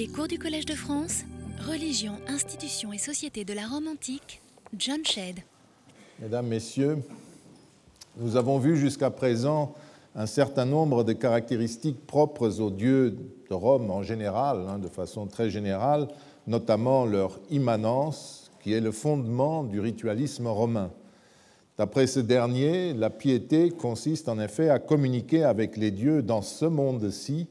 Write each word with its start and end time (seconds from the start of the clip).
Les 0.00 0.08
cours 0.08 0.28
du 0.28 0.38
Collège 0.38 0.64
de 0.64 0.72
France, 0.72 1.24
Religion, 1.68 2.14
institutions 2.26 2.90
et 2.90 2.96
société 2.96 3.44
de 3.44 3.52
la 3.52 3.66
Rome 3.66 3.86
antique, 3.86 4.40
John 4.74 5.04
Shedd. 5.04 5.40
Mesdames, 6.22 6.46
Messieurs, 6.46 6.96
nous 8.16 8.34
avons 8.36 8.58
vu 8.58 8.78
jusqu'à 8.78 9.10
présent 9.10 9.74
un 10.14 10.24
certain 10.24 10.64
nombre 10.64 11.04
de 11.04 11.12
caractéristiques 11.12 12.06
propres 12.06 12.60
aux 12.60 12.70
dieux 12.70 13.10
de 13.10 13.54
Rome 13.54 13.90
en 13.90 14.02
général, 14.02 14.64
hein, 14.70 14.78
de 14.78 14.88
façon 14.88 15.26
très 15.26 15.50
générale, 15.50 16.08
notamment 16.46 17.04
leur 17.04 17.38
immanence, 17.50 18.50
qui 18.62 18.72
est 18.72 18.80
le 18.80 18.92
fondement 18.92 19.64
du 19.64 19.80
ritualisme 19.80 20.46
romain. 20.46 20.90
D'après 21.76 22.06
ce 22.06 22.20
dernier, 22.20 22.94
la 22.94 23.10
piété 23.10 23.68
consiste 23.68 24.30
en 24.30 24.40
effet 24.40 24.70
à 24.70 24.78
communiquer 24.78 25.44
avec 25.44 25.76
les 25.76 25.90
dieux 25.90 26.22
dans 26.22 26.40
ce 26.40 26.64
monde-ci 26.64 27.48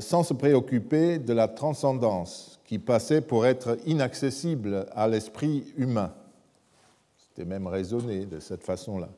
sans 0.00 0.22
se 0.22 0.32
préoccuper 0.32 1.18
de 1.18 1.32
la 1.32 1.48
transcendance 1.48 2.60
qui 2.64 2.78
passait 2.78 3.20
pour 3.20 3.46
être 3.46 3.76
inaccessible 3.86 4.86
à 4.92 5.08
l'esprit 5.08 5.64
humain. 5.76 6.12
C'était 7.18 7.48
même 7.48 7.66
raisonné 7.66 8.26
de 8.26 8.40
cette 8.40 8.62
façon-là. 8.62 9.08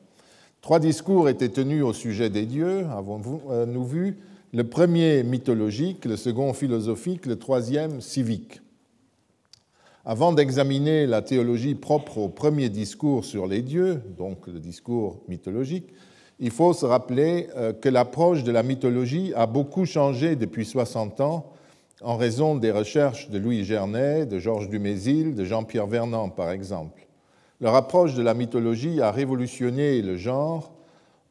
Trois 0.61 0.79
discours 0.79 1.29
étaient 1.29 1.49
tenus 1.49 1.83
au 1.83 1.93
sujet 1.93 2.29
des 2.29 2.45
dieux, 2.45 2.85
avons-nous 2.87 3.41
euh, 3.51 3.83
vu, 3.85 4.17
le 4.53 4.63
premier 4.63 5.23
mythologique, 5.23 6.05
le 6.05 6.17
second 6.17 6.53
philosophique, 6.53 7.25
le 7.25 7.37
troisième 7.37 8.01
civique. 8.01 8.61
Avant 10.03 10.31
d'examiner 10.31 11.05
la 11.05 11.21
théologie 11.21 11.75
propre 11.75 12.17
au 12.17 12.29
premier 12.29 12.69
discours 12.69 13.25
sur 13.25 13.45
les 13.45 13.61
dieux, 13.61 14.01
donc 14.17 14.47
le 14.47 14.59
discours 14.59 15.21
mythologique, 15.27 15.89
il 16.39 16.51
faut 16.51 16.73
se 16.73 16.85
rappeler 16.85 17.49
euh, 17.55 17.73
que 17.73 17.89
l'approche 17.89 18.43
de 18.43 18.51
la 18.51 18.63
mythologie 18.63 19.33
a 19.35 19.47
beaucoup 19.47 19.85
changé 19.85 20.35
depuis 20.35 20.65
60 20.65 21.21
ans 21.21 21.51
en 22.01 22.15
raison 22.15 22.55
des 22.55 22.71
recherches 22.71 23.29
de 23.29 23.39
Louis 23.39 23.63
Gernet, 23.63 24.27
de 24.27 24.37
Georges 24.37 24.69
Dumézil, 24.69 25.33
de 25.33 25.43
Jean-Pierre 25.43 25.87
Vernant, 25.87 26.29
par 26.29 26.51
exemple. 26.51 27.07
Leur 27.59 27.73
approche 27.73 28.13
de 28.13 28.21
la 28.21 28.35
mythologie 28.35 29.01
a 29.01 29.11
révolutionné 29.11 30.03
le 30.03 30.15
genre 30.15 30.71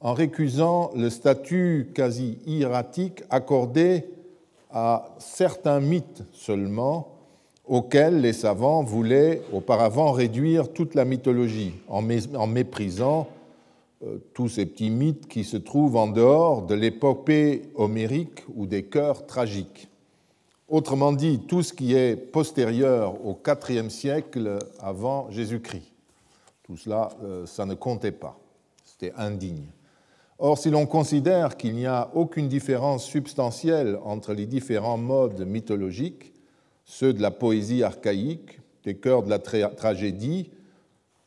en 0.01 0.13
récusant 0.13 0.91
le 0.97 1.09
statut 1.09 1.93
quasi 1.95 2.39
hiératique 2.47 3.23
accordé 3.31 4.07
à 4.73 5.15
certains 5.19 5.81
mythes 5.81 6.25
seulement, 6.33 7.13
auxquels 7.65 8.21
les 8.21 8.33
savants 8.33 8.83
voulaient 8.83 9.41
auparavant 9.53 10.11
réduire 10.11 10.73
toute 10.73 10.95
la 10.95 11.05
mythologie, 11.05 11.75
en 11.89 12.47
méprisant 12.47 13.29
tous 14.35 14.49
ces 14.49 14.67
petits 14.67 14.91
mythes 14.91 15.29
qui 15.29 15.45
se 15.45 15.57
trouvent 15.57 15.97
en 15.97 16.09
dehors 16.09 16.63
de 16.63 16.75
l'épopée 16.75 17.63
homérique 17.75 18.45
ou 18.55 18.67
des 18.67 18.85
chœurs 18.85 19.27
tragiques. 19.27 19.89
Autrement 20.69 21.13
dit, 21.13 21.41
tout 21.47 21.63
ce 21.63 21.73
qui 21.73 21.95
est 21.95 22.17
postérieur 22.17 23.25
au 23.25 23.39
IVe 23.69 23.89
siècle 23.89 24.59
avant 24.81 25.31
Jésus-Christ. 25.31 25.93
Tout 26.65 26.77
cela, 26.77 27.11
euh, 27.23 27.47
ça 27.47 27.67
ne 27.67 27.75
comptait 27.75 28.13
pas. 28.13 28.39
C'était 28.85 29.13
indigne. 29.17 29.67
Or, 30.39 30.59
si 30.59 30.71
l'on 30.71 30.87
considère 30.87 31.57
qu'il 31.57 31.75
n'y 31.75 31.87
a 31.87 32.11
aucune 32.15 32.49
différence 32.49 33.05
substantielle 33.05 33.99
entre 34.05 34.35
les 34.35 34.47
différents 34.47 34.99
modes 34.99 35.47
mythologiques, 35.47 36.35
ceux 36.85 37.13
de 37.13 37.23
la 37.23 37.31
poésie 37.31 37.83
archaïque, 37.83 38.61
des 38.85 38.97
chœurs 38.97 39.23
de 39.23 39.31
la 39.31 39.39
tragédie 39.39 40.51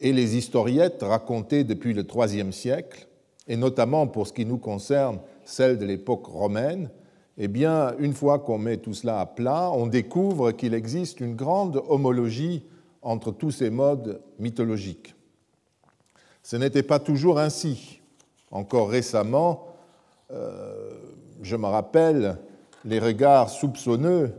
et 0.01 0.13
les 0.13 0.37
historiettes 0.37 1.01
racontées 1.01 1.63
depuis 1.63 1.93
le 1.93 2.03
IIIe 2.03 2.53
siècle, 2.53 3.07
et 3.47 3.57
notamment 3.57 4.07
pour 4.07 4.27
ce 4.27 4.33
qui 4.33 4.45
nous 4.45 4.57
concerne 4.57 5.19
celles 5.43 5.77
de 5.77 5.85
l'époque 5.85 6.27
romaine, 6.27 6.89
eh 7.37 7.47
bien, 7.47 7.95
une 7.99 8.13
fois 8.13 8.39
qu'on 8.39 8.57
met 8.57 8.77
tout 8.77 8.93
cela 8.93 9.21
à 9.21 9.25
plat, 9.25 9.71
on 9.71 9.87
découvre 9.87 10.51
qu'il 10.51 10.73
existe 10.73 11.19
une 11.19 11.35
grande 11.35 11.81
homologie 11.87 12.63
entre 13.01 13.31
tous 13.31 13.51
ces 13.51 13.69
modes 13.69 14.21
mythologiques. 14.39 15.15
Ce 16.43 16.57
n'était 16.57 16.83
pas 16.83 16.99
toujours 16.99 17.39
ainsi. 17.39 18.01
Encore 18.51 18.89
récemment, 18.89 19.67
euh, 20.31 20.91
je 21.41 21.55
me 21.55 21.67
rappelle 21.67 22.37
les 22.85 22.99
regards 22.99 23.49
soupçonneux 23.49 24.33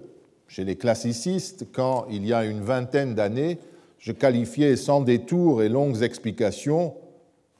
chez 0.47 0.65
les 0.65 0.77
classicistes 0.77 1.67
quand, 1.73 2.07
il 2.11 2.27
y 2.27 2.33
a 2.33 2.45
une 2.45 2.61
vingtaine 2.61 3.15
d'années, 3.15 3.59
je 4.01 4.13
qualifiais 4.13 4.77
sans 4.77 5.03
détour 5.03 5.63
et 5.63 5.69
longues 5.69 6.03
explications, 6.03 6.95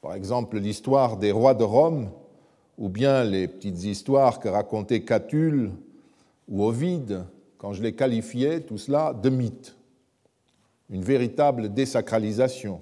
par 0.01 0.15
exemple 0.15 0.57
l'histoire 0.57 1.17
des 1.17 1.31
rois 1.31 1.53
de 1.53 1.63
Rome, 1.63 2.09
ou 2.79 2.89
bien 2.89 3.23
les 3.23 3.47
petites 3.47 3.83
histoires 3.83 4.39
que 4.39 4.49
racontait 4.49 5.01
Catulle 5.01 5.71
ou 6.49 6.63
Ovide, 6.63 7.25
quand 7.59 7.73
je 7.73 7.83
les 7.83 7.93
qualifiais, 7.93 8.61
tout 8.61 8.79
cela, 8.79 9.13
de 9.13 9.29
mythes. 9.29 9.75
Une 10.89 11.03
véritable 11.03 11.71
désacralisation. 11.71 12.81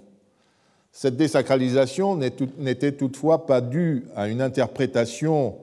Cette 0.94 1.18
désacralisation 1.18 2.18
n'était 2.58 2.94
toutefois 2.94 3.46
pas 3.46 3.60
due 3.60 4.06
à 4.16 4.30
une 4.30 4.42
interprétation 4.42 5.58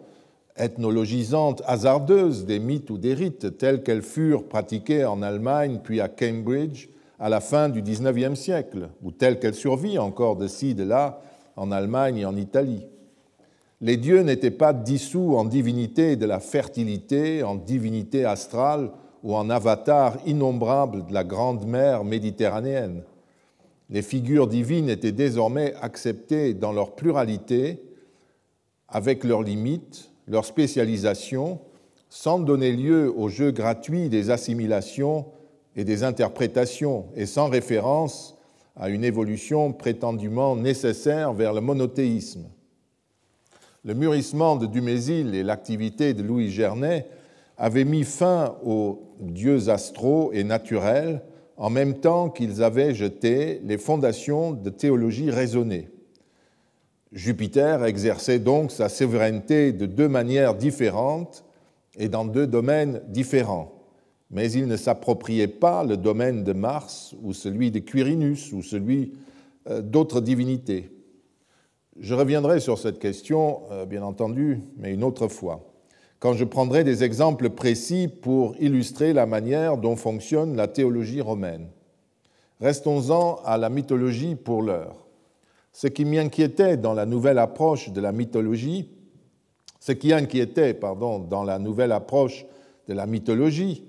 ethnologisante 0.57 1.63
hasardeuse 1.67 2.45
des 2.45 2.59
mythes 2.59 2.91
ou 2.91 2.99
des 2.99 3.15
rites 3.15 3.57
tels 3.57 3.83
qu'elles 3.83 4.03
furent 4.03 4.45
pratiquées 4.45 5.05
en 5.07 5.23
Allemagne 5.23 5.81
puis 5.83 6.01
à 6.01 6.09
Cambridge 6.09 6.89
à 7.19 7.29
la 7.29 7.41
fin 7.41 7.69
du 7.69 7.83
XIXe 7.83 8.39
siècle, 8.39 8.91
ou 9.03 9.11
telles 9.11 9.39
qu'elles 9.39 9.55
survivent 9.55 10.01
encore 10.01 10.37
de 10.37 10.49
ci, 10.49 10.75
de 10.75 10.85
là, 10.85 11.21
en 11.57 11.73
Allemagne 11.73 12.19
et 12.19 12.27
en 12.27 12.37
Italie. 12.37 12.87
Les 13.81 13.97
dieux 13.97 14.23
n'étaient 14.23 14.51
pas 14.51 14.73
dissous 14.73 15.37
en 15.37 15.45
divinité 15.45 16.17
de 16.17 16.27
la 16.27 16.41
fertilité, 16.41 17.43
en 17.43 17.57
divinité 17.57 18.25
astrale 18.25 18.91
ou 19.23 19.35
en 19.35 19.51
avatar 19.51 20.17
innombrable 20.27 21.07
de 21.07 21.13
la 21.13 21.25
grande 21.25 21.67
mer 21.67 22.05
méditerranéenne. 22.05 23.03
Les 23.91 24.03
figures 24.03 24.47
divines 24.47 24.89
étaient 24.89 25.13
désormais 25.13 25.75
acceptées 25.81 26.55
dans 26.55 26.73
leur 26.73 26.95
pluralité, 26.95 27.83
avec 28.89 29.25
leurs 29.25 29.43
limites, 29.43 30.11
leur 30.27 30.45
spécialisation 30.45 31.61
sans 32.09 32.39
donner 32.39 32.73
lieu 32.73 33.13
au 33.17 33.29
jeu 33.29 33.51
gratuit 33.51 34.09
des 34.09 34.31
assimilations 34.31 35.27
et 35.77 35.85
des 35.85 36.03
interprétations 36.03 37.07
et 37.15 37.27
sans 37.27 37.49
référence 37.49 38.37
à 38.75 38.89
une 38.89 39.05
évolution 39.05 39.73
prétendument 39.73 40.57
nécessaire 40.57 41.33
vers 41.33 41.53
le 41.53 41.61
monothéisme. 41.61 42.47
Le 43.85 43.95
mûrissement 43.95 44.57
de 44.57 44.67
Dumézil 44.67 45.35
et 45.35 45.43
l'activité 45.43 46.13
de 46.13 46.23
Louis 46.23 46.51
Gernet 46.51 47.07
avaient 47.57 47.85
mis 47.85 48.05
fin 48.05 48.57
aux 48.65 49.03
dieux 49.21 49.69
astraux 49.69 50.33
et 50.33 50.45
naturels 50.45 51.23
en 51.57 51.71
même 51.71 51.95
temps 52.01 52.29
qu'ils 52.29 52.63
avaient 52.63 52.95
jeté 52.95 53.61
les 53.65 53.79
fondations 53.79 54.53
de 54.53 54.71
théologie 54.71 55.31
raisonnée. 55.31 55.89
Jupiter 57.13 57.85
exerçait 57.85 58.41
donc 58.41 58.73
sa 58.73 58.89
souveraineté 58.89 59.73
de 59.73 59.87
deux 59.87 60.09
manières 60.09 60.55
différentes 60.55 61.45
et 61.97 62.09
dans 62.09 62.25
deux 62.25 62.47
domaines 62.47 63.01
différents. 63.09 63.76
Mais 64.31 64.51
il 64.51 64.67
ne 64.67 64.77
s'appropriait 64.77 65.49
pas 65.49 65.85
le 65.85 65.97
domaine 65.97 66.43
de 66.43 66.53
Mars 66.53 67.15
ou 67.23 67.33
celui 67.33 67.71
de 67.71 67.79
Quirinus 67.79 68.53
ou 68.53 68.63
celui 68.63 69.13
euh, 69.69 69.83
d'autres 69.83 70.21
divinités. 70.21 70.91
Je 71.99 72.15
reviendrai 72.15 72.61
sur 72.61 72.79
cette 72.79 72.99
question, 72.99 73.63
euh, 73.71 73.87
bien 73.87 74.03
entendu, 74.03 74.61
mais 74.77 74.93
une 74.93 75.05
autre 75.05 75.29
fois, 75.29 75.73
quand 76.19 76.35
je 76.35 76.45
prendrai 76.45 76.85
des 76.85 77.05
exemples 77.05 77.51
précis 77.51 78.09
pour 78.09 78.55
illustrer 78.59 79.13
la 79.13 79.27
manière 79.27 79.77
dont 79.77 79.97
fonctionne 79.97 80.57
la 80.57 80.69
théologie 80.69 81.21
romaine. 81.21 81.69
Restons-en 82.61 83.37
à 83.45 83.59
la 83.59 83.69
mythologie 83.69 84.35
pour 84.35 84.63
l'heure. 84.63 85.07
Ce 85.73 85.87
qui 85.87 86.07
m'inquiétait 86.07 86.79
dans 86.79 86.95
la 86.95 87.05
nouvelle 87.05 87.39
approche 87.39 87.91
de 87.91 88.01
la 88.01 88.13
mythologie, 88.13 88.91
ce 89.79 89.93
qui 89.93 90.13
inquiétait 90.13 90.73
pardon, 90.73 91.19
dans 91.19 91.45
la 91.45 91.59
nouvelle 91.59 91.93
approche 91.93 92.47
de 92.89 92.95
la 92.95 93.07
mythologie, 93.07 93.85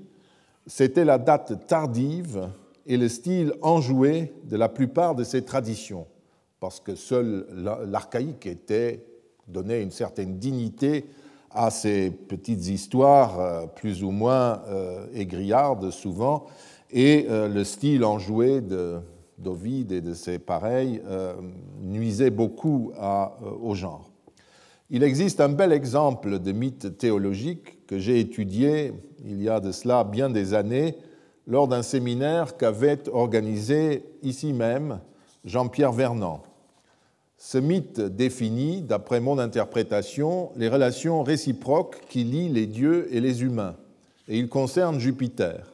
c'était 0.67 1.05
la 1.05 1.17
date 1.17 1.65
tardive 1.65 2.49
et 2.85 2.97
le 2.97 3.07
style 3.09 3.53
enjoué 3.61 4.33
de 4.43 4.57
la 4.57 4.69
plupart 4.69 5.15
de 5.15 5.23
ces 5.23 5.43
traditions, 5.43 6.07
parce 6.59 6.79
que 6.79 6.95
seul 6.95 7.47
l'archaïque 7.85 8.45
était 8.45 9.05
donnait 9.47 9.81
une 9.81 9.91
certaine 9.91 10.37
dignité 10.37 11.05
à 11.51 11.69
ces 11.71 12.11
petites 12.11 12.67
histoires 12.67 13.39
euh, 13.39 13.65
plus 13.65 14.03
ou 14.03 14.11
moins 14.11 14.61
euh, 14.67 15.07
aigriardes 15.13 15.89
souvent, 15.89 16.45
et 16.91 17.25
euh, 17.29 17.47
le 17.47 17.63
style 17.63 18.03
enjoué 18.03 18.59
de, 18.59 18.97
d'Ovide 19.37 19.93
et 19.93 20.01
de 20.01 20.13
ses 20.13 20.39
pareils 20.39 21.01
nuisait 21.81 22.29
beaucoup 22.29 22.91
au 23.61 23.75
genre. 23.75 24.09
Il 24.89 25.03
existe 25.03 25.41
un 25.41 25.49
bel 25.49 25.71
exemple 25.71 26.39
de 26.39 26.51
mythe 26.51 26.97
théologique 26.97 27.85
que 27.87 27.99
j'ai 27.99 28.19
étudié 28.19 28.93
il 29.27 29.43
y 29.43 29.49
a 29.49 29.59
de 29.59 29.71
cela 29.71 30.03
bien 30.03 30.29
des 30.29 30.53
années 30.53 30.95
lors 31.47 31.67
d'un 31.67 31.83
séminaire 31.83 32.55
qu'avait 32.57 33.07
organisé 33.09 34.03
ici 34.23 34.53
même 34.53 34.99
Jean-Pierre 35.43 35.91
Vernant. 35.91 36.43
Ce 37.37 37.57
mythe 37.57 37.99
définit, 37.99 38.81
d'après 38.81 39.19
mon 39.19 39.37
interprétation, 39.37 40.49
les 40.55 40.69
relations 40.69 41.23
réciproques 41.23 42.01
qui 42.09 42.23
lient 42.23 42.49
les 42.49 42.65
dieux 42.65 43.07
et 43.11 43.19
les 43.19 43.43
humains, 43.43 43.75
et 44.27 44.39
il 44.39 44.49
concerne 44.49 44.99
Jupiter. 44.99 45.71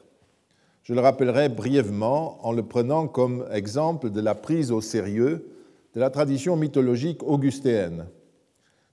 Je 0.84 0.94
le 0.94 1.00
rappellerai 1.00 1.48
brièvement 1.48 2.46
en 2.46 2.52
le 2.52 2.64
prenant 2.64 3.08
comme 3.08 3.46
exemple 3.52 4.10
de 4.10 4.20
la 4.20 4.36
prise 4.36 4.72
au 4.72 4.82
sérieux 4.82 5.48
de 5.94 6.00
la 6.00 6.10
tradition 6.10 6.58
mythologique 6.58 7.24
augustéenne. 7.24 8.08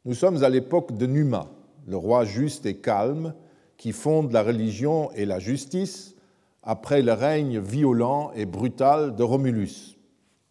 Nous 0.04 0.14
sommes 0.14 0.44
à 0.44 0.48
l'époque 0.48 0.96
de 0.96 1.06
Numa, 1.06 1.48
le 1.88 1.96
roi 1.96 2.24
juste 2.24 2.66
et 2.66 2.76
calme 2.76 3.34
qui 3.81 3.93
fonde 3.93 4.31
la 4.32 4.43
religion 4.43 5.11
et 5.12 5.25
la 5.25 5.38
justice 5.38 6.15
après 6.62 7.00
le 7.00 7.15
règne 7.15 7.59
violent 7.61 8.31
et 8.35 8.44
brutal 8.44 9.17
de 9.17 9.23
Romulus. 9.23 9.97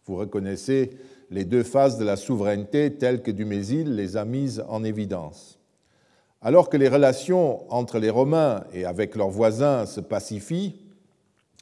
Vous 0.04 0.16
reconnaissez 0.16 0.90
les 1.30 1.44
deux 1.44 1.62
phases 1.62 1.96
de 1.96 2.04
la 2.04 2.16
souveraineté 2.16 2.92
telles 2.94 3.22
que 3.22 3.30
Dumézil 3.30 3.94
les 3.94 4.16
a 4.16 4.24
mises 4.24 4.64
en 4.68 4.82
évidence. 4.82 5.60
Alors 6.42 6.68
que 6.68 6.76
les 6.76 6.88
relations 6.88 7.72
entre 7.72 8.00
les 8.00 8.10
Romains 8.10 8.64
et 8.74 8.84
avec 8.84 9.14
leurs 9.14 9.30
voisins 9.30 9.86
se 9.86 10.00
pacifient, 10.00 10.80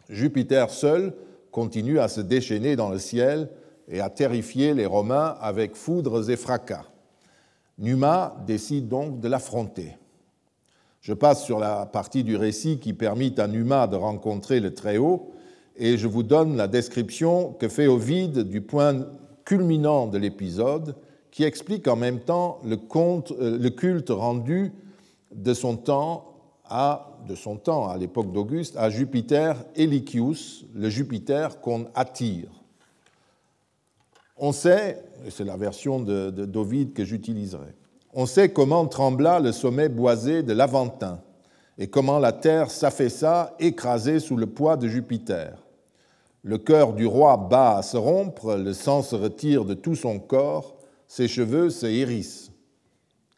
Jupiter 0.09 0.70
seul 0.70 1.12
continue 1.50 1.99
à 1.99 2.09
se 2.09 2.23
déchaîner 2.23 2.76
dans 2.76 2.88
le 2.88 2.99
ciel 2.99 3.50
et 3.88 4.00
à 4.00 4.09
terrifier 4.09 4.73
les 4.73 4.87
Romains 4.87 5.37
avec 5.38 5.76
foudres 5.76 6.31
et 6.31 6.37
fracas. 6.37 6.87
Numa 7.76 8.43
décide 8.47 8.88
donc 8.88 9.20
de 9.20 9.29
l'affronter. 9.29 9.97
Je 11.00 11.12
passe 11.12 11.44
sur 11.44 11.58
la 11.58 11.86
partie 11.86 12.24
du 12.24 12.36
récit 12.36 12.78
qui 12.78 12.92
permet 12.92 13.38
à 13.40 13.46
Numa 13.46 13.86
de 13.86 13.96
rencontrer 13.96 14.60
le 14.60 14.74
Très-Haut 14.74 15.32
et 15.76 15.96
je 15.96 16.08
vous 16.08 16.22
donne 16.22 16.56
la 16.56 16.66
description 16.66 17.52
que 17.52 17.68
fait 17.68 17.86
Ovide 17.86 18.40
du 18.40 18.60
point 18.60 19.06
culminant 19.44 20.06
de 20.06 20.18
l'épisode 20.18 20.96
qui 21.30 21.44
explique 21.44 21.86
en 21.86 21.96
même 21.96 22.20
temps 22.20 22.58
le, 22.64 22.76
euh, 23.40 23.70
culte 23.70 24.10
rendu 24.10 24.72
de 25.32 25.54
son 25.54 25.76
temps 25.76 26.24
à, 26.64 27.16
de 27.26 27.98
l'époque 27.98 28.32
d'Auguste, 28.32 28.76
à 28.76 28.90
Jupiter 28.90 29.64
Elicius, 29.74 30.66
le 30.74 30.88
Jupiter 30.88 31.60
qu'on 31.60 31.86
attire. 31.94 32.50
On 34.36 34.52
sait, 34.52 35.02
et 35.24 35.30
c'est 35.30 35.44
la 35.44 35.56
version 35.56 36.00
d'Ovide 36.00 36.92
que 36.92 37.04
j'utiliserai, 37.04 37.74
on 38.19 38.26
sait 38.26 38.49
comment 38.49 38.85
trembla 38.85 39.38
le 39.38 39.53
sommet 39.53 39.88
boisé 39.88 40.43
de 40.43 40.53
l'Aventin 40.53 41.20
et 41.79 41.87
comment 41.87 42.19
la 42.19 42.32
terre 42.32 42.69
s'affaissa 42.69 43.55
écrasée 43.61 44.19
sous 44.19 44.37
le 44.37 44.49
poids 44.49 44.76
de 44.76 44.88
Jupiter. 44.88 45.65
Le 46.43 46.59
cœur 46.59 46.94
du 46.94 47.06
roi 47.06 47.37
bat 47.37 47.76
à 47.76 47.82
se 47.82 47.97
rompre, 47.97 48.56
le 48.56 48.73
sang 48.73 49.03
se 49.03 49.15
retire 49.15 49.65
de 49.65 49.75
tout 49.75 49.94
son 49.94 50.19
corps, 50.19 50.79
ses 51.06 51.29
cheveux 51.29 51.70
se 51.70 51.87
hérissent. 51.87 52.50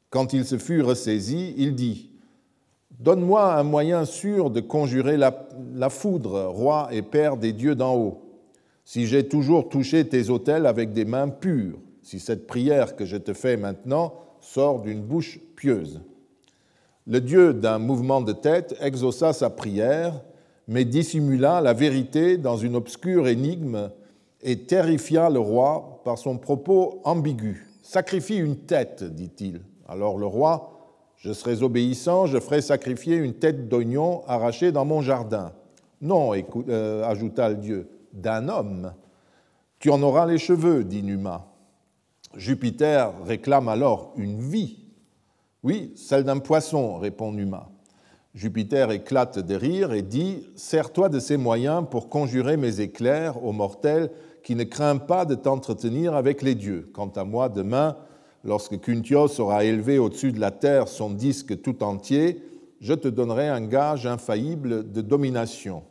Quand 0.09 0.32
il 0.32 0.47
se 0.47 0.56
fut 0.56 0.81
ressaisi, 0.81 1.53
il 1.59 1.75
dit 1.75 2.12
Donne-moi 2.99 3.53
un 3.53 3.65
moyen 3.65 4.06
sûr 4.06 4.49
de 4.49 4.61
conjurer 4.61 5.19
la, 5.19 5.47
la 5.75 5.91
foudre, 5.91 6.47
roi 6.47 6.88
et 6.91 7.03
père 7.03 7.37
des 7.37 7.53
dieux 7.53 7.75
d'en 7.75 7.94
haut 7.97 8.23
si 8.87 9.06
j'ai 9.06 9.29
toujours 9.29 9.69
touché 9.69 10.09
tes 10.09 10.31
autels 10.31 10.65
avec 10.65 10.94
des 10.94 11.05
mains 11.05 11.29
pures, 11.29 11.79
si 12.03 12.19
cette 12.19 12.47
prière 12.47 12.97
que 12.97 13.05
je 13.05 13.19
te 13.19 13.35
fais 13.35 13.59
maintenant 13.59 14.15
sort 14.40 14.82
d'une 14.82 15.02
bouche 15.02 15.38
pieuse. 15.56 16.00
Le 17.06 17.20
Dieu 17.20 17.54
d'un 17.54 17.78
mouvement 17.78 18.20
de 18.20 18.32
tête 18.32 18.76
exauça 18.81 19.32
sa 19.32 19.50
prière, 19.50 20.20
mais 20.69 20.84
dissimula 20.84 21.60
la 21.60 21.72
vérité 21.72 22.37
dans 22.37 22.56
une 22.56 22.76
obscure 22.76 23.26
énigme 23.26 23.90
et 24.42 24.60
terrifia 24.60 25.31
le 25.31 25.40
roi 25.40 26.00
par 26.04 26.19
son 26.19 26.38
propos 26.38 27.00
ambigu. 27.04 27.66
Sacrifie 27.82 28.38
une 28.38 28.56
tête, 28.56 29.02
dit-il. 29.02 29.62
Alors 29.88 30.19
le 30.19 30.26
roi, 30.26 30.81
je 31.16 31.32
serai 31.32 31.62
obéissant, 31.62 32.26
je 32.26 32.38
ferai 32.38 32.62
sacrifier 32.62 33.16
une 33.16 33.34
tête 33.34 33.69
d'oignon 33.69 34.22
arrachée 34.26 34.72
dans 34.72 34.84
mon 34.84 35.02
jardin. 35.02 35.52
Non, 36.00 36.32
euh, 36.69 37.04
ajouta 37.04 37.48
le 37.48 37.56
Dieu, 37.56 37.88
d'un 38.12 38.48
homme. 38.48 38.93
Tu 39.81 39.90
en 39.90 40.02
auras 40.02 40.26
les 40.26 40.38
cheveux, 40.38 40.84
dit 40.84 41.02
Numa. 41.02 41.50
Jupiter 42.37 43.12
réclame 43.25 43.69
alors 43.69 44.12
une 44.17 44.41
vie. 44.41 44.79
Oui, 45.62 45.93
celle 45.97 46.25
d'un 46.25 46.38
poisson, 46.38 46.97
répond 46.97 47.32
Numa. 47.32 47.69
Jupiter 48.35 48.93
éclate 48.93 49.41
de 49.41 49.55
rire 49.55 49.93
et 49.93 50.03
dit 50.03 50.47
Sers-toi 50.55 51.09
de 51.09 51.19
ces 51.19 51.37
moyens 51.37 51.85
pour 51.91 52.09
conjurer 52.09 52.56
mes 52.56 52.81
éclairs 52.81 53.43
aux 53.43 53.53
mortels 53.53 54.11
qui 54.44 54.55
ne 54.55 54.65
craint 54.65 54.97
pas 54.97 55.25
de 55.25 55.35
t'entretenir 55.35 56.15
avec 56.15 56.43
les 56.43 56.55
dieux. 56.55 56.88
Quant 56.93 57.09
à 57.17 57.25
moi, 57.25 57.49
demain, 57.49 57.97
lorsque 58.44 58.81
Kuntios 58.81 59.41
aura 59.41 59.65
élevé 59.65 59.99
au-dessus 59.99 60.32
de 60.32 60.41
la 60.41 60.53
terre 60.53 60.88
son 60.88 61.11
disque 61.11 61.61
tout 61.61 61.82
entier, 61.82 62.43
je 62.81 62.94
te 62.94 63.09
donnerai 63.09 63.49
un 63.49 63.61
gage 63.61 64.06
infaillible 64.06 64.91
de 64.91 65.00
domination. 65.00 65.82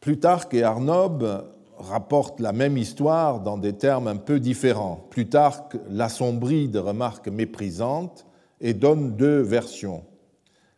Plutarque 0.00 0.54
et 0.54 0.64
Arnob 0.64 1.44
rapportent 1.80 2.40
la 2.40 2.52
même 2.52 2.76
histoire 2.76 3.40
dans 3.40 3.58
des 3.58 3.72
termes 3.72 4.08
un 4.08 4.16
peu 4.16 4.40
différents. 4.40 5.06
Plutarque 5.10 5.76
l'assombrit 5.88 6.68
de 6.68 6.78
remarques 6.78 7.28
méprisantes 7.28 8.26
et 8.60 8.74
donne 8.74 9.16
deux 9.16 9.40
versions. 9.40 10.04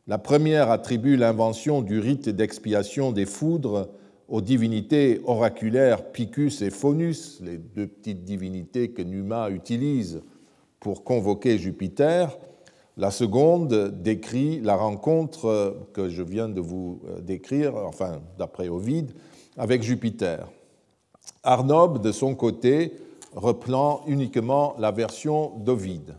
La 0.06 0.19
première 0.19 0.70
attribue 0.70 1.16
l'invention 1.16 1.82
du 1.82 1.99
rite 1.99 2.28
d'expiation 2.28 3.12
des 3.12 3.26
foudres 3.26 3.88
aux 4.28 4.40
divinités 4.40 5.20
oraculaires 5.25 6.10
Picus 6.10 6.62
et 6.62 6.70
Faunus, 6.70 7.40
les 7.43 7.58
deux 7.58 7.87
petites 7.87 8.25
divinités 8.25 8.90
que 8.90 9.02
Numa 9.02 9.50
utilise 9.50 10.22
pour 10.81 11.04
convoquer 11.04 11.58
Jupiter, 11.58 12.37
la 12.96 13.10
seconde 13.10 14.02
décrit 14.02 14.60
la 14.60 14.76
rencontre 14.76 15.76
que 15.93 16.08
je 16.08 16.22
viens 16.22 16.49
de 16.49 16.60
vous 16.60 17.00
euh, 17.08 17.20
décrire, 17.20 17.75
enfin 17.76 18.20
d'après 18.38 18.69
Ovide, 18.69 19.12
avec 19.56 19.82
Jupiter. 19.82 20.49
Arnob, 21.42 22.00
de 22.00 22.12
son 22.12 22.34
côté, 22.34 22.96
reprend 23.34 24.02
uniquement 24.06 24.74
la 24.78 24.90
version 24.92 25.52
d'Ovide. 25.58 26.14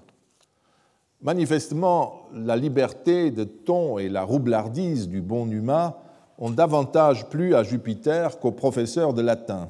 Manifestement, 1.22 2.28
la 2.34 2.58
liberté 2.58 3.32
de 3.32 3.46
ton 3.46 3.98
et 3.98 4.10
la 4.10 4.24
roublardise 4.24 5.08
du 5.08 5.22
bon 5.22 5.46
Numa 5.46 5.98
ont 6.38 6.50
davantage 6.50 7.30
plu 7.30 7.56
à 7.56 7.64
Jupiter 7.64 8.40
qu'au 8.40 8.52
professeur 8.52 9.14
de 9.14 9.22
latin. 9.22 9.70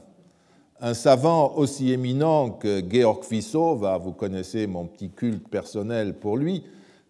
Un 0.82 0.96
savant 0.96 1.54
aussi 1.56 1.92
éminent 1.92 2.50
que 2.50 2.82
Georg 2.90 3.24
Vissova, 3.30 3.98
vous 4.00 4.14
connaissez 4.14 4.66
mon 4.66 4.86
petit 4.86 5.12
culte 5.12 5.48
personnel 5.48 6.16
pour 6.16 6.38
lui, 6.38 6.64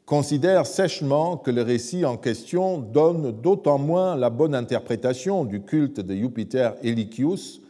considère 0.05 0.65
sèchement 0.65 1.37
que 1.37 1.49
le 1.49 1.61
récit 1.61 2.03
en 2.03 2.17
question 2.17 2.77
donne 2.77 3.31
d'autant 3.31 3.77
moins 3.77 4.17
la 4.17 4.29
bonne 4.29 4.53
interprétation 4.53 5.45
du 5.45 5.62
culte 5.62 6.01
de 6.01 6.13
Jupiter 6.13 6.75
Elicius 6.83 7.62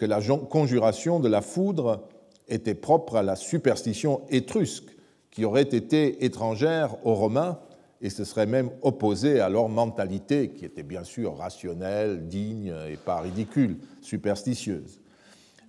que 0.00 0.06
la 0.06 0.22
conjuration 0.48 1.20
de 1.20 1.28
la 1.28 1.42
foudre 1.42 2.08
était 2.48 2.74
propre 2.74 3.16
à 3.16 3.22
la 3.22 3.36
superstition 3.36 4.22
étrusque 4.30 4.96
qui 5.30 5.44
aurait 5.44 5.60
été 5.60 6.24
étrangère 6.24 6.96
aux 7.04 7.12
Romains 7.12 7.58
et 8.00 8.08
se 8.08 8.24
serait 8.24 8.46
même 8.46 8.70
opposée 8.80 9.40
à 9.40 9.50
leur 9.50 9.68
mentalité 9.68 10.52
qui 10.52 10.64
était 10.64 10.84
bien 10.84 11.04
sûr 11.04 11.36
rationnelle, 11.36 12.26
digne 12.28 12.72
et 12.90 12.96
pas 12.96 13.20
ridicule, 13.20 13.76
superstitieuse. 14.00 15.02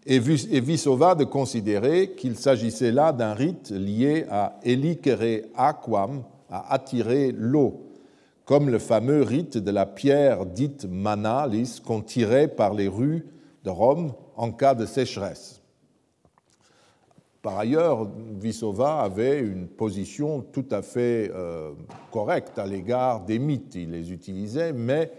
Et 0.06 0.20
Vissova 0.20 1.14
de 1.14 1.26
considérer 1.26 2.12
qu'il 2.12 2.38
s'agissait 2.38 2.94
là 2.94 3.12
d'un 3.12 3.34
rite 3.34 3.72
lié 3.72 4.28
à 4.32 4.58
elicere 4.64 5.42
aquam, 5.58 6.24
à 6.50 6.74
attirer 6.74 7.34
l'eau, 7.38 7.92
comme 8.46 8.70
le 8.70 8.80
fameux 8.80 9.24
rite 9.24 9.58
de 9.58 9.72
la 9.72 9.86
pierre 9.86 10.46
dite 10.46 10.86
manalis 10.90 11.82
qu'on 11.86 12.00
tirait 12.00 12.48
par 12.48 12.74
les 12.74 12.88
rues 12.88 13.26
de 13.66 13.70
Rome 13.70 14.14
en 14.36 14.52
cas 14.52 14.76
de 14.76 14.86
sécheresse. 14.86 15.62
Par 17.42 17.58
ailleurs, 17.58 18.08
Vissova 18.40 19.02
avait 19.02 19.40
une 19.40 19.68
position 19.68 20.42
tout 20.42 20.66
à 20.70 20.82
fait 20.82 21.32
euh, 21.34 21.72
correcte 22.12 22.60
à 22.60 22.68
l'égard 22.68 23.22
des 23.22 23.40
mythes. 23.40 23.76
Il 23.76 23.92
les 23.92 24.12
utilisait, 24.12 24.74
mais 24.74 25.12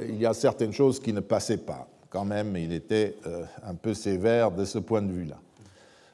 il 0.00 0.20
y 0.20 0.26
a 0.26 0.34
certaines 0.34 0.72
choses 0.72 1.00
qui 1.00 1.12
ne 1.12 1.20
passaient 1.20 1.58
pas 1.58 1.88
quand 2.14 2.24
même, 2.24 2.56
il 2.56 2.72
était 2.72 3.16
euh, 3.26 3.42
un 3.66 3.74
peu 3.74 3.92
sévère 3.92 4.52
de 4.52 4.64
ce 4.64 4.78
point 4.78 5.02
de 5.02 5.10
vue-là. 5.10 5.34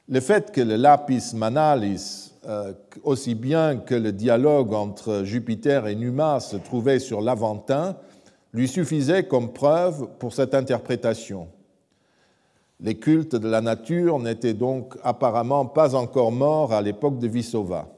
Le 0.08 0.20
fait 0.20 0.50
que 0.50 0.62
le 0.62 0.76
lapis 0.76 1.34
manalis, 1.34 2.32
euh, 2.46 2.72
aussi 3.02 3.34
bien 3.34 3.76
que 3.76 3.94
le 3.94 4.10
dialogue 4.10 4.72
entre 4.72 5.24
Jupiter 5.24 5.86
et 5.86 5.94
Numa 5.94 6.40
se 6.40 6.56
trouvait 6.56 7.00
sur 7.00 7.20
l'Aventin, 7.20 7.96
lui 8.54 8.66
suffisait 8.66 9.24
comme 9.24 9.52
preuve 9.52 10.08
pour 10.18 10.32
cette 10.32 10.54
interprétation. 10.54 11.48
Les 12.82 12.96
cultes 12.96 13.36
de 13.36 13.48
la 13.48 13.60
nature 13.60 14.18
n'étaient 14.18 14.54
donc 14.54 14.96
apparemment 15.02 15.66
pas 15.66 15.94
encore 15.94 16.32
morts 16.32 16.72
à 16.72 16.80
l'époque 16.80 17.18
de 17.18 17.28
Vissova. 17.28 17.88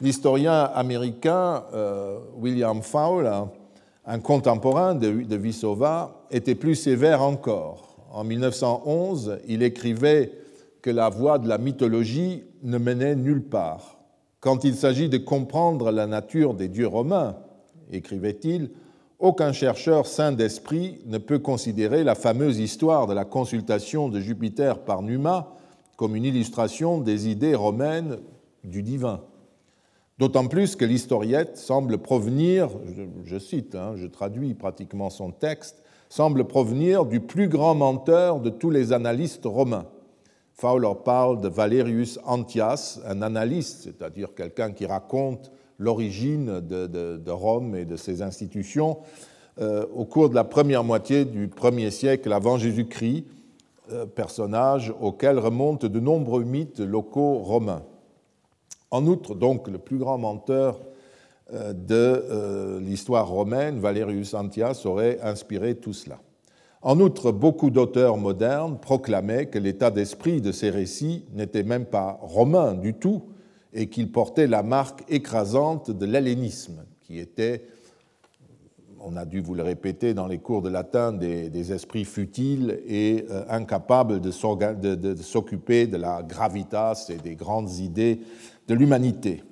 L'historien 0.00 0.70
américain 0.74 1.64
euh, 1.74 2.18
William 2.38 2.82
Fowler 2.82 3.42
un 4.06 4.18
contemporain 4.18 4.94
de, 4.94 5.36
Vissova 5.36 6.24
était 6.30 6.54
plus 6.54 6.74
sévère 6.74 7.22
encore. 7.22 7.96
En 8.10 8.24
1911, 8.24 9.38
il 9.46 9.62
écrivait 9.62 10.32
que 10.82 10.90
la 10.90 11.08
voie 11.10 11.38
de 11.38 11.48
la 11.48 11.58
mythologie 11.58 12.42
ne 12.62 12.78
menait 12.78 13.14
nulle 13.14 13.44
part. 13.44 13.98
Quand 14.40 14.64
il 14.64 14.74
s'agit 14.74 15.08
de 15.08 15.18
comprendre 15.18 15.92
la 15.92 16.06
nature 16.06 16.54
des 16.54 16.68
dieux 16.68 16.88
romains, 16.88 17.36
écrivait-il, 17.92 18.70
aucun 19.20 19.52
chercheur 19.52 20.06
sain 20.06 20.32
d'esprit 20.32 21.00
ne 21.06 21.18
peut 21.18 21.38
considérer 21.38 22.02
la 22.04 22.14
fameuse 22.14 22.58
histoire 22.58 23.06
de 23.06 23.14
la 23.14 23.24
consultation 23.24 24.08
de 24.08 24.18
Jupiter 24.18 24.80
par 24.80 25.02
Numa 25.02 25.54
comme 25.96 26.16
une 26.16 26.24
illustration 26.24 26.98
des 26.98 27.28
idées 27.28 27.54
romaines 27.54 28.18
du 28.64 28.82
divin. 28.82 29.20
D'autant 30.18 30.46
plus 30.46 30.74
que 30.74 30.86
l'historiette 30.86 31.58
semble 31.58 31.98
provenir, 31.98 32.70
je, 33.24 33.38
cite, 33.38 33.74
hein, 33.74 33.92
je 33.96 34.06
traduis 34.06 34.54
pratiquement 34.54 35.10
son 35.10 35.30
texte, 35.30 35.82
semble 36.08 36.44
provenir 36.44 37.04
du 37.04 37.20
plus 37.20 37.48
grand 37.48 37.74
menteur 37.74 38.40
de 38.40 38.48
tous 38.48 38.70
les 38.70 38.92
analystes 38.92 39.44
romains. 39.44 39.86
Fowler 40.54 40.92
parle 41.04 41.40
de 41.40 41.48
Valerius 41.48 42.18
Antias, 42.24 43.00
un 43.06 43.22
analyste, 43.22 43.82
c'est-à-dire 43.84 44.34
quelqu'un 44.34 44.72
qui 44.72 44.86
raconte 44.86 45.50
l'origine 45.80 46.60
de, 46.60 47.30
Rome 47.30 47.74
et 47.74 47.84
de 47.84 47.96
ses 47.96 48.22
institutions 48.22 48.98
euh, 49.60 49.84
au 49.94 50.04
cours 50.04 50.28
de 50.28 50.34
la 50.34 50.44
première 50.44 50.84
moitié 50.84 51.24
du 51.24 51.48
premier 51.48 51.90
siècle 51.90 52.32
avant 52.32 52.56
Jésus-Christ, 52.58 53.24
euh, 53.90 54.06
personnage 54.06 54.94
auquel 55.00 55.38
remontent 55.38 55.88
de 55.88 56.00
nombreux 56.00 56.44
mythes 56.44 56.80
locaux 56.80 57.38
romains. 57.38 57.82
En 58.90 59.06
outre, 59.06 59.34
donc, 59.34 59.68
le 59.68 59.78
plus 59.78 59.98
grand 59.98 60.18
menteur 60.18 60.80
euh, 61.52 61.72
de 61.72 62.78
l'histoire 62.80 63.28
romaine, 63.28 63.80
Valerius 63.80 64.34
Antias, 64.34 64.82
aurait 64.84 65.18
inspiré 65.22 65.74
tout 65.74 65.94
cela. 65.94 66.18
En 66.82 67.00
outre, 67.00 67.32
beaucoup 67.32 67.70
d'auteurs 67.70 68.16
modernes 68.16 68.78
proclamaient 68.78 69.46
que 69.46 69.58
l'état 69.58 69.90
d'esprit 69.90 70.40
de 70.40 70.52
ces 70.52 70.70
récits 70.70 71.24
n'était 71.32 71.62
même 71.62 71.86
pas 71.86 72.18
romain 72.22 72.74
du 72.74 72.94
tout, 72.94 73.22
et 73.72 73.88
qu'il 73.88 74.10
portait 74.10 74.46
la 74.46 74.62
marque 74.62 75.04
écrasante 75.08 75.90
de 75.90 76.06
l'hellénisme, 76.06 76.84
qui 77.02 77.18
était, 77.18 77.64
on 79.00 79.16
a 79.16 79.24
dû 79.24 79.40
vous 79.40 79.54
le 79.54 79.62
répéter 79.62 80.12
dans 80.14 80.26
les 80.26 80.38
cours 80.38 80.62
de 80.62 80.68
latin, 80.68 81.12
des, 81.12 81.72
esprits 81.72 82.04
futiles 82.04 82.80
et 82.86 83.26
euh, 83.30 83.44
incapables 83.48 84.20
de 84.20 84.30
s'occuper 84.30 85.86
de 85.86 85.96
la 85.96 86.22
gravitas 86.22 87.06
et 87.08 87.16
des 87.16 87.34
grandes 87.34 87.72
idées 87.78 88.20
de 88.68 88.74
l'humanité. 88.74 89.42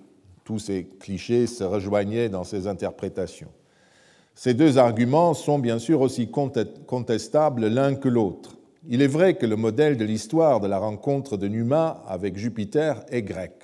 Tous 0.45 0.59
ces 0.59 0.85
clichés 0.85 1.47
se 1.47 1.65
rejoignaient 1.65 2.29
dans 2.29 2.45
ces 2.45 2.67
interprétations. 2.67 3.51
Ces 4.35 4.55
deux 4.55 4.79
arguments 4.79 5.35
sont 5.35 5.59
bien 5.59 5.81
sûr 5.81 6.01
aussi 6.01 6.31
contestables 6.31 7.67
l'un 7.67 7.97
que 7.97 8.09
l'autre. 8.09 8.57
Il 8.89 9.03
est 9.03 9.09
vrai 9.09 9.37
que 9.37 9.47
le 9.47 9.57
modèle 9.57 9.97
de 9.97 10.05
l'histoire 10.05 10.61
de 10.61 10.69
la 10.69 10.79
rencontre 10.79 11.37
de 11.37 11.49
Numa 11.49 12.05
avec 12.07 12.37
Jupiter 12.39 13.05
est 13.11 13.23
grec. 13.23 13.58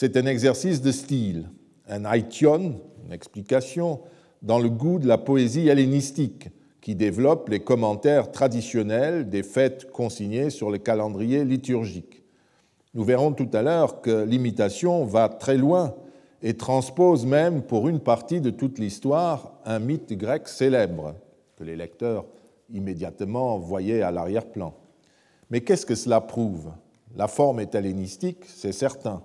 C'est 0.00 0.16
un 0.16 0.24
exercice 0.24 0.80
de 0.80 0.92
style, 0.92 1.50
un 1.86 2.10
aition, 2.10 2.80
une 3.04 3.12
explication, 3.12 4.00
dans 4.40 4.58
le 4.58 4.70
goût 4.70 4.98
de 4.98 5.06
la 5.06 5.18
poésie 5.18 5.68
hellénistique, 5.68 6.48
qui 6.80 6.94
développe 6.94 7.50
les 7.50 7.60
commentaires 7.60 8.30
traditionnels 8.30 9.28
des 9.28 9.42
fêtes 9.42 9.90
consignées 9.92 10.48
sur 10.48 10.70
le 10.70 10.78
calendrier 10.78 11.44
liturgique. 11.44 12.22
Nous 12.94 13.04
verrons 13.04 13.32
tout 13.32 13.50
à 13.52 13.60
l'heure 13.60 14.00
que 14.00 14.24
l'imitation 14.24 15.04
va 15.04 15.28
très 15.28 15.58
loin 15.58 15.94
et 16.40 16.54
transpose 16.54 17.26
même 17.26 17.60
pour 17.60 17.86
une 17.86 18.00
partie 18.00 18.40
de 18.40 18.48
toute 18.48 18.78
l'histoire 18.78 19.52
un 19.66 19.80
mythe 19.80 20.14
grec 20.14 20.48
célèbre, 20.48 21.14
que 21.58 21.64
les 21.64 21.76
lecteurs 21.76 22.24
immédiatement 22.72 23.58
voyaient 23.58 24.00
à 24.00 24.10
l'arrière-plan. 24.10 24.72
Mais 25.50 25.60
qu'est-ce 25.60 25.84
que 25.84 25.94
cela 25.94 26.22
prouve? 26.22 26.72
La 27.16 27.28
forme 27.28 27.60
est 27.60 27.74
hellénistique, 27.74 28.46
c'est 28.46 28.72
certain. 28.72 29.22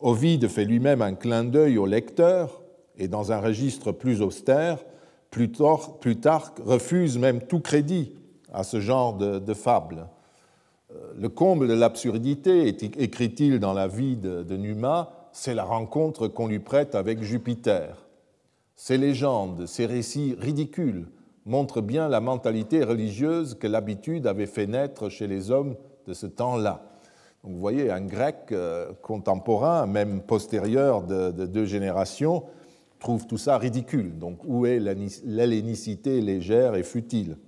Ovide 0.00 0.48
fait 0.48 0.64
lui-même 0.64 1.02
un 1.02 1.14
clin 1.14 1.44
d'œil 1.44 1.76
au 1.78 1.86
lecteur 1.86 2.62
et 2.96 3.08
dans 3.08 3.32
un 3.32 3.40
registre 3.40 3.92
plus 3.92 4.22
austère, 4.22 4.78
Plutarque 5.30 6.58
refuse 6.64 7.16
même 7.16 7.42
tout 7.42 7.60
crédit 7.60 8.12
à 8.52 8.64
ce 8.64 8.80
genre 8.80 9.14
de, 9.14 9.54
fable. 9.54 10.08
Euh, 10.90 11.12
le 11.16 11.28
comble 11.28 11.68
de 11.68 11.74
l'absurdité, 11.74 12.66
écrit-il 12.66 13.60
dans 13.60 13.72
la 13.72 13.86
vie 13.86 14.16
de, 14.16 14.42
de 14.42 14.56
Numa, 14.56 15.28
c'est 15.32 15.54
la 15.54 15.62
rencontre 15.62 16.26
qu'on 16.26 16.48
lui 16.48 16.58
prête 16.58 16.96
avec 16.96 17.22
Jupiter. 17.22 18.08
Ces 18.74 18.98
légendes, 18.98 19.66
ces 19.66 19.86
récits 19.86 20.34
ridicules 20.36 21.06
montrent 21.46 21.80
bien 21.80 22.08
la 22.08 22.20
mentalité 22.20 22.82
religieuse 22.82 23.54
que 23.54 23.68
l'habitude 23.68 24.26
avait 24.26 24.46
fait 24.46 24.66
naître 24.66 25.08
chez 25.10 25.28
les 25.28 25.52
hommes 25.52 25.76
de 26.08 26.12
ce 26.12 26.26
temps-là 26.26 26.89
vous 27.42 27.58
voyez, 27.58 27.90
un 27.90 28.02
grec 28.02 28.48
euh, 28.52 28.92
contemporain, 29.00 29.86
même 29.86 30.20
postérieur 30.20 31.02
de, 31.02 31.30
deux 31.46 31.64
générations, 31.64 32.44
trouve 32.98 33.26
tout 33.26 33.38
ça 33.38 33.56
ridicule. 33.56 34.18
Donc 34.18 34.40
où 34.44 34.66
est 34.66 34.78
l'hellénicité 34.78 36.20
légère 36.20 36.74
et 36.74 36.82
futile? 36.82 37.38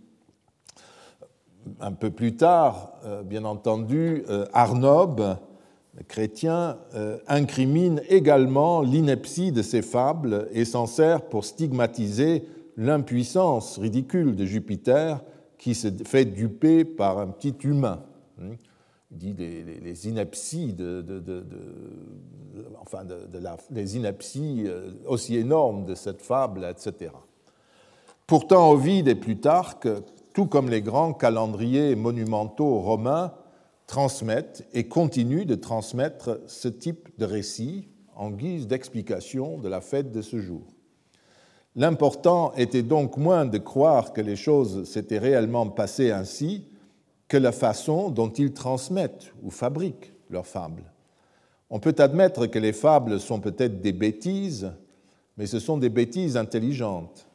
Un 1.81 1.93
peu 1.93 2.11
plus 2.11 2.37
tard, 2.37 2.95
euh, 3.05 3.23
bien 3.23 3.45
entendu, 3.45 4.25
euh, 4.31 4.47
Arnob, 4.53 5.37
chrétien, 6.09 6.79
incrimine 7.29 8.01
également 8.09 8.81
l'ineptie 8.81 9.53
de 9.53 9.61
ces 9.61 9.83
fables 9.83 10.49
et 10.53 10.65
s'en 10.65 10.87
sert 10.87 11.21
pour 11.29 11.45
stigmatiser 11.45 12.49
l'impuissance 12.79 13.77
ridicule 13.77 14.35
de 14.35 14.47
Jupiter 14.47 15.23
qui 15.59 15.75
se 15.75 15.89
fait 16.07 16.25
duper 16.25 16.87
par 16.87 17.19
un 17.19 17.27
petit 17.27 17.55
humain 17.63 18.03
dit 19.13 19.35
les, 19.35 20.09
inepties, 20.09 20.73
de, 20.73 21.05
enfin 22.81 23.05
les 23.71 23.97
inepties 23.97 24.65
euh, 24.67 24.91
aussi 25.07 25.37
énormes 25.37 25.85
de 25.85 25.95
cette 25.95 26.23
fable, 26.23 26.67
etc. 26.69 27.13
Pourtant, 28.27 28.71
Ovide 28.71 29.09
et 29.09 29.15
Plutarque, 29.15 29.89
tout 30.33 30.47
comme 30.47 30.71
les 30.71 30.83
grands 30.83 31.13
calendriers 31.13 31.95
monumentaux 31.95 32.79
romains, 32.79 33.35
transmettent 33.87 34.67
et 34.73 34.89
continuent 34.89 35.45
de 35.45 35.55
transmettre 35.55 36.41
ce 36.47 36.69
type 36.69 37.11
de 37.19 37.27
récit 37.27 37.89
en 38.15 38.31
guise 38.31 38.67
d'explication 38.67 39.59
de 39.59 39.69
la 39.69 39.81
fête 39.81 40.13
de 40.13 40.23
ce 40.23 40.39
jour. 40.39 40.63
L'important 41.75 42.53
était 42.55 42.83
donc 42.83 43.17
moins 43.17 43.47
de 43.47 43.59
croire 43.59 44.13
que 44.13 44.21
les 44.21 44.37
choses 44.37 44.85
s'étaient 44.85 45.19
réellement 45.19 45.67
passées 45.69 46.11
ainsi, 46.11 46.65
que 47.33 47.39
la 47.39 47.53
façon 47.53 48.11
dont 48.11 48.29
ils 48.29 48.53
transmettent 48.53 49.33
ou 49.43 49.49
fabriquent 49.49 50.13
leurs 50.29 50.47
fables. 50.47 50.93
On 51.71 51.81
peut 51.81 51.95
admettre 51.97 52.47
que 52.47 52.59
les 52.59 52.75
fables 52.75 53.19
sont 53.19 53.41
peut-être 53.41 53.81
des 53.81 53.95
bêtises, 53.95 54.71
mais 55.39 55.47
ce 55.47 55.59
sont 55.59 55.79
des 55.79 55.89
bêtises 55.89 56.37
intelligentes. 56.37 57.27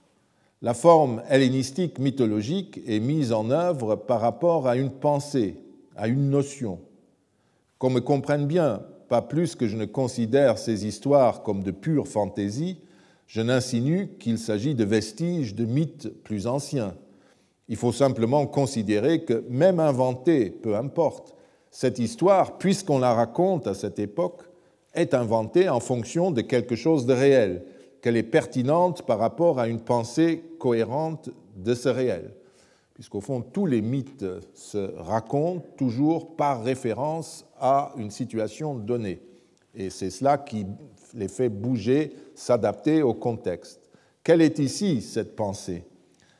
La 0.61 0.75
forme 0.75 1.23
hellénistique 1.29 1.97
mythologique 1.97 2.79
est 2.85 2.99
mise 2.99 3.33
en 3.33 3.49
œuvre 3.49 3.95
par 3.95 4.21
rapport 4.21 4.67
à 4.67 4.75
une 4.75 4.91
pensée, 4.91 5.55
à 5.95 6.07
une 6.07 6.29
notion. 6.29 6.79
Qu'on 7.79 7.89
me 7.89 7.99
comprenne 7.99 8.45
bien, 8.45 8.83
pas 9.09 9.23
plus 9.23 9.55
que 9.55 9.67
je 9.67 9.77
ne 9.77 9.85
considère 9.85 10.59
ces 10.59 10.85
histoires 10.85 11.41
comme 11.41 11.63
de 11.63 11.71
pure 11.71 12.07
fantaisie, 12.07 12.77
je 13.25 13.41
n'insinue 13.41 14.09
qu'il 14.19 14.37
s'agit 14.37 14.75
de 14.75 14.85
vestiges 14.85 15.55
de 15.55 15.65
mythes 15.65 16.09
plus 16.23 16.45
anciens. 16.45 16.93
Il 17.69 17.75
faut 17.75 17.91
simplement 17.91 18.45
considérer 18.47 19.23
que 19.23 19.43
même 19.49 19.79
inventée, 19.79 20.49
peu 20.49 20.75
importe, 20.75 21.35
cette 21.69 21.99
histoire, 21.99 22.57
puisqu'on 22.57 22.99
la 22.99 23.13
raconte 23.13 23.67
à 23.67 23.73
cette 23.73 23.99
époque, 23.99 24.43
est 24.93 25.13
inventée 25.13 25.69
en 25.69 25.79
fonction 25.79 26.31
de 26.31 26.41
quelque 26.41 26.75
chose 26.75 27.05
de 27.05 27.13
réel, 27.13 27.63
qu'elle 28.01 28.17
est 28.17 28.23
pertinente 28.23 29.05
par 29.05 29.19
rapport 29.19 29.59
à 29.59 29.67
une 29.67 29.81
pensée 29.81 30.43
cohérente 30.59 31.29
de 31.55 31.73
ce 31.73 31.89
réel. 31.89 32.33
Puisqu'au 32.93 33.21
fond, 33.21 33.41
tous 33.41 33.65
les 33.65 33.81
mythes 33.81 34.25
se 34.55 34.95
racontent 34.97 35.65
toujours 35.77 36.35
par 36.35 36.63
référence 36.63 37.45
à 37.59 37.93
une 37.97 38.09
situation 38.09 38.73
donnée. 38.75 39.21
Et 39.75 39.91
c'est 39.91 40.09
cela 40.09 40.39
qui 40.39 40.65
les 41.13 41.27
fait 41.27 41.49
bouger, 41.49 42.15
s'adapter 42.33 43.03
au 43.03 43.13
contexte. 43.13 43.81
Quelle 44.23 44.41
est 44.41 44.57
ici 44.57 45.01
cette 45.01 45.35
pensée? 45.35 45.83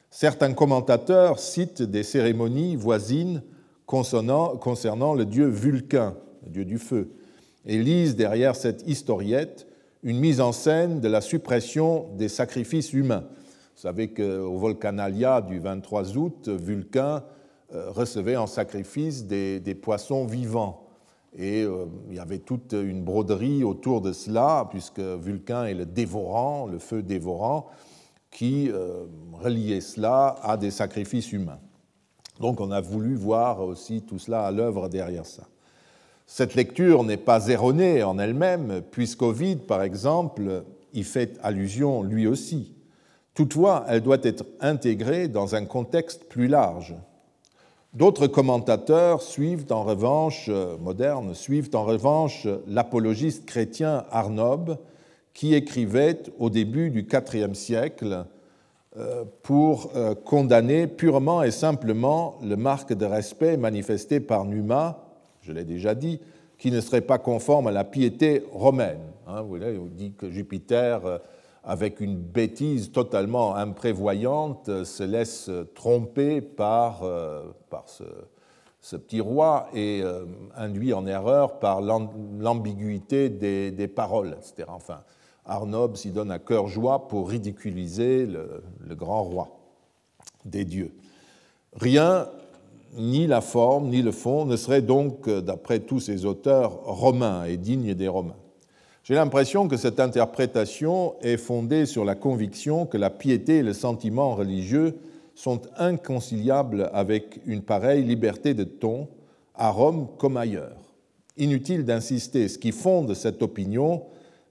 Certains 0.09 0.53
commentateurs 0.53 1.39
citent 1.39 1.81
des 1.81 2.03
cérémonies 2.03 2.75
voisines 2.75 3.43
concernant 3.85 5.13
le 5.13 5.25
dieu 5.25 5.47
Vulcain, 5.47 6.15
le 6.45 6.49
dieu 6.49 6.65
du 6.65 6.77
feu, 6.77 7.11
et 7.65 7.77
lisent 7.77 8.15
derrière 8.15 8.55
cette 8.55 8.87
historiette 8.87 9.67
une 10.03 10.19
mise 10.19 10.39
en 10.39 10.51
scène 10.53 11.01
de 11.01 11.07
la 11.07 11.21
suppression 11.21 12.07
des 12.15 12.29
sacrifices 12.29 12.93
humains. 12.93 13.25
Vous 13.75 13.81
savez 13.81 14.07
qu'au 14.13 14.57
Volcanalia 14.57 15.41
du 15.41 15.59
23 15.59 16.17
août, 16.17 16.47
Vulcain 16.47 17.23
euh, 17.73 17.91
recevait 17.91 18.37
en 18.37 18.47
sacrifice 18.47 19.25
des, 19.25 19.75
poissons 19.75 20.25
vivants. 20.25 20.87
Et 21.37 21.63
euh, 21.63 21.85
il 22.09 22.15
y 22.15 22.19
avait 22.19 22.39
toute 22.39 22.73
une 22.73 23.03
broderie 23.03 23.63
autour 23.63 24.01
de 24.01 24.13
cela, 24.13 24.67
puisque 24.71 24.99
Vulcain 24.99 25.65
est 25.65 25.73
le 25.73 25.85
dévorant, 25.85 26.65
le 26.65 26.79
feu 26.79 27.03
dévorant 27.03 27.67
qui 28.37 28.69
euh, 28.69 29.05
reliait 29.33 29.81
cela 29.81 30.35
à 30.43 30.57
des 30.57 30.69
sacrifices 30.69 31.31
humains. 31.31 31.57
Donc 32.39 32.61
on 32.61 32.69
a 32.69 32.81
voulu 32.81 33.15
voir 33.15 33.61
aussi 33.61 34.03
tout 34.03 34.19
cela 34.19 34.45
à 34.45 34.51
l'œuvre 34.51 34.89
derrière 34.89 35.25
ça. 35.25 35.41
Cette 36.27 36.53
lecture 36.53 37.03
n'est 37.03 37.17
pas 37.17 37.47
erronée 37.47 38.03
en 38.03 38.19
elle-même, 38.19 38.83
puisqu'Ovide, 38.91 39.61
par 39.61 39.81
exemple, 39.81 40.65
y 40.93 41.01
fait 41.01 41.39
allusion 41.41 42.03
lui 42.03 42.27
aussi. 42.27 42.75
Toutefois, 43.33 43.85
elle 43.87 44.01
doit 44.01 44.21
être 44.21 44.45
intégrée 44.61 45.27
dans 45.27 45.55
un 45.55 45.65
contexte 45.65 46.25
plus 46.25 46.47
large. 46.47 46.93
D'autres 47.95 48.27
commentateurs 48.27 49.23
suivent 49.23 49.65
en 49.71 49.81
revanche, 49.81 50.45
euh, 50.49 50.77
modernes, 50.77 51.33
suivent 51.33 51.71
en 51.73 51.85
revanche 51.85 52.47
l'apologiste 52.67 53.47
chrétien 53.47 54.05
Arnob, 54.11 54.77
qui 55.37 55.53
écrivait 55.53 56.23
au 56.39 56.49
début 56.49 56.89
du 56.89 57.07
IVe 57.13 57.53
siècle 57.53 58.25
euh, 58.97 59.23
pour 59.43 59.91
euh, 59.95 60.15
condamner 60.15 60.87
purement 60.87 61.43
et 61.43 61.51
simplement 61.51 62.39
le 62.41 62.55
marque 62.55 62.93
de 62.93 63.05
respect 63.05 63.55
manifesté 63.55 64.19
par 64.19 64.45
Numa, 64.45 64.97
je 65.41 65.51
l'ai 65.51 65.63
déjà 65.63 65.93
dit, 65.93 66.19
qui 66.57 66.71
ne 66.71 66.81
serait 66.81 67.01
pas 67.01 67.19
conforme 67.19 67.67
à 67.67 67.71
la 67.71 67.83
piété 67.83 68.45
romaine. 68.51 68.97
Hein, 69.27 69.43
vous 69.43 69.49
voyez, 69.49 69.77
on 69.77 69.85
dit 69.85 70.13
que 70.17 70.31
Jupiter, 70.31 71.05
euh, 71.05 71.19
avec 71.63 72.01
une 72.01 72.17
bêtise 72.17 72.91
totalement 72.91 73.55
imprévoyante, 73.55 74.85
se 74.85 75.03
laisse 75.03 75.51
tromper 75.75 76.41
par, 76.41 77.03
par 77.69 77.83
ce, 77.89 78.95
petit 78.95 79.19
roi 79.19 79.67
et 79.75 80.01
induit 80.55 80.93
en 80.93 81.05
erreur 81.05 81.59
par 81.59 81.81
l'ambiguïté 81.81 83.27
des, 83.27 83.71
des, 83.71 83.89
paroles, 83.89 84.37
etc. 84.39 84.69
Enfin, 84.69 85.01
Arnob 85.47 85.95
s'y 85.95 86.11
donne 86.11 86.31
à 86.31 86.39
cœur 86.39 86.67
joie 86.67 87.07
pour 87.07 87.29
ridiculiser 87.29 88.25
le, 88.25 88.95
grand 88.95 89.23
roi 89.23 89.57
des 90.45 90.65
dieux. 90.65 90.91
Rien, 91.73 92.27
ni 92.97 93.27
la 93.27 93.41
forme, 93.41 93.89
ni 93.89 94.01
le 94.01 94.11
fond, 94.11 94.45
ne 94.45 94.57
serait 94.57 94.81
donc, 94.81 95.29
d'après 95.29 95.79
tous 95.79 95.99
ces 95.99 96.25
auteurs, 96.25 96.83
romain 96.83 97.45
et 97.45 97.57
digne 97.57 97.93
des 97.93 98.07
Romains. 98.07 98.35
J'ai 99.03 99.15
l'impression 99.15 99.69
que 99.69 99.77
cette 99.77 100.01
interprétation 100.01 101.15
est 101.21 101.37
fondée 101.37 101.85
sur 101.85 102.03
la 102.03 102.15
conviction 102.15 102.85
que 102.85 102.97
la 102.97 103.09
piété 103.09 103.59
et 103.59 103.63
le 103.63 103.71
sentiment 103.71 104.35
religieux 104.35 104.97
sont 105.33 105.61
inconciliables 105.77 106.89
avec 106.93 107.39
une 107.45 107.61
pareille 107.61 108.03
liberté 108.03 108.53
de 108.53 108.65
ton, 108.65 109.07
à 109.55 109.69
Rome 109.69 110.07
comme 110.17 110.35
ailleurs. 110.35 110.75
Inutile 111.37 111.85
d'insister, 111.85 112.49
ce 112.49 112.57
qui 112.57 112.71
fonde 112.73 113.13
cette 113.13 113.41
opinion, 113.41 114.03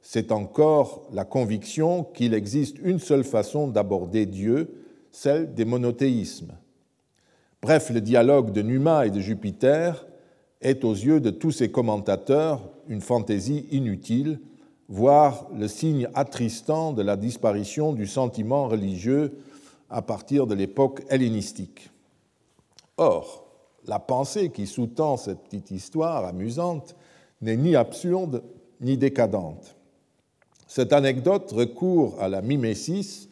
c'est 0.08 0.30
encore 0.30 1.02
la 1.12 1.24
conviction 1.24 2.04
qu'il 2.04 2.32
existe 2.32 2.76
une 2.80 3.00
seule 3.00 3.24
façon 3.24 3.66
d'aborder 3.66 4.24
Dieu, 4.24 4.84
celle 5.10 5.52
des 5.52 5.64
monothéismes. 5.64 6.52
Bref, 7.60 7.90
le 7.90 8.00
dialogue 8.00 8.52
de 8.52 8.62
Numa 8.62 9.08
et 9.08 9.10
de 9.10 9.18
Jupiter 9.18 10.06
est 10.60 10.84
aux 10.84 10.92
yeux 10.92 11.18
de 11.18 11.30
tous 11.30 11.50
ces 11.50 11.72
commentateurs 11.72 12.70
une 12.86 13.00
fantaisie 13.00 13.66
inutile, 13.72 14.38
voire 14.88 15.48
le 15.52 15.66
signe 15.66 16.08
attristant 16.14 16.92
de 16.92 17.02
la 17.02 17.16
disparition 17.16 17.92
du 17.92 18.06
sentiment 18.06 18.68
religieux 18.68 19.36
à 19.90 20.02
partir 20.02 20.46
de 20.46 20.54
l'époque 20.54 21.02
hellénistique. 21.10 21.90
Or, 22.96 23.44
la 23.84 23.98
pensée 23.98 24.50
qui 24.50 24.68
sous-tend 24.68 25.16
cette 25.16 25.40
petite 25.40 25.72
histoire 25.72 26.24
amusante 26.26 26.94
n'est 27.42 27.56
ni 27.56 27.74
absurde 27.74 28.44
ni 28.80 28.96
décadente. 28.96 29.75
Cette 30.66 30.92
anecdote 30.92 31.52
recourt 31.52 32.20
à 32.20 32.28
la 32.28 32.42
mimésis 32.42 33.28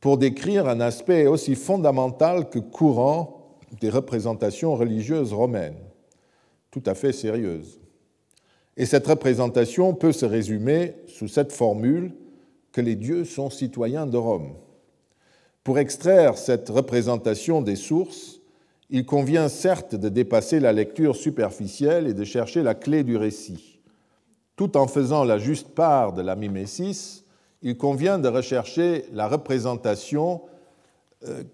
pour 0.00 0.16
décrire 0.16 0.66
un 0.66 0.80
aspect 0.80 1.26
aussi 1.26 1.54
fondamental 1.54 2.48
que 2.48 2.58
courant 2.58 3.58
des 3.80 3.90
représentations 3.90 4.74
religieuses 4.74 5.32
romaines, 5.32 5.78
tout 6.70 6.82
à 6.86 6.94
fait 6.94 7.12
sérieuse. 7.12 7.80
Et 8.76 8.86
cette 8.86 9.06
représentation 9.06 9.94
peut 9.94 10.12
se 10.12 10.24
résumer 10.24 10.94
sous 11.06 11.28
cette 11.28 11.52
formule 11.52 12.14
que 12.72 12.80
les 12.80 12.96
dieux 12.96 13.24
sont 13.24 13.50
citoyens 13.50 14.06
de 14.06 14.16
Rome. 14.16 14.54
Pour 15.62 15.78
extraire 15.78 16.38
cette 16.38 16.70
représentation 16.70 17.60
des 17.60 17.76
sources, 17.76 18.40
il 18.88 19.04
convient 19.04 19.48
certes 19.48 19.94
de 19.94 20.08
dépasser 20.08 20.60
la 20.60 20.72
lecture 20.72 21.14
superficielle 21.14 22.06
et 22.06 22.14
de 22.14 22.24
chercher 22.24 22.62
la 22.62 22.74
clé 22.74 23.04
du 23.04 23.16
récit 23.16 23.79
tout 24.60 24.76
en 24.76 24.86
faisant 24.86 25.24
la 25.24 25.38
juste 25.38 25.68
part 25.68 26.12
de 26.12 26.20
la 26.20 26.36
mimésis, 26.36 27.24
il 27.62 27.78
convient 27.78 28.18
de 28.18 28.28
rechercher 28.28 29.06
la 29.10 29.26
représentation 29.26 30.42
euh, 31.26 31.44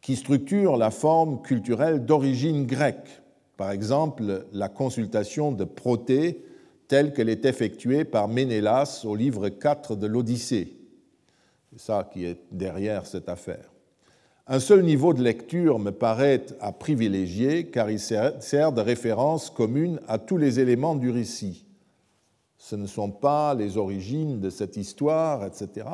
qui 0.00 0.16
structure 0.16 0.76
la 0.76 0.90
forme 0.90 1.40
culturelle 1.40 2.04
d'origine 2.04 2.66
grecque, 2.66 3.22
par 3.56 3.70
exemple 3.70 4.44
la 4.52 4.68
consultation 4.68 5.52
de 5.52 5.62
Protée 5.62 6.44
telle 6.88 7.12
qu'elle 7.12 7.28
est 7.28 7.44
effectuée 7.44 8.04
par 8.04 8.26
Ménélas 8.26 9.02
au 9.04 9.14
livre 9.14 9.48
4 9.48 9.94
de 9.94 10.08
l'Odyssée. 10.08 10.80
C'est 11.70 11.80
ça 11.80 12.10
qui 12.12 12.24
est 12.24 12.40
derrière 12.50 13.06
cette 13.06 13.28
affaire. 13.28 13.70
Un 14.48 14.58
seul 14.58 14.82
niveau 14.82 15.14
de 15.14 15.22
lecture 15.22 15.78
me 15.78 15.92
paraît 15.92 16.44
à 16.60 16.72
privilégier 16.72 17.68
car 17.68 17.88
il 17.88 18.00
sert 18.00 18.72
de 18.72 18.80
référence 18.80 19.48
commune 19.48 20.00
à 20.08 20.18
tous 20.18 20.38
les 20.38 20.58
éléments 20.58 20.96
du 20.96 21.08
récit 21.08 21.68
ce 22.70 22.76
ne 22.76 22.86
sont 22.86 23.10
pas 23.10 23.52
les 23.54 23.78
origines 23.78 24.38
de 24.38 24.48
cette 24.48 24.76
histoire, 24.76 25.44
etc. 25.44 25.88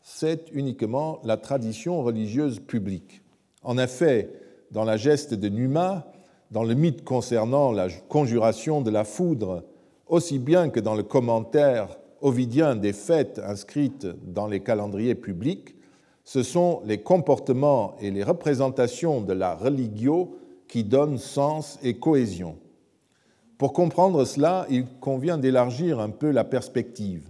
C'est 0.00 0.50
uniquement 0.54 1.20
la 1.24 1.36
tradition 1.36 2.02
religieuse 2.02 2.58
publique. 2.58 3.20
En 3.62 3.76
effet, 3.76 4.32
dans 4.70 4.84
la 4.84 4.96
geste 4.96 5.34
de 5.34 5.50
Numa, 5.50 6.10
dans 6.50 6.64
le 6.64 6.72
mythe 6.72 7.04
concernant 7.04 7.70
la 7.70 7.88
conjuration 8.08 8.80
de 8.80 8.90
la 8.90 9.04
foudre, 9.04 9.64
aussi 10.06 10.38
bien 10.38 10.70
que 10.70 10.80
dans 10.80 10.94
le 10.94 11.02
commentaire 11.02 11.98
ovidien 12.22 12.76
des 12.76 12.94
fêtes 12.94 13.38
inscrites 13.38 14.06
dans 14.24 14.46
les 14.46 14.60
calendriers 14.60 15.14
publics, 15.14 15.76
ce 16.24 16.42
sont 16.42 16.80
les 16.86 17.02
comportements 17.02 17.94
et 18.00 18.10
les 18.10 18.24
représentations 18.24 19.20
de 19.20 19.34
la 19.34 19.54
religio 19.54 20.38
qui 20.66 20.82
donnent 20.82 21.18
sens 21.18 21.78
et 21.82 21.98
cohésion. 21.98 22.56
Pour 23.58 23.72
comprendre 23.72 24.24
cela, 24.24 24.66
il 24.70 24.86
convient 25.00 25.38
d'élargir 25.38 26.00
un 26.00 26.10
peu 26.10 26.30
la 26.30 26.44
perspective. 26.44 27.28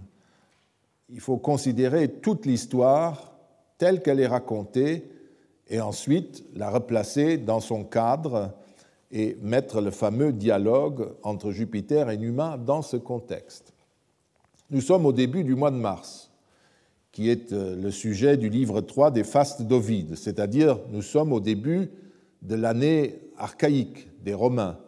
Il 1.09 1.19
faut 1.19 1.37
considérer 1.37 2.07
toute 2.07 2.45
l'histoire 2.45 3.33
telle 3.77 4.01
qu'elle 4.01 4.19
est 4.19 4.27
racontée 4.27 5.11
et 5.67 5.79
ensuite 5.79 6.43
la 6.55 6.69
replacer 6.69 7.37
dans 7.37 7.59
son 7.59 7.83
cadre 7.83 8.53
et 9.11 9.37
mettre 9.41 9.79
le 9.79 9.91
fameux 9.91 10.33
dialogue 10.33 11.13
entre 11.21 11.51
Jupiter 11.51 12.09
et 12.09 12.17
Numa 12.17 12.57
dans 12.57 12.81
ce 12.81 12.97
contexte. 12.97 13.73
Nous 14.71 14.81
sommes 14.81 15.05
au 15.05 15.13
début 15.13 15.43
du 15.43 15.53
mois 15.53 15.69
de 15.69 15.75
mars, 15.75 16.31
qui 17.11 17.29
est 17.29 17.53
euh, 17.53 17.75
le 17.75 17.91
sujet 17.91 18.37
du 18.37 18.49
livre 18.49 18.81
3 18.81 19.11
des 19.11 19.23
fastes 19.23 19.61
d'Ovide, 19.61 20.15
c'est-à-dire 20.15 20.79
nous 20.89 21.03
sommes 21.03 21.31
au 21.31 21.39
début 21.39 21.91
de 22.41 22.55
l'année 22.55 23.19
archaïque 23.37 24.07
des 24.23 24.33
Romains, 24.33 24.79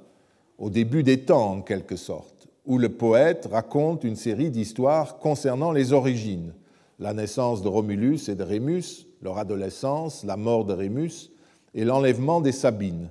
au 0.57 0.69
début 0.69 1.03
des 1.03 1.21
temps 1.21 1.51
en 1.51 1.61
quelque 1.61 1.95
sorte, 1.95 2.47
où 2.65 2.77
le 2.77 2.89
poète 2.89 3.47
raconte 3.51 4.03
une 4.03 4.15
série 4.15 4.49
d'histoires 4.49 5.19
concernant 5.19 5.71
les 5.71 5.93
origines, 5.93 6.53
la 6.99 7.13
naissance 7.13 7.61
de 7.61 7.67
Romulus 7.67 8.29
et 8.29 8.35
de 8.35 8.43
Rémus, 8.43 9.07
leur 9.21 9.37
adolescence, 9.37 10.23
la 10.23 10.37
mort 10.37 10.65
de 10.65 10.73
Rémus 10.73 11.31
et 11.73 11.83
l'enlèvement 11.83 12.41
des 12.41 12.51
Sabines. 12.51 13.09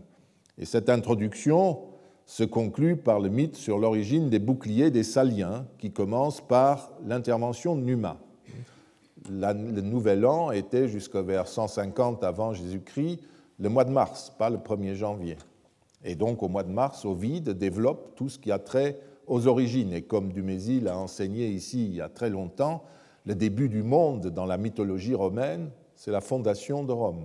Et 0.59 0.65
cette 0.65 0.89
introduction 0.89 1.79
se 2.27 2.45
conclut 2.45 2.97
par 2.97 3.21
le 3.21 3.29
mythe 3.29 3.57
sur 3.57 3.79
l'origine 3.79 4.31
des 4.31 4.39
boucliers 4.39 4.91
des 4.91 5.03
Saliens, 5.03 5.67
qui 5.79 5.91
commence 5.91 6.41
par 6.41 6.91
l'intervention 7.07 7.77
de 7.77 7.83
Numa. 7.83 8.17
le 9.29 9.81
nouvel 9.81 10.25
an 10.25 10.51
était 10.51 10.89
jusqu'au 10.89 11.23
vers 11.23 11.47
150 11.47 12.25
avant 12.25 12.55
Jésus-Christ, 12.55 13.21
le 13.61 13.69
mois 13.69 13.85
de 13.85 13.91
mars, 13.91 14.33
pas 14.39 14.49
le 14.49 14.57
1er 14.57 14.95
janvier. 14.95 15.37
Et 16.05 16.15
donc, 16.15 16.43
au 16.43 16.49
mois 16.49 16.63
de 16.63 16.71
mars, 16.71 17.05
Ovide 17.05 17.51
développe 17.51 18.15
tout 18.15 18.29
ce 18.29 18.39
qui 18.39 18.53
a 18.53 18.59
trait 18.59 18.99
aux 19.27 19.47
origines. 19.47 19.93
Et 19.93 20.03
comme 20.03 20.33
Dumézil 20.33 20.85
l'a 20.85 20.99
enseigné 20.99 21.49
ici 21.49 21.87
il 21.87 21.95
y 21.95 22.01
a 22.01 22.09
très 22.09 22.31
longtemps, 22.31 22.85
le 23.25 23.35
début 23.35 23.69
du 23.69 23.83
monde 23.83 24.27
dans 24.27 24.45
la 24.45 24.59
mythologie 24.59 25.15
romaine, 25.15 25.71
c'est 25.97 26.11
la 26.11 26.21
fondation 26.21 26.85
de 26.85 26.93
Rome. 26.93 27.25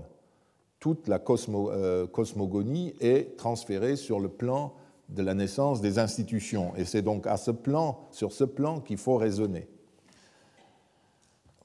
Toute 0.79 1.09
la 1.09 1.19
euh, 1.27 2.07
cosmogonie 2.07 2.93
est 3.01 3.35
transférée 3.35 3.97
sur 3.97 4.19
le 4.19 4.29
plan 4.29 4.73
de 5.09 5.21
la 5.23 5.33
naissance 5.33 5.81
des 5.81 5.99
institutions. 5.99 6.71
Et 6.77 6.85
c'est 6.85 7.01
donc 7.01 7.27
à 7.27 7.35
ce 7.35 7.51
plan, 7.51 7.99
sur 8.11 8.31
ce 8.31 8.45
plan 8.45 8.79
qu'il 8.79 8.97
faut 8.97 9.17
raisonner. 9.17 9.67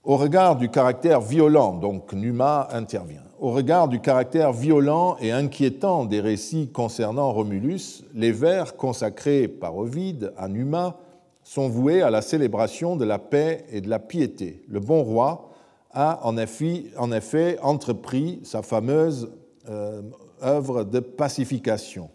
Au 0.03 0.17
regard 0.17 0.57
du 0.57 0.69
caractère 0.69 1.21
violent, 1.21 1.75
donc 1.75 2.13
Numa 2.13 2.69
intervient, 2.73 3.25
au 3.41 3.51
regard 3.51 3.89
du 3.89 4.01
caractère 4.01 4.53
violent 4.53 5.17
et 5.21 5.33
inquiétant 5.33 6.05
des 6.05 6.21
récits 6.21 6.71
concernant 6.73 7.33
Romulus, 7.33 8.05
les 8.15 8.33
vers 8.33 8.77
consacrés 8.77 9.49
par 9.49 9.77
Ovide 9.77 10.33
à 10.37 10.49
Numa 10.49 10.99
sont 11.43 11.69
voués 11.69 12.03
à 12.03 12.11
la 12.11 12.23
célébration 12.23 12.97
de 12.97 13.05
la 13.05 13.19
paix 13.19 13.65
et 13.71 13.81
de 13.81 13.91
la 13.91 13.99
piété. 13.99 14.63
Le 14.69 14.81
bon 14.81 15.03
roi 15.03 15.51
a 15.93 16.21
en 16.25 16.37
effet, 16.37 17.59
entrepris 17.63 18.41
sa 18.45 18.63
fameuse 18.63 19.31
euh, 19.69 20.03
œuvre 20.43 20.85
de 20.85 21.01
pacification. 21.01 22.11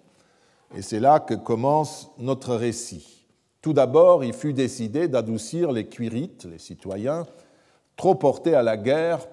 Et 0.76 0.82
c'est 0.82 1.00
là 1.00 1.20
que 1.20 1.34
commence 1.34 2.12
notre 2.18 2.56
récit. 2.56 3.26
Tout 3.62 3.74
d'abord, 3.74 4.24
il 4.24 4.34
fut 4.34 4.54
décidé 4.54 5.08
d'adoucir 5.08 5.72
les 5.72 5.88
cuirites, 5.88 6.46
les 6.46 6.60
citoyens, 6.60 7.26
trop 7.96 8.16
portés 8.16 8.56
à 8.56 8.64
la 8.64 8.78
guerre 8.78 9.28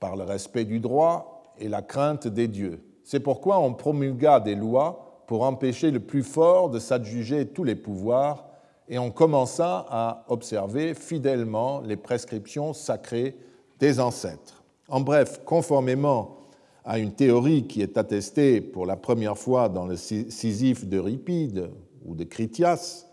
par 0.00 0.16
le 0.16 0.24
respect 0.24 0.64
du 0.64 0.80
droit 0.80 1.31
et 1.58 1.68
la 1.68 1.82
crainte 1.82 2.26
des 2.26 2.48
dieux. 2.48 2.82
C'est 3.04 3.20
pourquoi 3.20 3.58
on 3.58 3.74
promulgua 3.74 4.40
des 4.40 4.54
lois 4.54 5.24
pour 5.26 5.42
empêcher 5.42 5.90
le 5.90 6.00
plus 6.00 6.22
fort 6.22 6.70
de 6.70 6.78
s'adjuger 6.78 7.46
tous 7.46 7.64
les 7.64 7.74
pouvoirs 7.74 8.46
et 8.88 8.98
on 8.98 9.10
commença 9.10 9.86
à 9.88 10.24
observer 10.28 10.94
fidèlement 10.94 11.80
les 11.80 11.96
prescriptions 11.96 12.72
sacrées 12.72 13.36
des 13.78 14.00
ancêtres. 14.00 14.62
En 14.88 15.00
bref, 15.00 15.40
conformément 15.44 16.36
à 16.84 16.98
une 16.98 17.12
théorie 17.12 17.66
qui 17.66 17.80
est 17.80 17.96
attestée 17.96 18.60
pour 18.60 18.86
la 18.86 18.96
première 18.96 19.38
fois 19.38 19.68
dans 19.68 19.86
le 19.86 19.96
Sisyphe 19.96 20.84
d'Euripide 20.84 21.70
ou 22.04 22.14
de 22.14 22.24
Critias, 22.24 23.06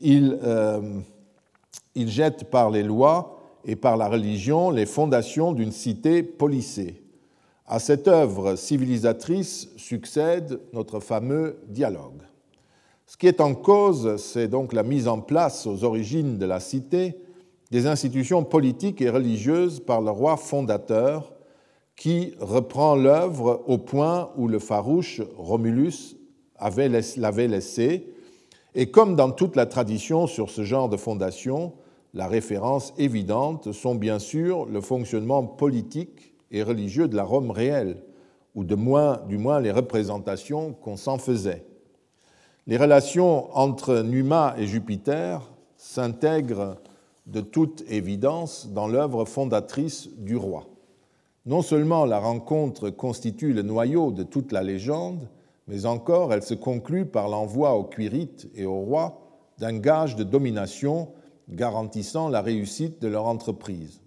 il, 0.00 0.38
euh, 0.42 1.00
il 1.94 2.08
jette 2.08 2.50
par 2.50 2.70
les 2.70 2.82
lois 2.82 3.40
et 3.64 3.76
par 3.76 3.96
la 3.96 4.08
religion 4.08 4.70
les 4.70 4.86
fondations 4.86 5.52
d'une 5.52 5.72
cité 5.72 6.22
policée. 6.22 7.02
À 7.70 7.80
cette 7.80 8.08
œuvre 8.08 8.56
civilisatrice 8.56 9.68
succède 9.76 10.58
notre 10.72 11.00
fameux 11.00 11.58
dialogue. 11.68 12.22
Ce 13.06 13.18
qui 13.18 13.26
est 13.26 13.42
en 13.42 13.54
cause, 13.54 14.16
c'est 14.16 14.48
donc 14.48 14.72
la 14.72 14.82
mise 14.82 15.06
en 15.06 15.20
place 15.20 15.66
aux 15.66 15.84
origines 15.84 16.38
de 16.38 16.46
la 16.46 16.60
cité 16.60 17.18
des 17.70 17.86
institutions 17.86 18.42
politiques 18.42 19.02
et 19.02 19.10
religieuses 19.10 19.80
par 19.80 20.00
le 20.00 20.10
roi 20.10 20.38
fondateur 20.38 21.34
qui 21.94 22.32
reprend 22.40 22.96
l'œuvre 22.96 23.62
au 23.66 23.76
point 23.76 24.30
où 24.38 24.48
le 24.48 24.60
farouche 24.60 25.20
Romulus 25.36 26.16
l'avait 26.58 27.48
laissé. 27.48 28.14
Et 28.74 28.90
comme 28.90 29.14
dans 29.14 29.30
toute 29.30 29.56
la 29.56 29.66
tradition 29.66 30.26
sur 30.26 30.48
ce 30.48 30.64
genre 30.64 30.88
de 30.88 30.96
fondation, 30.96 31.74
la 32.14 32.28
référence 32.28 32.94
évidente 32.96 33.72
sont 33.72 33.94
bien 33.94 34.18
sûr 34.18 34.64
le 34.64 34.80
fonctionnement 34.80 35.44
politique 35.44 36.27
et 36.50 36.62
religieux 36.62 37.08
de 37.08 37.16
la 37.16 37.24
Rome 37.24 37.50
réelle, 37.50 38.02
ou 38.54 38.64
de 38.64 38.74
moins, 38.74 39.20
du 39.28 39.38
moins 39.38 39.60
les 39.60 39.70
représentations 39.70 40.72
qu'on 40.72 40.96
s'en 40.96 41.18
faisait. 41.18 41.64
Les 42.66 42.76
relations 42.76 43.54
entre 43.56 44.02
Numa 44.02 44.54
et 44.58 44.66
Jupiter 44.66 45.50
s'intègrent 45.76 46.76
de 47.26 47.40
toute 47.40 47.82
évidence 47.88 48.68
dans 48.68 48.88
l'œuvre 48.88 49.24
fondatrice 49.24 50.08
du 50.16 50.36
roi. 50.36 50.66
Non 51.46 51.62
seulement 51.62 52.04
la 52.04 52.18
rencontre 52.18 52.90
constitue 52.90 53.52
le 53.52 53.62
noyau 53.62 54.10
de 54.10 54.22
toute 54.22 54.52
la 54.52 54.62
légende, 54.62 55.28
mais 55.66 55.86
encore 55.86 56.32
elle 56.32 56.42
se 56.42 56.54
conclut 56.54 57.06
par 57.06 57.28
l'envoi 57.28 57.74
aux 57.74 57.84
Quirites 57.84 58.48
et 58.54 58.66
au 58.66 58.80
roi 58.80 59.20
d'un 59.58 59.78
gage 59.78 60.16
de 60.16 60.24
domination 60.24 61.08
garantissant 61.48 62.28
la 62.28 62.42
réussite 62.42 63.00
de 63.00 63.08
leur 63.08 63.26
entreprise. 63.26 64.00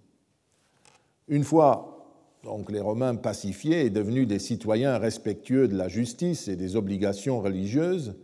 Une 1.28 1.44
fois 1.44 1.91
donc 2.44 2.72
les 2.72 2.80
Romains 2.80 3.14
pacifiés 3.14 3.84
et 3.84 3.90
devenus 3.90 4.26
des 4.26 4.38
citoyens 4.38 4.98
respectueux 4.98 5.68
de 5.68 5.76
la 5.76 5.88
justice 5.88 6.48
et 6.48 6.56
des 6.56 6.74
obligations 6.76 7.40
religieuses, 7.40 8.14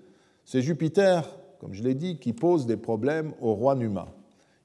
c'est 0.45 0.63
Jupiter, 0.63 1.39
comme 1.61 1.73
je 1.73 1.83
l'ai 1.83 1.95
dit, 1.95 2.19
qui 2.19 2.33
pose 2.33 2.67
des 2.67 2.77
problèmes 2.77 3.33
au 3.41 3.55
roi 3.55 3.75
Numa. 3.75 4.09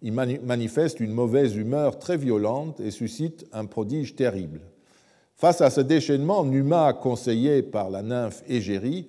Il 0.02 0.13
manifeste 0.13 1.00
une 1.00 1.13
mauvaise 1.13 1.56
humeur 1.56 1.98
très 1.98 2.18
violente 2.18 2.80
et 2.80 2.92
suscite 2.92 3.46
un 3.54 3.66
prodige 3.66 4.16
terrible. 4.16 4.62
Face 5.36 5.62
à 5.62 5.70
ce 5.70 5.82
déchaînement, 5.82 6.44
Numa, 6.44 6.94
conseillé 6.94 7.62
par 7.62 7.89
la 7.89 8.02
nymphe 8.02 8.44
Égérie, 8.48 9.08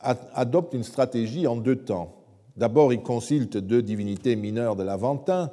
adopte 0.00 0.74
une 0.74 0.82
stratégie 0.82 1.46
en 1.46 1.56
deux 1.56 1.76
temps. 1.76 2.16
D'abord, 2.56 2.92
il 2.92 3.02
consulte 3.02 3.56
deux 3.56 3.82
divinités 3.82 4.36
mineures 4.36 4.76
de 4.76 4.82
l'Aventin, 4.82 5.50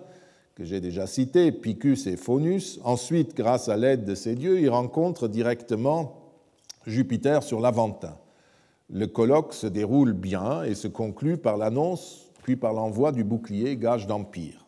j'ai 0.64 0.80
déjà 0.80 1.08
citées, 1.08 1.52
Picus 1.52 2.08
et 2.08 2.18
Faunus. 2.18 2.80
Ensuite, 2.84 3.36
grâce 3.36 3.70
à 3.70 3.78
l'aide 3.78 4.06
de 4.06 4.16
ces 4.16 4.36
dieux, 4.36 4.60
il 4.60 4.70
rencontre 4.70 5.28
directement 5.28 6.18
Jupiter 6.86 7.44
sur 7.44 7.60
l'Aventin. 7.60 8.18
Le 8.90 9.08
colloque 9.08 9.54
se 9.54 9.68
déroule 9.68 10.14
bien 10.14 10.64
et 10.64 10.76
se 10.76 10.88
conclut 10.88 11.38
par 11.38 11.58
l'annonce, 11.58 12.30
puis 12.44 12.56
par 12.56 12.74
l'envoi 12.74 13.12
du 13.12 13.24
bouclier 13.24 13.78
gage 13.78 14.08
d'empire. 14.08 14.66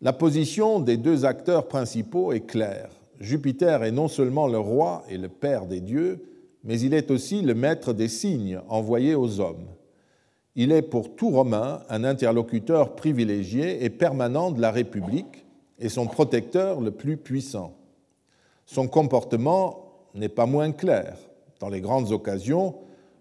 La 0.00 0.12
position 0.12 0.78
des 0.78 0.96
deux 0.96 1.24
acteurs 1.24 1.66
principaux 1.66 2.32
est 2.32 2.46
claire. 2.46 2.90
Jupiter 3.18 3.82
est 3.82 3.90
non 3.90 4.06
seulement 4.06 4.46
le 4.46 4.58
roi 4.58 5.02
et 5.08 5.18
le 5.18 5.28
père 5.28 5.66
des 5.66 5.80
dieux, 5.80 6.24
mais 6.62 6.78
il 6.80 6.94
est 6.94 7.10
aussi 7.10 7.42
le 7.42 7.54
maître 7.54 7.92
des 7.92 8.08
signes 8.08 8.60
envoyés 8.68 9.16
aux 9.16 9.40
hommes. 9.40 9.66
Il 10.60 10.72
est 10.72 10.82
pour 10.82 11.14
tout 11.14 11.30
Romain 11.30 11.82
un 11.88 12.02
interlocuteur 12.02 12.96
privilégié 12.96 13.84
et 13.84 13.90
permanent 13.90 14.50
de 14.50 14.60
la 14.60 14.72
République 14.72 15.46
et 15.78 15.88
son 15.88 16.08
protecteur 16.08 16.80
le 16.80 16.90
plus 16.90 17.16
puissant. 17.16 17.76
Son 18.66 18.88
comportement 18.88 19.84
n'est 20.16 20.28
pas 20.28 20.46
moins 20.46 20.72
clair. 20.72 21.16
Dans 21.60 21.68
les 21.68 21.80
grandes 21.80 22.10
occasions, 22.10 22.74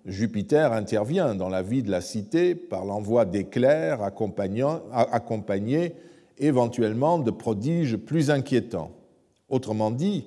Jupiter 0.04 0.74
intervient 0.74 1.36
dans 1.36 1.50
la 1.50 1.62
vie 1.62 1.84
de 1.84 1.92
la 1.92 2.02
cité 2.02 2.56
par 2.56 2.86
l'envoi 2.86 3.26
d'éclairs 3.26 4.02
accompagnés 4.02 5.94
éventuellement 6.40 7.20
de 7.20 7.30
prodiges 7.30 7.98
plus 7.98 8.32
inquiétants. 8.32 8.94
Autrement 9.48 9.92
dit, 9.92 10.26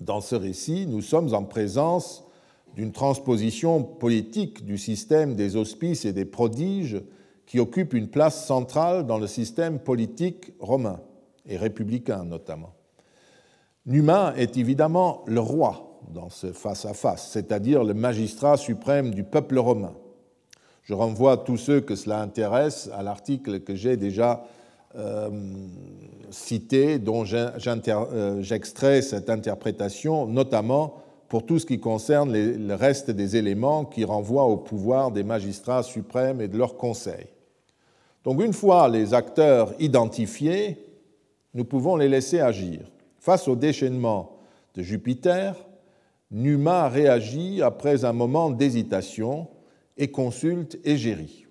dans 0.00 0.20
ce 0.20 0.34
récit, 0.34 0.88
nous 0.88 1.02
sommes 1.02 1.34
en 1.34 1.44
présence 1.44 2.24
d'une 2.74 2.92
transposition 2.92 3.82
politique 3.82 4.64
du 4.64 4.78
système 4.78 5.34
des 5.34 5.56
auspices 5.56 6.04
et 6.04 6.12
des 6.12 6.24
prodiges 6.24 7.02
qui 7.46 7.58
occupe 7.58 7.94
une 7.94 8.08
place 8.08 8.46
centrale 8.46 9.06
dans 9.06 9.18
le 9.18 9.26
système 9.26 9.78
politique 9.78 10.52
romain 10.60 11.00
et 11.46 11.56
républicain 11.56 12.24
notamment. 12.24 12.74
Numa 13.86 14.34
est 14.36 14.56
évidemment 14.56 15.24
le 15.26 15.40
roi 15.40 16.00
dans 16.12 16.30
ce 16.30 16.52
face-à-face, 16.52 17.30
c'est-à-dire 17.32 17.84
le 17.84 17.94
magistrat 17.94 18.56
suprême 18.56 19.12
du 19.12 19.24
peuple 19.24 19.58
romain. 19.58 19.94
Je 20.82 20.94
renvoie 20.94 21.36
tous 21.38 21.56
ceux 21.56 21.80
que 21.80 21.94
cela 21.94 22.20
intéresse 22.20 22.90
à 22.94 23.02
l'article 23.02 23.60
que 23.60 23.74
j'ai 23.74 23.96
déjà 23.96 24.44
euh, 24.96 25.30
cité, 26.30 26.98
dont 26.98 27.24
euh, 27.32 28.42
j'extrais 28.42 29.02
cette 29.02 29.30
interprétation, 29.30 30.26
notamment 30.26 30.96
pour 31.30 31.46
tout 31.46 31.60
ce 31.60 31.64
qui 31.64 31.78
concerne 31.78 32.32
le 32.32 32.74
reste 32.74 33.12
des 33.12 33.36
éléments 33.36 33.84
qui 33.84 34.04
renvoient 34.04 34.46
au 34.46 34.56
pouvoir 34.56 35.12
des 35.12 35.22
magistrats 35.22 35.84
suprêmes 35.84 36.40
et 36.40 36.48
de 36.48 36.58
leurs 36.58 36.76
conseils. 36.76 37.28
Donc 38.24 38.42
une 38.42 38.52
fois 38.52 38.88
les 38.88 39.14
acteurs 39.14 39.72
identifiés, 39.78 40.84
nous 41.54 41.64
pouvons 41.64 41.94
les 41.94 42.08
laisser 42.08 42.40
agir. 42.40 42.80
Face 43.20 43.46
au 43.46 43.54
déchaînement 43.54 44.38
de 44.74 44.82
Jupiter, 44.82 45.54
Numa 46.32 46.88
réagit 46.88 47.62
après 47.62 48.04
un 48.04 48.12
moment 48.12 48.50
d'hésitation 48.50 49.46
et 49.96 50.10
consulte 50.10 50.80
Égérie, 50.84 51.46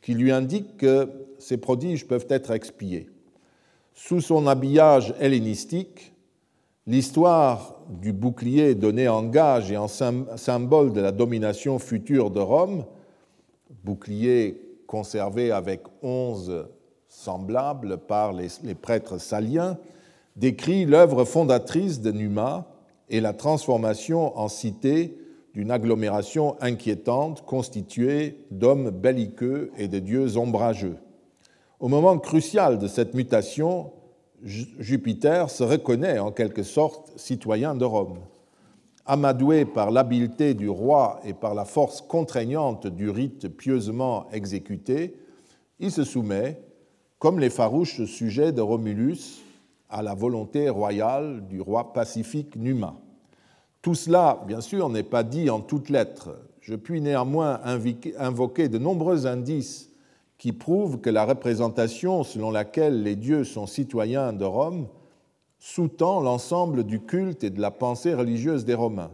qui 0.00 0.14
lui 0.14 0.30
indique 0.30 0.76
que 0.76 1.10
ces 1.40 1.56
prodiges 1.56 2.06
peuvent 2.06 2.28
être 2.28 2.52
expiés. 2.52 3.10
Sous 3.94 4.20
son 4.20 4.46
habillage 4.46 5.12
hellénistique, 5.18 6.13
l'histoire 6.86 7.80
du 7.88 8.12
bouclier 8.12 8.74
donné 8.74 9.08
en 9.08 9.24
gage 9.24 9.70
et 9.70 9.76
en 9.76 9.88
symbole 9.88 10.92
de 10.92 11.00
la 11.00 11.12
domination 11.12 11.78
future 11.78 12.30
de 12.30 12.40
Rome, 12.40 12.84
bouclier 13.84 14.60
conservé 14.86 15.50
avec 15.50 15.82
onze 16.02 16.68
semblables 17.08 17.98
par 17.98 18.32
les, 18.32 18.74
prêtres 18.74 19.18
saliens, 19.18 19.78
décrit 20.36 20.84
l'œuvre 20.84 21.24
fondatrice 21.24 22.00
de 22.00 22.10
Numa 22.10 22.66
et 23.08 23.20
la 23.20 23.32
transformation 23.32 24.36
en 24.38 24.48
cité 24.48 25.16
d'une 25.54 25.70
agglomération 25.70 26.56
inquiétante 26.60 27.44
constituée 27.44 28.44
d'hommes 28.50 28.90
belliqueux 28.90 29.70
et 29.78 29.86
de 29.86 30.00
dieux 30.00 30.36
ombrageux. 30.36 30.96
Au 31.78 31.88
moment 31.88 32.18
crucial 32.18 32.78
de 32.78 32.88
cette 32.88 33.14
mutation, 33.14 33.92
Jupiter 34.44 35.48
se 35.48 35.64
reconnaît 35.64 36.18
en 36.18 36.30
quelque 36.30 36.62
sorte 36.62 37.12
citoyen 37.16 37.74
de 37.74 37.86
Rome. 37.86 38.18
Amadoué 39.06 39.64
par 39.64 39.90
l'habileté 39.90 40.52
du 40.52 40.68
roi 40.68 41.18
et 41.24 41.32
par 41.32 41.54
la 41.54 41.64
force 41.64 42.02
contraignante 42.02 42.86
du 42.86 43.08
rite 43.08 43.48
pieusement 43.48 44.26
exécuté, 44.32 45.16
il 45.80 45.90
se 45.90 46.04
soumet, 46.04 46.60
comme 47.18 47.40
les 47.40 47.48
farouches 47.48 48.04
sujets 48.04 48.52
de 48.52 48.60
Romulus, 48.60 49.42
à 49.88 50.02
la 50.02 50.14
volonté 50.14 50.68
royale 50.68 51.46
du 51.48 51.62
roi 51.62 51.94
pacifique 51.94 52.56
Numa. 52.56 52.96
Tout 53.80 53.94
cela, 53.94 54.42
bien 54.46 54.60
sûr, 54.60 54.90
n'est 54.90 55.02
pas 55.02 55.22
dit 55.22 55.48
en 55.48 55.60
toutes 55.60 55.88
lettres. 55.88 56.36
Je 56.60 56.74
puis 56.74 57.00
néanmoins 57.00 57.60
invoquer 58.18 58.68
de 58.68 58.78
nombreux 58.78 59.26
indices 59.26 59.90
qui 60.44 60.52
prouvent 60.52 61.00
que 61.00 61.08
la 61.08 61.24
représentation 61.24 62.22
selon 62.22 62.50
laquelle 62.50 63.02
les 63.02 63.16
dieux 63.16 63.44
sont 63.44 63.66
citoyens 63.66 64.34
de 64.34 64.44
Rome 64.44 64.88
sous-tend 65.58 66.20
l'ensemble 66.20 66.84
du 66.84 67.00
culte 67.00 67.44
et 67.44 67.48
de 67.48 67.62
la 67.62 67.70
pensée 67.70 68.12
religieuse 68.12 68.66
des 68.66 68.74
Romains. 68.74 69.10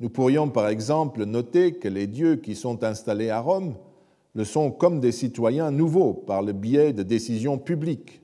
Nous 0.00 0.10
pourrions 0.10 0.48
par 0.48 0.66
exemple 0.66 1.26
noter 1.26 1.74
que 1.74 1.86
les 1.86 2.08
dieux 2.08 2.34
qui 2.34 2.56
sont 2.56 2.82
installés 2.82 3.30
à 3.30 3.38
Rome 3.38 3.76
le 4.34 4.44
sont 4.44 4.72
comme 4.72 4.98
des 4.98 5.12
citoyens 5.12 5.70
nouveaux 5.70 6.12
par 6.12 6.42
le 6.42 6.52
biais 6.52 6.92
de 6.92 7.04
décisions 7.04 7.56
publiques 7.56 8.20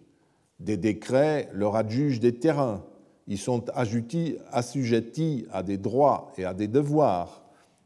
des 0.58 0.76
décrets 0.76 1.48
leur 1.52 1.76
adjugent 1.76 2.18
des 2.18 2.34
terrains, 2.34 2.82
ils 3.28 3.38
sont 3.38 3.66
assujettis 3.70 5.46
à 5.52 5.62
des 5.62 5.78
droits 5.78 6.32
et 6.36 6.44
à 6.44 6.52
des 6.52 6.66
devoirs. 6.66 7.44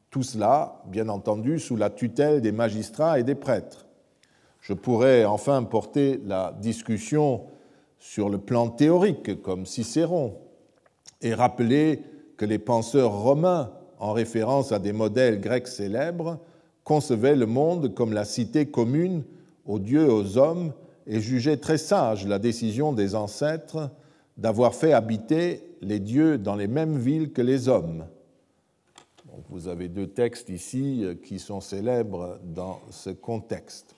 Tout 0.09 0.23
cela, 0.23 0.83
bien 0.87 1.11
entendu, 1.11 1.59
sous 1.59 1.77
la 1.77 1.91
tutelle 1.91 2.41
des 2.41 2.53
magistrats 2.53 3.19
et 3.19 3.25
des 3.25 3.35
prêtres. 3.35 3.82
Je 4.63 4.75
pourrais 4.75 5.25
enfin 5.25 5.65
porter 5.65 6.21
la 6.25 6.57
discussion 6.61 7.43
sur 7.99 8.29
le 8.29 8.39
plan 8.39 8.69
théorique, 8.69 9.43
comme 9.43 9.67
Cicéron, 9.67 10.39
et 11.21 11.35
rappeler 11.35 12.03
que 12.37 12.45
les 12.45 12.61
penseurs 12.61 13.13
romains, 13.13 13.73
en 13.99 14.13
référence 14.13 14.71
à 14.71 14.79
des 14.79 14.93
modèles 14.93 15.41
grecs 15.41 15.67
célèbres, 15.67 16.39
concevaient 16.85 17.35
le 17.35 17.47
monde 17.47 17.93
comme 17.95 18.13
la 18.13 18.25
cité 18.25 18.67
commune 18.67 19.25
aux 19.67 19.81
dieux 19.81 20.07
et 20.07 20.11
aux 20.11 20.39
hommes 20.39 20.73
et 21.09 21.21
jugeaient 21.21 21.57
très 21.57 21.79
sage 21.79 22.27
la 22.27 22.39
décision 22.39 22.93
des 22.93 23.17
ancêtres 23.17 23.91
d'avoir 24.37 24.77
fait 24.77 24.93
habiter 24.93 25.77
les 25.81 25.99
dieux 25.99 26.39
dans 26.39 26.55
les 26.55 26.69
mêmes 26.69 26.99
villes 26.99 27.33
que 27.33 27.43
les 27.43 27.69
hommes. 27.69 28.07
vous 29.49 29.67
avez 29.67 29.89
deux 29.89 30.07
textes 30.07 30.51
ici 30.51 31.05
qui 31.25 31.41
sont 31.41 31.61
célèbres 31.61 32.39
dans 32.45 32.81
ce 32.91 33.11
contexte. 33.11 33.97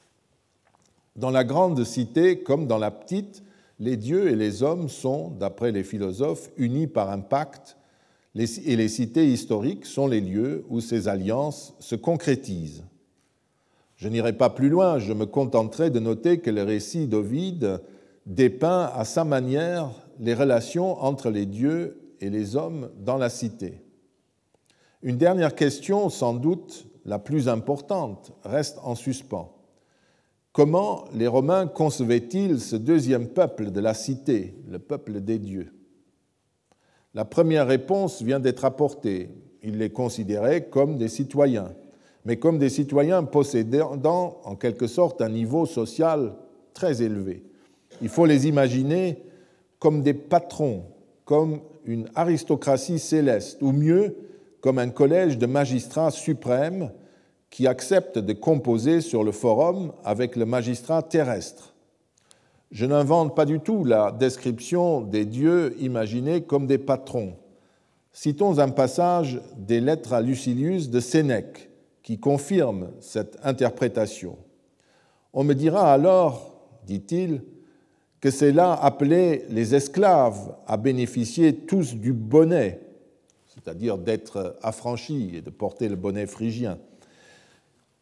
Dans 1.17 1.31
la 1.31 1.45
grande 1.45 1.85
cité 1.85 2.43
comme 2.43 2.67
dans 2.67 2.79
la 2.79 2.91
petite, 2.91 3.43
les 3.79 3.97
dieux 3.97 4.31
et 4.31 4.37
les 4.37 4.63
hommes 4.63 4.89
sont, 4.89 5.31
d'après 5.31 5.73
les 5.73 5.85
philosophes, 5.85 6.51
unis 6.57 6.87
par 6.87 7.11
un 7.11 7.21
pacte 7.21 7.77
et 8.37 8.77
les 8.77 8.89
cités 8.89 9.31
historiques 9.31 9.87
sont 9.87 10.09
les 10.09 10.21
lieux 10.21 10.65
où 10.69 10.81
ces 10.81 11.07
alliances 11.07 11.75
se 11.79 11.95
concrétisent. 11.95 12.83
Je 13.95 14.09
n'irai 14.09 14.33
pas 14.33 14.51
plus 14.51 14.69
loin, 14.69 14.99
je 14.99 15.13
me 15.13 15.25
contenterai 15.25 15.91
de 15.91 16.01
noter 16.01 16.41
que 16.41 16.51
le 16.51 16.65
récit 16.65 17.07
d'Ovide 17.07 17.81
dépeint 18.27 18.91
à 18.93 19.05
sa 19.05 19.23
manière 19.23 19.91
les 20.19 20.35
relations 20.35 21.01
entre 21.01 21.31
les 21.31 21.47
dieux 21.47 22.17
et 22.21 22.29
les 22.29 22.57
hommes 22.57 22.91
dans 22.99 23.19
la 23.19 23.29
cité. 23.29 23.81
Une 25.03 25.17
dernière 25.17 25.55
question, 25.55 26.09
sans 26.09 26.35
doute 26.35 26.87
la 27.05 27.21
plus 27.21 27.49
importante, 27.49 28.33
reste 28.43 28.79
en 28.83 28.97
suspens. 28.97 29.54
Comment 30.55 31.07
les 31.13 31.27
Romains 31.27 31.67
concevaient-ils 31.67 32.61
ce 32.61 32.77
deuxième 32.77 33.27
peuple 33.27 33.73
de 33.73 33.81
la 33.81 33.93
cité, 33.93 34.55
le 34.71 34.79
peuple 34.79 35.21
des 35.21 35.41
dieux? 35.41 35.73
La 37.13 37.25
première 37.25 37.67
réponse 37.67 38.23
vient 38.23 38.39
d'être 38.39 38.65
apportée. 38.65 39.31
Ils 39.65 39.79
les 39.79 39.91
considéraient 39.91 40.67
comme 40.67 40.97
des 40.97 41.09
citoyens, 41.09 41.73
mais 42.25 42.37
comme 42.37 42.59
des 42.59 42.69
citoyens 42.69 43.25
possédant 43.25 44.41
en 44.45 44.55
quelque 44.55 44.87
sorte 44.87 45.21
un 45.23 45.29
niveau 45.29 45.67
social 45.67 46.37
très 46.73 47.03
élevé. 47.03 47.43
Il 48.01 48.09
faut 48.09 48.25
les 48.25 48.47
imaginer 48.47 49.25
comme 49.81 50.05
des 50.05 50.15
patrons, 50.15 50.85
comme 51.25 51.63
une 51.85 52.09
aristocratie 52.15 53.01
céleste, 53.01 53.61
ou 53.61 53.73
mieux, 53.73 54.17
comme 54.61 54.79
un 54.79 54.91
collège 54.91 55.37
de 55.37 55.47
magistrats 55.47 56.13
suprêmes 56.13 56.93
qui 57.55 57.69
acceptent 57.69 58.19
de 58.19 58.33
composer 58.33 59.01
sur 59.01 59.23
le 59.23 59.31
forum 59.31 59.93
avec 60.03 60.35
le 60.35 60.45
magistrat 60.45 61.05
terrestre. 61.05 61.73
Je 62.73 62.85
n'invente 62.85 63.37
pas 63.37 63.45
du 63.45 63.61
tout 63.61 63.85
la 63.85 64.11
description 64.11 65.03
des 65.03 65.25
dieux 65.25 65.77
imaginés 65.79 66.43
comme 66.43 66.67
des 66.67 66.79
patrons. 66.79 67.37
Citons 68.13 68.59
un 68.59 68.71
passage 68.71 69.41
des 69.57 69.81
lettres 69.81 70.15
à 70.15 70.21
Lucilius 70.21 70.91
de 70.91 70.99
Sénèque 70.99 71.71
qui 72.03 72.19
confirme 72.19 72.89
cette 72.99 73.39
interprétation. 73.45 74.37
On 75.33 75.45
me 75.45 75.55
dira 75.55 75.93
alors, 75.93 76.57
dit-il, 76.89 77.41
que 78.21 78.33
c'est 78.33 78.51
là 78.51 78.73
appeler 78.73 79.45
les 79.49 79.77
esclaves 79.77 80.57
à 80.67 80.77
bénéficier 80.77 81.55
tous 81.55 81.95
du 81.95 82.13
bonnet, 82.13 82.81
c'est-à-dire 83.47 83.97
d'être 83.97 84.57
affranchis 84.61 85.37
et 85.37 85.41
de 85.41 85.51
porter 85.51 85.89
le 85.89 85.95
bonnet 85.95 86.27
phrygien. 86.27 86.79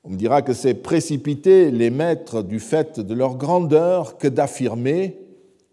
On 0.04 0.10
me 0.10 0.16
dira 0.16 0.42
que 0.42 0.52
c'est 0.52 0.74
précipiter 0.74 1.70
les 1.70 1.90
maîtres 1.90 2.42
du 2.42 2.58
fait 2.58 2.98
de 2.98 3.14
leur 3.14 3.36
grandeur 3.36 4.18
que 4.18 4.28
d'affirmer 4.28 5.20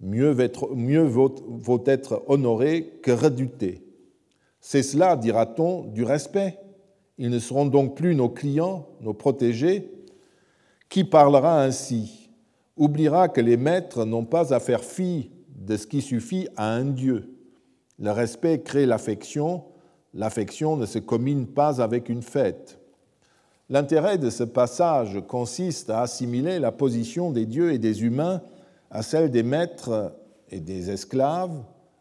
mieux, 0.02 0.32
vaut 0.32 1.84
être 1.86 2.24
honoré 2.28 3.00
que 3.02 3.12
redouté. 3.12 3.84
C'est 4.62 4.84
cela, 4.84 5.16
dira-t-on, 5.16 5.84
du 5.84 6.04
respect. 6.04 6.60
Ils 7.18 7.30
ne 7.30 7.40
seront 7.40 7.66
donc 7.66 7.96
plus 7.96 8.16
nos 8.16 8.30
clients, 8.30 8.88
nos 9.02 9.14
protégés. 9.14 9.92
Qui 10.90 11.04
parlera 11.04 11.62
ainsi 11.62 12.30
oubliera 12.80 13.28
que 13.28 13.42
les 13.42 13.58
maîtres 13.58 14.06
n'ont 14.06 14.26
pas 14.26 14.54
à 14.54 14.60
faire 14.60 14.84
fi 14.84 15.30
de 15.54 15.76
ce 15.76 15.86
qui 15.86 16.02
suffit 16.02 16.48
à 16.56 16.72
un 16.74 16.86
Dieu. 16.86 17.36
Le 18.00 18.12
respect 18.12 18.62
crée 18.62 18.86
l'affection, 18.86 19.66
l'affection 20.14 20.78
ne 20.78 20.86
se 20.86 20.98
commune 20.98 21.46
pas 21.46 21.82
avec 21.82 22.08
une 22.08 22.24
fête. 22.24 22.79
L'intérêt 23.72 24.18
de 24.18 24.32
ce 24.32 24.44
passage 24.44 25.20
consiste 25.28 25.92
à 25.92 26.02
assimiler 26.02 26.58
la 26.58 26.72
position 26.72 27.32
des 27.32 27.46
dieux 27.46 27.72
et 27.72 27.78
des 27.78 28.04
humains 28.04 28.42
à 28.90 29.04
celle 29.04 29.30
des 29.30 29.44
maîtres 29.44 30.16
et 30.50 30.60
des 30.60 30.90
esclaves, 30.90 31.56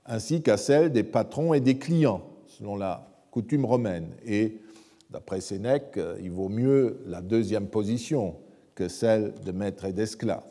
ainsi 0.06 0.40
qu'à 0.40 0.56
celle 0.56 0.90
des 0.92 1.02
patrons 1.02 1.52
et 1.52 1.60
des 1.60 1.76
clients, 1.76 2.22
selon 2.46 2.74
la 2.74 3.06
coutume 3.30 3.66
romaine. 3.66 4.08
Et 4.24 4.62
d'après 5.10 5.42
Sénèque, 5.42 6.00
il 6.22 6.30
vaut 6.30 6.48
mieux 6.48 7.00
la 7.06 7.20
deuxième 7.20 7.66
position 7.66 8.36
que 8.74 8.88
celle 8.88 9.34
de 9.44 9.52
maître 9.52 9.84
et 9.84 9.92
d'esclave. 9.92 10.44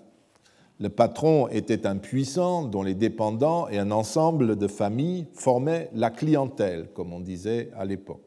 Le 0.80 0.90
patron 0.90 1.48
était 1.48 1.88
un 1.88 1.98
puissant 1.98 2.66
dont 2.66 2.84
les 2.84 2.94
dépendants 2.94 3.68
et 3.70 3.80
un 3.80 3.90
ensemble 3.90 4.56
de 4.56 4.68
familles 4.68 5.26
formaient 5.34 5.90
la 5.96 6.12
clientèle, 6.12 6.90
comme 6.94 7.12
on 7.12 7.20
disait 7.20 7.72
à 7.76 7.86
l'époque. 7.86 8.22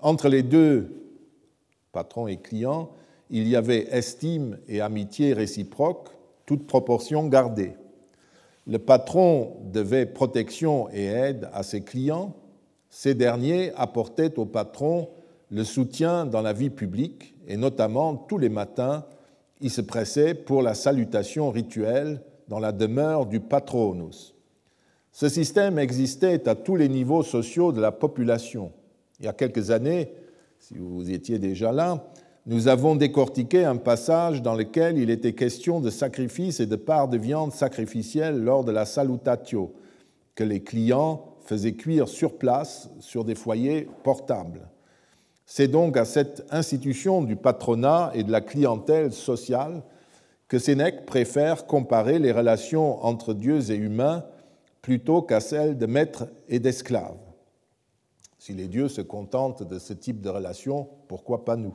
Entre 0.00 0.28
les 0.28 0.42
deux, 0.42 1.07
patron 1.98 2.28
et 2.28 2.36
client, 2.36 2.90
il 3.28 3.48
y 3.48 3.56
avait 3.56 3.88
estime 3.90 4.58
et 4.68 4.80
amitié 4.80 5.32
réciproque, 5.32 6.10
toute 6.46 6.64
proportion 6.64 7.26
gardée. 7.26 7.72
Le 8.68 8.78
patron 8.78 9.56
devait 9.72 10.06
protection 10.06 10.88
et 10.90 11.06
aide 11.06 11.48
à 11.52 11.64
ses 11.64 11.80
clients. 11.80 12.36
Ces 12.88 13.14
derniers 13.14 13.72
apportaient 13.74 14.38
au 14.38 14.44
patron 14.44 15.08
le 15.50 15.64
soutien 15.64 16.24
dans 16.24 16.40
la 16.40 16.52
vie 16.52 16.70
publique 16.70 17.34
et 17.48 17.56
notamment 17.56 18.14
tous 18.14 18.38
les 18.38 18.48
matins 18.48 19.04
il 19.60 19.70
se 19.70 19.80
pressait 19.80 20.34
pour 20.34 20.62
la 20.62 20.74
salutation 20.74 21.50
rituelle 21.50 22.22
dans 22.46 22.60
la 22.60 22.70
demeure 22.70 23.26
du 23.26 23.40
patronus. 23.40 24.36
Ce 25.10 25.28
système 25.28 25.80
existait 25.80 26.48
à 26.48 26.54
tous 26.54 26.76
les 26.76 26.88
niveaux 26.88 27.24
sociaux 27.24 27.72
de 27.72 27.80
la 27.80 27.90
population. 27.90 28.70
Il 29.18 29.26
y 29.26 29.28
a 29.28 29.32
quelques 29.32 29.72
années, 29.72 30.12
si 30.68 30.76
vous 30.76 31.10
étiez 31.10 31.38
déjà 31.38 31.72
là, 31.72 32.04
nous 32.44 32.68
avons 32.68 32.94
décortiqué 32.94 33.64
un 33.64 33.76
passage 33.76 34.42
dans 34.42 34.54
lequel 34.54 34.98
il 34.98 35.08
était 35.08 35.32
question 35.32 35.80
de 35.80 35.88
sacrifice 35.88 36.60
et 36.60 36.66
de 36.66 36.76
part 36.76 37.08
de 37.08 37.16
viande 37.16 37.52
sacrificielle 37.52 38.44
lors 38.44 38.64
de 38.64 38.72
la 38.72 38.84
salutatio, 38.84 39.74
que 40.34 40.44
les 40.44 40.62
clients 40.62 41.24
faisaient 41.46 41.72
cuire 41.72 42.06
sur 42.06 42.36
place 42.36 42.90
sur 43.00 43.24
des 43.24 43.34
foyers 43.34 43.88
portables. 44.04 44.68
C'est 45.46 45.68
donc 45.68 45.96
à 45.96 46.04
cette 46.04 46.44
institution 46.50 47.22
du 47.22 47.36
patronat 47.36 48.10
et 48.12 48.22
de 48.22 48.30
la 48.30 48.42
clientèle 48.42 49.14
sociale 49.14 49.82
que 50.48 50.58
Sénèque 50.58 51.06
préfère 51.06 51.64
comparer 51.64 52.18
les 52.18 52.32
relations 52.32 53.02
entre 53.06 53.32
dieux 53.32 53.70
et 53.70 53.76
humains 53.76 54.22
plutôt 54.82 55.22
qu'à 55.22 55.40
celles 55.40 55.78
de 55.78 55.86
maîtres 55.86 56.26
et 56.46 56.58
d'esclaves. 56.58 57.27
Si 58.38 58.52
les 58.52 58.68
dieux 58.68 58.88
se 58.88 59.00
contentent 59.00 59.62
de 59.62 59.78
ce 59.78 59.92
type 59.92 60.20
de 60.20 60.28
relation, 60.28 60.88
pourquoi 61.08 61.44
pas 61.44 61.56
nous? 61.56 61.74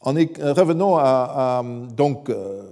En 0.00 0.12
Revenons 0.12 0.98
donc, 1.94 2.28
euh, 2.28 2.70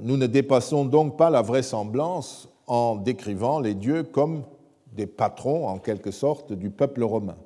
nous 0.00 0.16
ne 0.16 0.26
dépassons 0.26 0.84
donc 0.84 1.16
pas 1.16 1.30
la 1.30 1.42
vraisemblance 1.42 2.48
en 2.66 2.96
décrivant 2.96 3.60
les 3.60 3.74
dieux 3.74 4.02
comme 4.02 4.44
des 4.92 5.06
patrons, 5.06 5.68
en 5.68 5.78
quelque 5.78 6.10
sorte, 6.10 6.52
du 6.52 6.70
peuple 6.70 7.02
romain. 7.02 7.36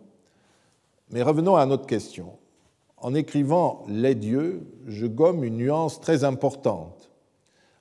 Mais 1.10 1.22
revenons 1.22 1.56
à 1.56 1.66
notre 1.66 1.86
question. 1.86 2.38
En 2.96 3.14
écrivant 3.14 3.82
les 3.88 4.14
dieux, 4.14 4.66
je 4.86 5.06
gomme 5.06 5.44
une 5.44 5.58
nuance 5.58 6.00
très 6.00 6.24
importante. 6.24 7.10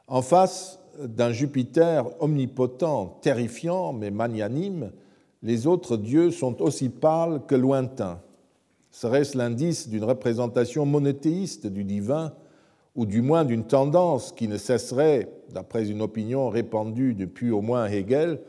En 0.08 0.22
face 0.22 0.80
d'un 1.00 1.32
Jupiter 1.32 2.06
omnipotent, 2.22 3.20
terrifiant, 3.22 3.94
mais 3.94 4.12
magnanime, 4.12 4.92
les 5.44 5.68
autres 5.68 5.98
dieux 5.98 6.32
sont 6.32 6.62
aussi 6.62 6.90
pâles 6.90 7.42
que 7.46 7.56
lointains. 7.56 8.22
Serait-ce 8.92 9.38
l'indice 9.38 9.90
d'une 9.90 10.06
représentation 10.06 10.86
monothéiste 10.86 11.68
du 11.68 11.84
divin, 11.84 12.34
ou 12.96 13.06
du 13.06 13.22
moins 13.22 13.44
d'une 13.44 13.66
tendance 13.66 14.32
qui 14.32 14.48
ne 14.48 14.58
cesserait, 14.58 15.30
d'après 15.52 15.90
une 15.90 16.02
opinion 16.02 16.50
répandue 16.50 17.14
depuis 17.14 17.52
au 17.52 17.62
moins 17.62 17.88
Hegel, 17.88 18.40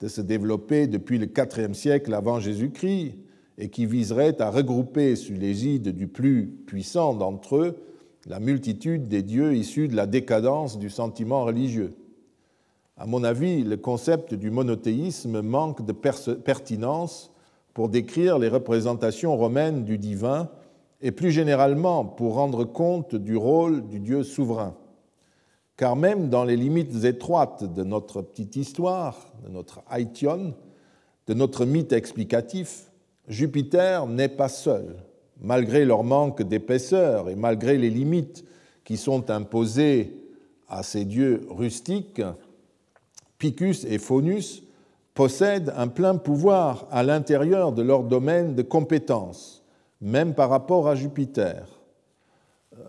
de 0.00 0.08
se 0.08 0.20
développer 0.20 0.86
depuis 0.86 1.18
le 1.18 1.26
IVe 1.26 1.74
siècle 1.74 2.14
avant 2.14 2.40
Jésus-Christ, 2.40 3.14
et 3.60 3.68
qui 3.70 3.86
viserait 3.86 4.40
à 4.40 4.50
regrouper 4.50 5.16
sous 5.16 5.34
l'égide 5.34 5.88
du 5.88 6.06
plus 6.06 6.46
puissant 6.46 7.12
d'entre 7.12 7.56
eux 7.56 7.76
la 8.26 8.38
multitude 8.38 9.08
des 9.08 9.22
dieux 9.22 9.54
issus 9.54 9.88
de 9.88 9.96
la 9.96 10.06
décadence 10.06 10.78
du 10.78 10.90
sentiment 10.90 11.44
religieux? 11.44 11.94
À 13.00 13.06
mon 13.06 13.22
avis, 13.22 13.62
le 13.62 13.76
concept 13.76 14.34
du 14.34 14.50
monothéisme 14.50 15.40
manque 15.40 15.86
de 15.86 15.92
pertinence 15.92 17.30
pour 17.72 17.88
décrire 17.88 18.40
les 18.40 18.48
représentations 18.48 19.36
romaines 19.36 19.84
du 19.84 19.98
divin 19.98 20.48
et 21.00 21.12
plus 21.12 21.30
généralement 21.30 22.04
pour 22.04 22.34
rendre 22.34 22.64
compte 22.64 23.14
du 23.14 23.36
rôle 23.36 23.86
du 23.86 24.00
Dieu 24.00 24.24
souverain. 24.24 24.74
Car 25.76 25.94
même 25.94 26.28
dans 26.28 26.42
les 26.42 26.56
limites 26.56 27.04
étroites 27.04 27.72
de 27.72 27.84
notre 27.84 28.20
petite 28.20 28.56
histoire, 28.56 29.32
de 29.44 29.48
notre 29.48 29.80
haïtion, 29.88 30.54
de 31.28 31.34
notre 31.34 31.66
mythe 31.66 31.92
explicatif, 31.92 32.90
Jupiter 33.28 34.08
n'est 34.08 34.28
pas 34.28 34.48
seul. 34.48 34.96
Malgré 35.40 35.84
leur 35.84 36.02
manque 36.02 36.42
d'épaisseur 36.42 37.28
et 37.28 37.36
malgré 37.36 37.78
les 37.78 37.90
limites 37.90 38.44
qui 38.82 38.96
sont 38.96 39.30
imposées 39.30 40.16
à 40.68 40.82
ces 40.82 41.04
dieux 41.04 41.46
rustiques, 41.48 42.22
Picus 43.38 43.84
et 43.84 43.98
Faunus 43.98 44.62
possèdent 45.14 45.72
un 45.76 45.88
plein 45.88 46.16
pouvoir 46.16 46.86
à 46.90 47.02
l'intérieur 47.02 47.72
de 47.72 47.82
leur 47.82 48.04
domaine 48.04 48.54
de 48.54 48.62
compétence, 48.62 49.64
même 50.00 50.34
par 50.34 50.50
rapport 50.50 50.88
à 50.88 50.94
Jupiter. 50.94 51.66
Euh, 52.76 52.82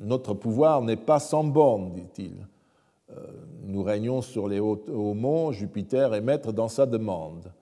notre 0.00 0.34
pouvoir 0.34 0.82
n'est 0.82 0.96
pas 0.96 1.20
sans 1.20 1.44
borne, 1.44 1.92
dit-il. 1.92 2.46
Euh, 3.10 3.14
nous 3.64 3.82
régnons 3.82 4.22
sur 4.22 4.48
les 4.48 4.60
hauts 4.60 5.14
monts, 5.14 5.52
Jupiter 5.52 6.14
est 6.14 6.20
maître 6.20 6.52
dans 6.52 6.68
sa 6.68 6.86
demande 6.86 7.52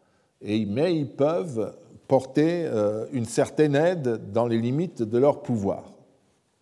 mais 0.42 0.96
ils 0.96 1.10
peuvent 1.10 1.76
porter 2.08 2.64
euh, 2.64 3.06
une 3.12 3.24
certaine 3.24 3.74
aide 3.74 4.32
dans 4.32 4.46
les 4.46 4.58
limites 4.58 5.02
de 5.02 5.18
leur 5.18 5.42
pouvoir. 5.42 5.92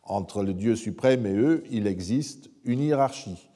Entre 0.02 0.42
le 0.42 0.54
Dieu 0.54 0.74
suprême 0.74 1.26
et 1.26 1.34
eux, 1.34 1.64
il 1.70 1.86
existe 1.86 2.50
une 2.64 2.80
hiérarchie. 2.80 3.47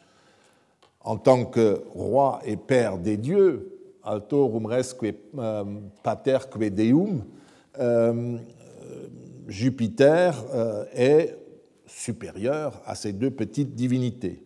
En 1.04 1.16
tant 1.16 1.44
que 1.44 1.82
roi 1.94 2.40
et 2.44 2.56
père 2.56 2.98
des 2.98 3.16
dieux, 3.16 3.78
altorum 4.04 4.66
resque 4.66 5.04
euh, 5.38 5.64
paterque 6.02 6.58
deum, 6.58 7.24
euh, 7.78 8.38
Jupiter 9.48 10.44
est 10.94 11.36
supérieur 11.86 12.80
à 12.86 12.94
ces 12.94 13.12
deux 13.12 13.30
petites 13.30 13.74
divinités. 13.74 14.44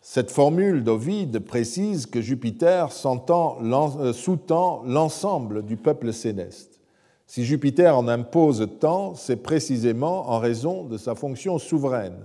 Cette 0.00 0.30
formule 0.30 0.84
d'Ovide 0.84 1.40
précise 1.40 2.06
que 2.06 2.20
Jupiter 2.20 2.88
euh, 3.04 4.12
sous-tend 4.12 4.82
l'ensemble 4.86 5.64
du 5.64 5.76
peuple 5.76 6.12
céleste. 6.12 6.80
Si 7.26 7.44
Jupiter 7.44 7.98
en 7.98 8.08
impose 8.08 8.66
tant, 8.80 9.14
c'est 9.14 9.42
précisément 9.42 10.30
en 10.30 10.38
raison 10.38 10.84
de 10.84 10.96
sa 10.96 11.14
fonction 11.14 11.58
souveraine. 11.58 12.16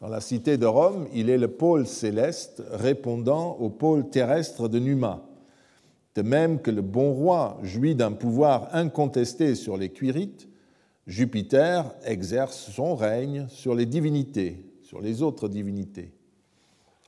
Dans 0.00 0.08
la 0.08 0.20
cité 0.20 0.58
de 0.58 0.66
Rome, 0.66 1.06
il 1.14 1.30
est 1.30 1.38
le 1.38 1.48
pôle 1.48 1.86
céleste 1.86 2.62
répondant 2.70 3.56
au 3.58 3.70
pôle 3.70 4.10
terrestre 4.10 4.68
de 4.68 4.78
Numa. 4.78 5.22
De 6.14 6.20
même 6.20 6.60
que 6.60 6.70
le 6.70 6.82
bon 6.82 7.12
roi 7.12 7.58
jouit 7.62 7.94
d'un 7.94 8.12
pouvoir 8.12 8.68
incontesté 8.74 9.54
sur 9.54 9.78
les 9.78 9.88
cuirites, 9.88 10.48
Jupiter 11.06 11.94
exerce 12.04 12.70
son 12.70 12.94
règne 12.94 13.46
sur 13.48 13.74
les 13.74 13.86
divinités, 13.86 14.66
sur 14.82 15.00
les 15.00 15.22
autres 15.22 15.48
divinités. 15.48 16.12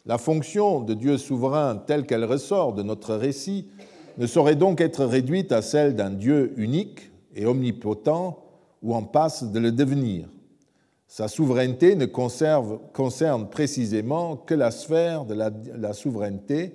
La 0.06 0.16
fonction 0.16 0.80
de 0.80 0.94
Dieu 0.94 1.18
souverain 1.18 1.76
telle 1.76 2.06
qu'elle 2.06 2.24
ressort 2.24 2.72
de 2.72 2.82
notre 2.82 3.14
récit 3.14 3.68
ne 4.16 4.26
saurait 4.26 4.56
donc 4.56 4.80
être 4.80 5.04
réduite 5.04 5.52
à 5.52 5.60
celle 5.60 5.94
d'un 5.94 6.10
Dieu 6.10 6.54
unique 6.56 7.10
et 7.34 7.44
omnipotent 7.44 8.42
ou 8.82 8.94
en 8.94 9.02
passe 9.02 9.44
de 9.44 9.58
le 9.58 9.72
devenir. 9.72 10.26
Sa 11.08 11.26
souveraineté 11.26 11.96
ne 11.96 12.04
concerne 12.04 13.48
précisément 13.48 14.36
que 14.36 14.52
la 14.52 14.70
sphère 14.70 15.24
de 15.24 15.34
la, 15.34 15.92
souveraineté 15.94 16.74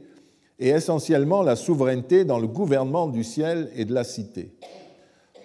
et 0.57 0.69
essentiellement 0.69 1.43
la 1.43 1.55
souveraineté 1.55 2.25
dans 2.25 2.39
le 2.39 2.47
gouvernement 2.47 3.07
du 3.07 3.23
ciel 3.23 3.69
et 3.75 3.85
de 3.85 3.93
la 3.93 4.03
cité. 4.03 4.51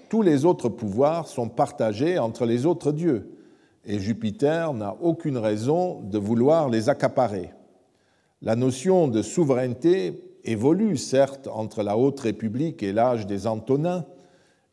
Tous 0.08 0.22
les 0.22 0.46
autres 0.46 0.70
pouvoirs 0.70 1.28
sont 1.28 1.50
partagés 1.50 2.18
entre 2.18 2.46
les 2.46 2.64
autres 2.64 2.92
dieux 2.92 3.36
et 3.84 3.98
Jupiter 3.98 4.72
n'a 4.72 4.96
aucune 5.02 5.36
raison 5.36 6.00
de 6.00 6.16
vouloir 6.16 6.70
les 6.70 6.88
accaparer. 6.88 7.50
La 8.40 8.56
notion 8.56 9.06
de 9.06 9.20
souveraineté 9.20 10.38
évolue 10.44 10.96
certes 10.96 11.46
entre 11.52 11.82
la 11.82 11.98
Haute 11.98 12.20
République 12.20 12.82
et 12.82 12.94
l'âge 12.94 13.26
des 13.26 13.46
Antonins, 13.46 14.06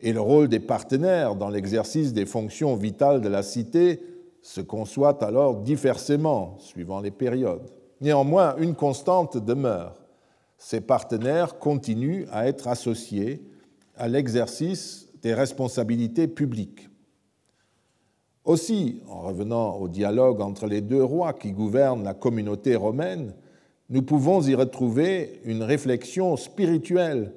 et 0.06 0.14
le 0.14 0.22
rôle 0.22 0.48
des 0.48 0.60
partenaires 0.60 1.36
dans 1.36 1.50
l'exercice 1.50 2.14
des 2.14 2.28
fonctions 2.28 2.76
vitales 2.76 3.22
de 3.22 3.28
la 3.28 3.42
cité 3.42 4.04
se 4.44 4.62
conçoit 4.62 5.24
alors 5.24 5.56
diversement 5.56 6.60
suivant 6.60 7.02
les 7.02 7.10
périodes. 7.10 7.72
Néanmoins, 8.02 8.56
une 8.58 8.76
constante 8.76 9.44
demeure. 9.44 9.96
Ces 10.60 10.80
partenaires 10.80 11.58
continuent 11.58 12.28
à 12.32 12.48
être 12.48 12.68
associés 12.68 13.50
à 13.98 14.08
l'exercice 14.08 15.10
des 15.24 15.34
responsabilités 15.34 16.28
publiques. 16.28 16.88
Aussi, 18.44 19.02
en 19.10 19.22
revenant 19.22 19.78
au 19.78 19.88
dialogue 19.88 20.40
entre 20.40 20.68
les 20.68 20.82
deux 20.82 21.04
rois 21.04 21.34
qui 21.34 21.52
gouvernent 21.52 22.04
la 22.04 22.14
communauté 22.14 22.76
romaine, 22.76 23.34
nous 23.90 24.04
pouvons 24.04 24.44
y 24.44 24.54
retrouver 24.54 25.42
une 25.46 25.64
réflexion 25.64 26.38
spirituelle 26.38 27.34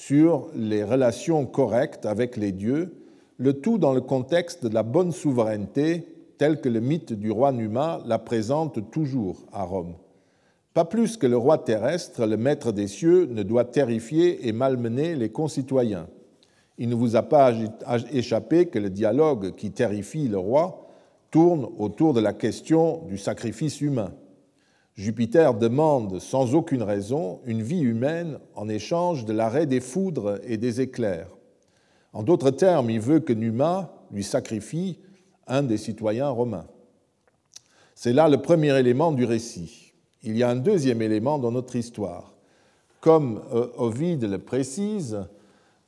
sur 0.00 0.48
les 0.54 0.82
relations 0.82 1.44
correctes 1.44 2.06
avec 2.06 2.38
les 2.38 2.52
dieux, 2.52 2.96
le 3.36 3.60
tout 3.60 3.76
dans 3.76 3.92
le 3.92 4.00
contexte 4.00 4.64
de 4.64 4.72
la 4.72 4.82
bonne 4.82 5.12
souveraineté 5.12 6.06
tel 6.38 6.62
que 6.62 6.70
le 6.70 6.80
mythe 6.80 7.12
du 7.12 7.30
roi 7.30 7.52
Numa 7.52 8.00
la 8.06 8.18
présente 8.18 8.90
toujours 8.90 9.44
à 9.52 9.62
Rome. 9.62 9.92
Pas 10.72 10.86
plus 10.86 11.18
que 11.18 11.26
le 11.26 11.36
roi 11.36 11.58
terrestre, 11.58 12.24
le 12.24 12.38
maître 12.38 12.72
des 12.72 12.86
cieux, 12.86 13.26
ne 13.26 13.42
doit 13.42 13.66
terrifier 13.66 14.48
et 14.48 14.52
malmener 14.52 15.16
les 15.16 15.28
concitoyens. 15.28 16.08
Il 16.78 16.88
ne 16.88 16.94
vous 16.94 17.14
a 17.14 17.22
pas 17.22 17.52
échappé 18.10 18.68
que 18.68 18.78
le 18.78 18.88
dialogue 18.88 19.54
qui 19.54 19.70
terrifie 19.70 20.28
le 20.28 20.38
roi 20.38 20.88
tourne 21.30 21.68
autour 21.78 22.14
de 22.14 22.20
la 22.20 22.32
question 22.32 23.02
du 23.06 23.18
sacrifice 23.18 23.82
humain. 23.82 24.14
Jupiter 25.00 25.54
demande 25.54 26.18
sans 26.18 26.54
aucune 26.54 26.82
raison 26.82 27.40
une 27.46 27.62
vie 27.62 27.80
humaine 27.80 28.38
en 28.54 28.68
échange 28.68 29.24
de 29.24 29.32
l'arrêt 29.32 29.64
des 29.64 29.80
foudres 29.80 30.38
et 30.44 30.58
des 30.58 30.82
éclairs. 30.82 31.30
En 32.12 32.22
d'autres 32.22 32.50
termes, 32.50 32.90
il 32.90 33.00
veut 33.00 33.20
que 33.20 33.32
Numa 33.32 33.94
lui 34.10 34.22
sacrifie 34.22 34.98
un 35.46 35.62
des 35.62 35.78
citoyens 35.78 36.28
romains. 36.28 36.66
C'est 37.94 38.12
là 38.12 38.28
le 38.28 38.42
premier 38.42 38.78
élément 38.78 39.10
du 39.10 39.24
récit. 39.24 39.94
Il 40.22 40.36
y 40.36 40.42
a 40.42 40.50
un 40.50 40.56
deuxième 40.56 41.00
élément 41.00 41.38
dans 41.38 41.50
notre 41.50 41.76
histoire. 41.76 42.34
Comme 43.00 43.40
euh, 43.54 43.68
Ovide 43.78 44.24
le 44.24 44.38
précise, 44.38 45.18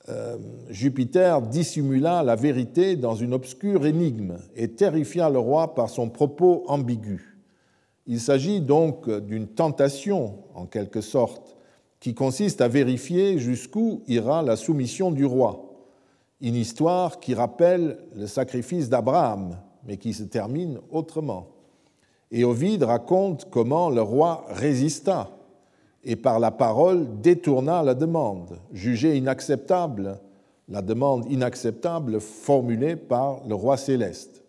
euh, 0.09 0.39
Jupiter 0.71 1.43
dissimula 1.43 2.23
la 2.23 2.35
vérité 2.35 2.97
dans 2.97 3.15
une 3.15 3.35
obscure 3.35 3.85
énigme 3.85 4.39
et 4.57 4.69
terrifia 4.69 5.29
le 5.29 5.39
roi 5.39 5.75
par 5.75 5.91
son 5.91 6.09
propos 6.09 6.65
ambigu. 6.67 7.32
Il 8.07 8.21
s'agit 8.21 8.61
donc 8.61 9.09
d'une 9.09 9.47
tentation, 9.47 10.39
en 10.55 10.67
quelque 10.67 11.01
sorte, 11.01 11.57
qui 12.01 12.15
consiste 12.15 12.61
à 12.61 12.69
vérifier 12.69 13.39
jusqu'où 13.39 14.03
ira 14.09 14.43
la 14.43 14.57
soumission 14.57 15.13
du 15.13 15.25
roi. 15.25 15.73
Une 16.41 16.57
histoire 16.57 17.21
qui 17.21 17.35
rappelle 17.35 17.99
le 18.17 18.27
sacrifice 18.27 18.89
d'Abraham, 18.89 19.57
mais 19.85 19.97
qui 19.97 20.13
se 20.13 20.25
termine 20.25 20.81
autrement. 20.91 21.47
Et 22.33 22.45
Ovide 22.45 22.83
raconte 22.83 23.49
comment 23.51 23.91
le 23.91 24.03
roi 24.03 24.45
résista 24.49 25.31
et 26.05 26.17
par 26.17 26.41
la 26.41 26.51
parole 26.51 27.21
détourna 27.21 27.83
la 27.83 27.95
demande, 27.95 28.59
jugée 28.73 29.17
inacceptable, 29.17 30.19
la 30.69 30.83
demande 30.83 31.31
inacceptable 31.31 32.21
formulée 32.21 32.97
par 32.97 33.47
le 33.47 33.55
roi 33.55 33.77
céleste. 33.77 34.42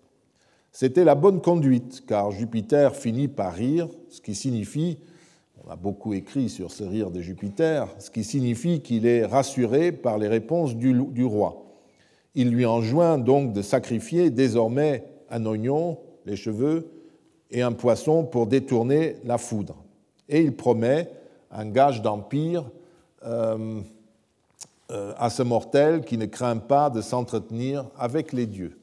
C'était 0.76 1.04
la 1.04 1.14
bonne 1.14 1.40
conduite, 1.40 2.04
car 2.08 2.32
Jupiter 2.32 2.96
finit 2.96 3.28
par 3.28 3.54
rire, 3.54 3.88
ce 4.10 4.20
qui 4.22 4.34
signifie, 4.34 4.98
on 5.64 5.70
a 5.70 5.76
beaucoup 5.76 6.16
écrit 6.16 6.50
sur 6.50 6.72
ce 6.72 6.84
rire 6.84 7.12
de 7.12 7.22
Jupiter, 7.22 7.88
ce 8.00 8.10
qui 8.10 8.24
signifie 8.24 8.82
qu'il 8.82 9.06
est 9.06 9.24
rassuré 9.24 9.92
par 9.92 10.18
les 10.18 10.28
réponses 10.28 10.76
du, 10.76 11.24
roi. 11.24 11.64
Il 12.34 12.50
lui 12.50 12.66
enjoint 12.66 13.20
donc 13.20 13.54
de 13.54 13.62
sacrifier 13.62 14.32
désormais 14.32 15.06
un 15.30 15.46
oignon, 15.46 16.00
les 16.26 16.36
cheveux, 16.36 16.90
et 17.52 17.62
un 17.62 17.74
poisson 17.74 18.24
pour 18.24 18.48
détourner 18.48 19.18
la 19.26 19.38
foudre. 19.38 19.76
Et 20.28 20.42
il 20.42 20.56
promet 20.56 21.08
un 21.52 21.70
gage 21.70 22.02
d'empire 22.02 22.66
euh, 23.28 23.80
euh, 24.90 25.14
à 25.18 25.30
ce 25.30 25.44
mortel 25.44 26.02
qui 26.02 26.18
ne 26.18 26.26
craint 26.26 26.58
pas 26.58 26.90
de 26.90 27.02
s'entretenir 27.02 27.86
avec 27.96 28.34
les 28.34 28.48
dieux. 28.48 28.76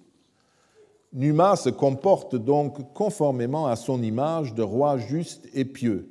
Numa 1.12 1.56
se 1.56 1.70
comporte 1.70 2.36
donc 2.36 2.92
conformément 2.94 3.66
à 3.66 3.74
son 3.74 4.00
image 4.00 4.54
de 4.54 4.62
roi 4.62 4.96
juste 4.96 5.48
et 5.54 5.64
pieux, 5.64 6.08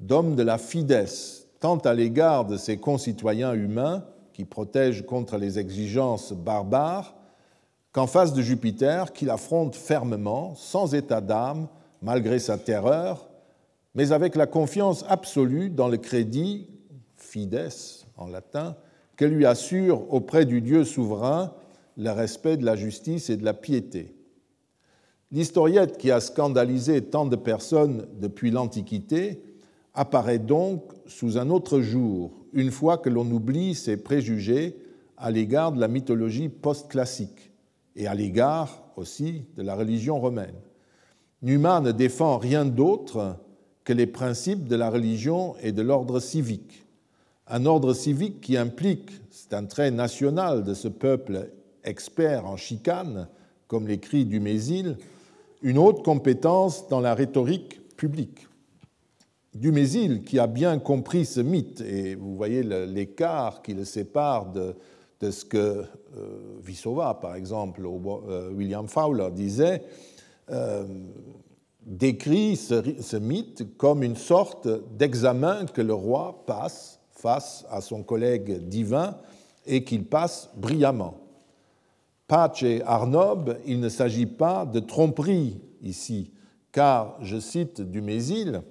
d'homme 0.00 0.34
de 0.34 0.42
la 0.42 0.58
fidesse, 0.58 1.46
tant 1.60 1.76
à 1.78 1.94
l'égard 1.94 2.44
de 2.44 2.56
ses 2.56 2.78
concitoyens 2.78 3.54
humains, 3.54 4.04
qui 4.32 4.44
protègent 4.44 5.06
contre 5.06 5.36
les 5.36 5.60
exigences 5.60 6.32
barbares, 6.32 7.14
qu'en 7.92 8.08
face 8.08 8.32
de 8.32 8.42
Jupiter, 8.42 9.12
qu'il 9.12 9.30
affronte 9.30 9.76
fermement, 9.76 10.56
sans 10.56 10.94
état 10.94 11.20
d'âme, 11.20 11.68
malgré 12.02 12.40
sa 12.40 12.58
terreur, 12.58 13.28
mais 13.94 14.10
avec 14.10 14.34
la 14.34 14.48
confiance 14.48 15.04
absolue 15.08 15.70
dans 15.70 15.86
le 15.86 15.96
crédit, 15.96 16.68
fides 17.16 17.68
en 18.16 18.26
latin, 18.26 18.74
que 19.16 19.24
lui 19.24 19.46
assure 19.46 20.12
auprès 20.12 20.44
du 20.44 20.60
Dieu 20.60 20.84
souverain 20.84 21.52
le 21.96 22.10
respect 22.10 22.56
de 22.56 22.64
la 22.64 22.74
justice 22.74 23.30
et 23.30 23.36
de 23.36 23.44
la 23.44 23.54
piété. 23.54 24.12
L'historiette 25.32 25.98
qui 25.98 26.10
a 26.10 26.20
scandalisé 26.20 27.02
tant 27.02 27.26
de 27.26 27.36
personnes 27.36 28.06
depuis 28.20 28.50
l'Antiquité 28.50 29.42
apparaît 29.94 30.38
donc 30.38 30.92
sous 31.06 31.38
un 31.38 31.50
autre 31.50 31.80
jour, 31.80 32.32
une 32.52 32.70
fois 32.70 32.98
que 32.98 33.08
l'on 33.08 33.30
oublie 33.30 33.74
ses 33.74 33.96
préjugés 33.96 34.76
à 35.16 35.30
l'égard 35.30 35.72
de 35.72 35.80
la 35.80 35.88
mythologie 35.88 36.48
post-classique 36.48 37.52
et 37.96 38.06
à 38.06 38.14
l'égard 38.14 38.84
aussi 38.96 39.44
de 39.56 39.62
la 39.62 39.74
religion 39.74 40.20
romaine. 40.20 40.54
Numa 41.42 41.80
ne 41.80 41.92
défend 41.92 42.38
rien 42.38 42.64
d'autre 42.64 43.36
que 43.84 43.92
les 43.92 44.06
principes 44.06 44.66
de 44.66 44.76
la 44.76 44.90
religion 44.90 45.54
et 45.62 45.72
de 45.72 45.82
l'ordre 45.82 46.18
civique. 46.18 46.86
Un 47.46 47.66
ordre 47.66 47.92
civique 47.92 48.40
qui 48.40 48.56
implique, 48.56 49.10
c'est 49.30 49.52
un 49.52 49.66
trait 49.66 49.90
national 49.90 50.64
de 50.64 50.72
ce 50.72 50.88
peuple 50.88 51.50
expert 51.84 52.46
en 52.46 52.56
chicane, 52.56 53.28
comme 53.68 53.86
l'écrit 53.86 54.24
Dumézil, 54.24 54.96
une 55.62 55.78
haute 55.78 56.04
compétence 56.04 56.88
dans 56.88 57.00
la 57.00 57.14
rhétorique 57.14 57.96
publique. 57.96 58.46
Dumézil, 59.54 60.24
qui 60.24 60.38
a 60.38 60.46
bien 60.46 60.78
compris 60.78 61.24
ce 61.24 61.40
mythe, 61.40 61.80
et 61.80 62.16
vous 62.16 62.34
voyez 62.36 62.62
l'écart 62.62 63.62
qui 63.62 63.72
le 63.72 63.84
sépare 63.84 64.52
de, 64.52 64.74
ce 65.30 65.44
que 65.44 65.56
euh, 65.56 65.84
Vissova, 66.62 67.14
par 67.14 67.34
exemple, 67.34 67.86
ou 67.86 68.20
euh, 68.28 68.50
William 68.50 68.88
Fowler 68.88 69.28
disait, 69.32 69.82
euh, 70.50 70.84
décrit 71.86 72.56
ce, 72.56 73.16
mythe 73.16 73.76
comme 73.76 74.02
une 74.02 74.16
sorte 74.16 74.68
d'examen 74.96 75.66
que 75.66 75.80
le 75.80 75.94
roi 75.94 76.44
passe 76.46 77.00
face 77.10 77.64
à 77.70 77.80
son 77.80 78.02
collègue 78.02 78.68
divin 78.68 79.16
et 79.66 79.84
qu'il 79.84 80.04
passe 80.04 80.50
brillamment. 80.56 81.23
Patch 82.26 82.62
et 82.62 82.82
Arnob, 82.84 83.58
il 83.66 83.80
ne 83.80 83.88
s'agit 83.88 84.26
pas 84.26 84.66
de 84.66 84.80
tromperie 84.80 85.60
ici, 85.82 86.30
car, 86.72 87.18
je 87.20 87.38
cite 87.38 87.80
Dumézil, 87.80 88.62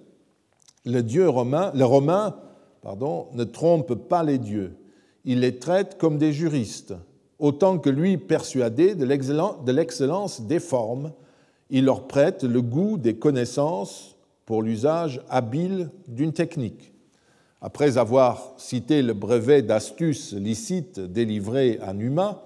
le 0.86 1.01
dieu 1.01 1.30
romain, 1.30 1.72
le 1.74 1.86
romain 1.86 2.36
pardon, 2.82 3.28
ne 3.34 3.43
trompe 3.43 3.93
pas 3.93 4.24
les 4.24 4.38
dieux, 4.38 4.76
il 5.24 5.39
les 5.39 5.58
traite 5.60 5.97
comme 5.97 6.18
des 6.18 6.34
juristes, 6.34 6.93
autant 7.39 7.78
que 7.78 7.89
lui 7.89 8.18
persuadé 8.18 8.95
de 8.95 9.72
l'excellence 9.72 10.41
des 10.41 10.60
formes 10.60 11.14
il 11.74 11.86
leur 11.86 12.08
prête 12.08 12.43
le 12.43 12.62
goût 12.62 12.99
des 12.99 13.16
connaissances 13.16 14.16
pour 14.45 14.62
l'usage 14.62 15.22
habile 15.28 15.89
d'une 16.08 16.32
technique. 16.32 16.93
Après 17.62 17.97
avoir 17.97 18.54
cité 18.58 19.01
le 19.01 19.14
brevet 19.14 19.64
d'astuce 19.64 20.34
licite 20.34 20.99
délivré 20.99 21.80
à 21.82 21.93
Numa, 21.93 22.43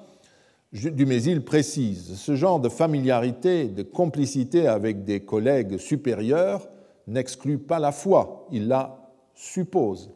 Dumézil 0.73 1.43
précise 1.43 2.15
Ce 2.15 2.35
genre 2.35 2.59
de 2.59 2.69
familiarité, 2.69 3.65
de 3.65 3.83
complicité 3.83 4.67
avec 4.67 5.03
des 5.03 5.21
collègues 5.21 5.77
supérieurs 5.77 6.67
n'exclut 7.07 7.57
pas 7.57 7.79
la 7.79 7.91
foi, 7.91 8.47
il 8.51 8.67
la 8.67 9.13
suppose. 9.33 10.11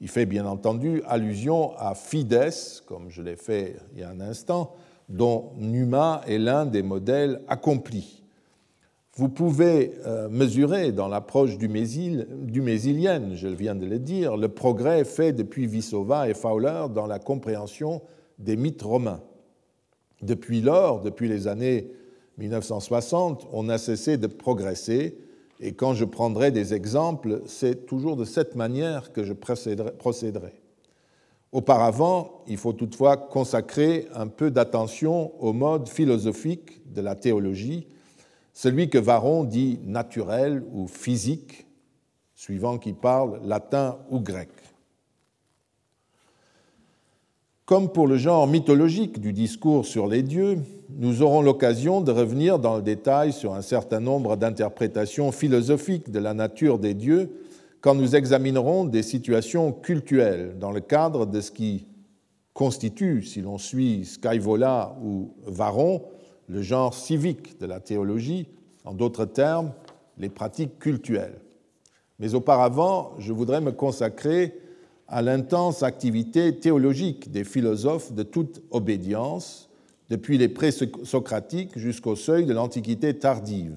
Il 0.00 0.08
fait 0.08 0.26
bien 0.26 0.46
entendu 0.46 1.02
allusion 1.06 1.72
à 1.76 1.94
Fides, 1.94 2.50
comme 2.86 3.08
je 3.08 3.22
l'ai 3.22 3.36
fait 3.36 3.76
il 3.94 4.00
y 4.00 4.02
a 4.04 4.10
un 4.10 4.20
instant, 4.20 4.74
dont 5.08 5.52
Numa 5.56 6.22
est 6.26 6.38
l'un 6.38 6.66
des 6.66 6.82
modèles 6.82 7.40
accomplis. 7.48 8.22
Vous 9.16 9.28
pouvez 9.28 9.94
euh, 10.06 10.28
mesurer 10.28 10.92
dans 10.92 11.08
l'approche 11.08 11.56
du, 11.56 11.68
je 11.68 13.48
viens 13.48 13.74
de 13.74 13.86
le 13.86 13.98
dire, 13.98 14.36
le 14.36 14.48
progrès 14.48 15.04
fait 15.04 15.32
depuis 15.32 15.66
Vissova 15.66 16.28
et 16.28 16.34
Fowler 16.34 16.86
dans 16.92 17.06
la 17.06 17.18
compréhension 17.18 18.02
des 18.38 18.56
mythes 18.56 18.82
romains. 18.82 19.20
Depuis 20.24 20.60
lors, 20.60 21.00
depuis 21.00 21.28
les 21.28 21.46
années 21.48 21.90
1960, 22.38 23.46
on 23.52 23.68
a 23.68 23.78
cessé 23.78 24.16
de 24.16 24.26
progresser, 24.26 25.18
et 25.60 25.72
quand 25.72 25.94
je 25.94 26.04
prendrai 26.04 26.50
des 26.50 26.74
exemples, 26.74 27.42
c'est 27.46 27.86
toujours 27.86 28.16
de 28.16 28.24
cette 28.24 28.56
manière 28.56 29.12
que 29.12 29.22
je 29.22 29.32
procéderai. 29.32 30.52
Auparavant, 31.52 32.42
il 32.48 32.56
faut 32.56 32.72
toutefois 32.72 33.16
consacrer 33.16 34.08
un 34.14 34.26
peu 34.26 34.50
d'attention 34.50 35.32
au 35.40 35.52
mode 35.52 35.88
philosophique 35.88 36.82
de 36.92 37.00
la 37.00 37.14
théologie 37.14 37.86
celui 38.54 38.88
que 38.88 38.98
Varron 38.98 39.44
dit 39.44 39.80
naturel 39.84 40.64
ou 40.72 40.86
physique, 40.86 41.66
suivant 42.34 42.78
qui 42.78 42.92
parle 42.92 43.40
latin 43.44 43.98
ou 44.10 44.20
grec. 44.20 44.48
Comme 47.66 47.88
pour 47.88 48.06
le 48.06 48.18
genre 48.18 48.46
mythologique 48.46 49.20
du 49.20 49.32
discours 49.32 49.86
sur 49.86 50.06
les 50.06 50.22
dieux, 50.22 50.58
nous 50.90 51.22
aurons 51.22 51.40
l'occasion 51.40 52.02
de 52.02 52.12
revenir 52.12 52.58
dans 52.58 52.76
le 52.76 52.82
détail 52.82 53.32
sur 53.32 53.54
un 53.54 53.62
certain 53.62 54.00
nombre 54.00 54.36
d'interprétations 54.36 55.32
philosophiques 55.32 56.10
de 56.10 56.18
la 56.18 56.34
nature 56.34 56.78
des 56.78 56.92
dieux 56.92 57.30
quand 57.80 57.94
nous 57.94 58.16
examinerons 58.16 58.84
des 58.84 59.02
situations 59.02 59.72
cultuelles 59.72 60.58
dans 60.58 60.72
le 60.72 60.80
cadre 60.80 61.24
de 61.24 61.40
ce 61.40 61.50
qui 61.50 61.86
constitue, 62.52 63.22
si 63.22 63.40
l'on 63.40 63.56
suit 63.56 64.04
Skyvola 64.04 64.98
ou 65.02 65.32
Varron, 65.46 66.02
le 66.48 66.60
genre 66.60 66.92
civique 66.92 67.58
de 67.60 67.66
la 67.66 67.80
théologie, 67.80 68.46
en 68.84 68.92
d'autres 68.92 69.24
termes, 69.24 69.72
les 70.18 70.28
pratiques 70.28 70.78
cultuelles. 70.78 71.40
Mais 72.18 72.34
auparavant, 72.34 73.14
je 73.18 73.32
voudrais 73.32 73.62
me 73.62 73.72
consacrer 73.72 74.54
à 75.14 75.22
l'intense 75.22 75.84
activité 75.84 76.56
théologique 76.56 77.30
des 77.30 77.44
philosophes 77.44 78.12
de 78.12 78.24
toute 78.24 78.60
obédience, 78.72 79.70
depuis 80.10 80.38
les 80.38 80.48
pré-socratiques 80.48 81.78
jusqu'au 81.78 82.16
seuil 82.16 82.46
de 82.46 82.52
l'Antiquité 82.52 83.16
tardive. 83.16 83.76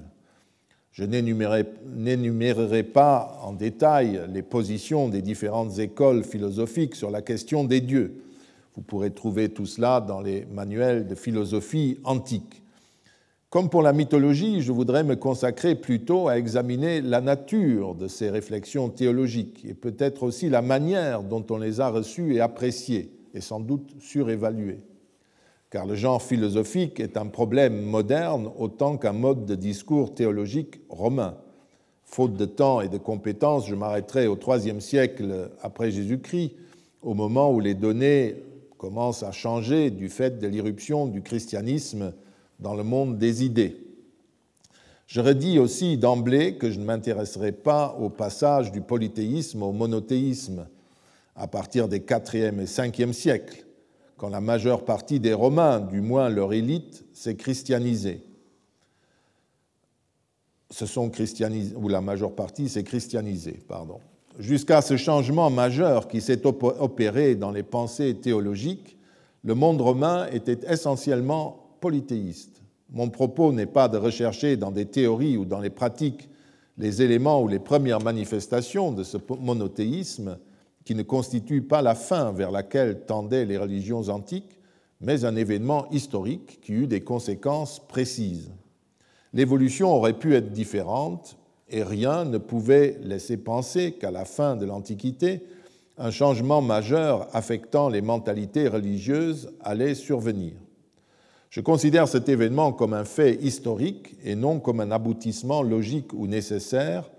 Je 0.90 1.04
n'énumérerai 1.04 2.82
pas 2.82 3.38
en 3.44 3.52
détail 3.52 4.20
les 4.34 4.42
positions 4.42 5.08
des 5.08 5.22
différentes 5.22 5.78
écoles 5.78 6.24
philosophiques 6.24 6.96
sur 6.96 7.12
la 7.12 7.22
question 7.22 7.62
des 7.62 7.82
dieux. 7.82 8.20
Vous 8.74 8.82
pourrez 8.82 9.12
trouver 9.12 9.48
tout 9.48 9.66
cela 9.66 10.00
dans 10.00 10.20
les 10.20 10.44
manuels 10.46 11.06
de 11.06 11.14
philosophie 11.14 12.00
antique. 12.02 12.64
Comme 13.50 13.70
pour 13.70 13.80
la 13.80 13.94
mythologie, 13.94 14.60
je 14.60 14.72
voudrais 14.72 15.04
me 15.04 15.16
consacrer 15.16 15.74
plutôt 15.74 16.28
à 16.28 16.36
examiner 16.36 17.00
la 17.00 17.22
nature 17.22 17.94
de 17.94 18.06
ces 18.06 18.28
réflexions 18.28 18.90
théologiques 18.90 19.64
et 19.64 19.72
peut-être 19.72 20.22
aussi 20.22 20.50
la 20.50 20.60
manière 20.60 21.22
dont 21.22 21.44
on 21.48 21.56
les 21.56 21.80
a 21.80 21.88
reçues 21.88 22.34
et 22.34 22.40
appréciées, 22.40 23.10
et 23.32 23.40
sans 23.40 23.60
doute 23.60 23.94
surévaluées. 24.00 24.80
Car 25.70 25.86
le 25.86 25.94
genre 25.94 26.20
philosophique 26.20 27.00
est 27.00 27.16
un 27.16 27.28
problème 27.28 27.80
moderne 27.80 28.50
autant 28.58 28.98
qu'un 28.98 29.14
mode 29.14 29.46
de 29.46 29.54
discours 29.54 30.14
théologique 30.14 30.82
romain. 30.90 31.38
Faute 32.04 32.34
de 32.34 32.44
temps 32.44 32.82
et 32.82 32.88
de 32.88 32.98
compétences, 32.98 33.66
je 33.66 33.74
m'arrêterai 33.74 34.26
au 34.26 34.36
IIIe 34.36 34.82
siècle 34.82 35.50
après 35.62 35.90
Jésus-Christ, 35.90 36.52
au 37.02 37.14
moment 37.14 37.50
où 37.50 37.60
les 37.60 37.74
données 37.74 38.42
commencent 38.76 39.22
à 39.22 39.32
changer 39.32 39.90
du 39.90 40.10
fait 40.10 40.38
de 40.38 40.46
l'irruption 40.46 41.06
du 41.06 41.22
christianisme 41.22 42.12
dans 42.58 42.74
le 42.74 42.82
monde 42.82 43.18
des 43.18 43.44
idées. 43.44 43.76
Je 45.06 45.20
redis 45.20 45.58
aussi 45.58 45.96
d'emblée 45.96 46.56
que 46.56 46.70
je 46.70 46.78
ne 46.78 46.84
m'intéresserai 46.84 47.52
pas 47.52 47.96
au 47.98 48.10
passage 48.10 48.72
du 48.72 48.82
polythéisme 48.82 49.62
au 49.62 49.72
monothéisme 49.72 50.66
à 51.34 51.46
partir 51.46 51.88
des 51.88 52.00
4e 52.00 52.60
et 52.60 52.64
5e 52.64 53.12
siècles, 53.12 53.64
quand 54.16 54.28
la 54.28 54.40
majeure 54.40 54.84
partie 54.84 55.20
des 55.20 55.32
Romains, 55.32 55.80
du 55.80 56.00
moins 56.00 56.28
leur 56.28 56.52
élite, 56.52 57.04
s'est 57.14 57.36
christianisée. 57.36 58.22
Sont 60.70 61.10
ou 61.76 61.88
la 61.88 62.00
majeure 62.00 62.34
partie 62.34 62.68
s'est 62.68 62.84
christianisée, 62.84 63.62
pardon. 63.66 64.00
Jusqu'à 64.38 64.82
ce 64.82 64.96
changement 64.96 65.48
majeur 65.48 66.08
qui 66.08 66.20
s'est 66.20 66.44
opéré 66.44 67.34
dans 67.34 67.50
les 67.50 67.62
pensées 67.62 68.14
théologiques, 68.14 68.98
le 69.44 69.54
monde 69.54 69.80
romain 69.80 70.26
était 70.30 70.58
essentiellement 70.70 71.67
polythéiste. 71.80 72.62
Mon 72.90 73.10
propos 73.10 73.52
n'est 73.52 73.66
pas 73.66 73.88
de 73.88 73.98
rechercher 73.98 74.56
dans 74.56 74.70
des 74.70 74.86
théories 74.86 75.36
ou 75.36 75.44
dans 75.44 75.60
les 75.60 75.70
pratiques 75.70 76.28
les 76.78 77.02
éléments 77.02 77.42
ou 77.42 77.48
les 77.48 77.58
premières 77.58 78.00
manifestations 78.00 78.92
de 78.92 79.02
ce 79.02 79.18
monothéisme 79.40 80.38
qui 80.84 80.94
ne 80.94 81.02
constitue 81.02 81.62
pas 81.62 81.82
la 81.82 81.94
fin 81.94 82.32
vers 82.32 82.50
laquelle 82.50 83.04
tendaient 83.04 83.44
les 83.44 83.58
religions 83.58 84.08
antiques, 84.08 84.58
mais 85.00 85.24
un 85.24 85.36
événement 85.36 85.90
historique 85.90 86.60
qui 86.62 86.72
eut 86.72 86.86
des 86.86 87.02
conséquences 87.02 87.80
précises. 87.86 88.50
L'évolution 89.34 89.94
aurait 89.94 90.18
pu 90.18 90.34
être 90.34 90.50
différente 90.50 91.36
et 91.68 91.82
rien 91.82 92.24
ne 92.24 92.38
pouvait 92.38 92.98
laisser 93.02 93.36
penser 93.36 93.92
qu'à 93.92 94.10
la 94.10 94.24
fin 94.24 94.56
de 94.56 94.64
l'Antiquité, 94.64 95.42
un 95.98 96.10
changement 96.10 96.62
majeur 96.62 97.28
affectant 97.32 97.88
les 97.88 98.00
mentalités 98.00 98.68
religieuses 98.68 99.52
allait 99.60 99.94
survenir. 99.94 100.52
Je 101.50 101.62
considère 101.62 102.08
cet 102.08 102.28
événement 102.28 102.72
comme 102.72 102.92
un 102.92 103.04
fait 103.04 103.36
historique 103.42 104.16
et 104.22 104.34
non 104.34 104.60
comme 104.60 104.80
un 104.80 104.90
aboutissement 104.90 105.62
logique 105.62 106.12
ou 106.12 106.26
nécessaire, 106.26 107.10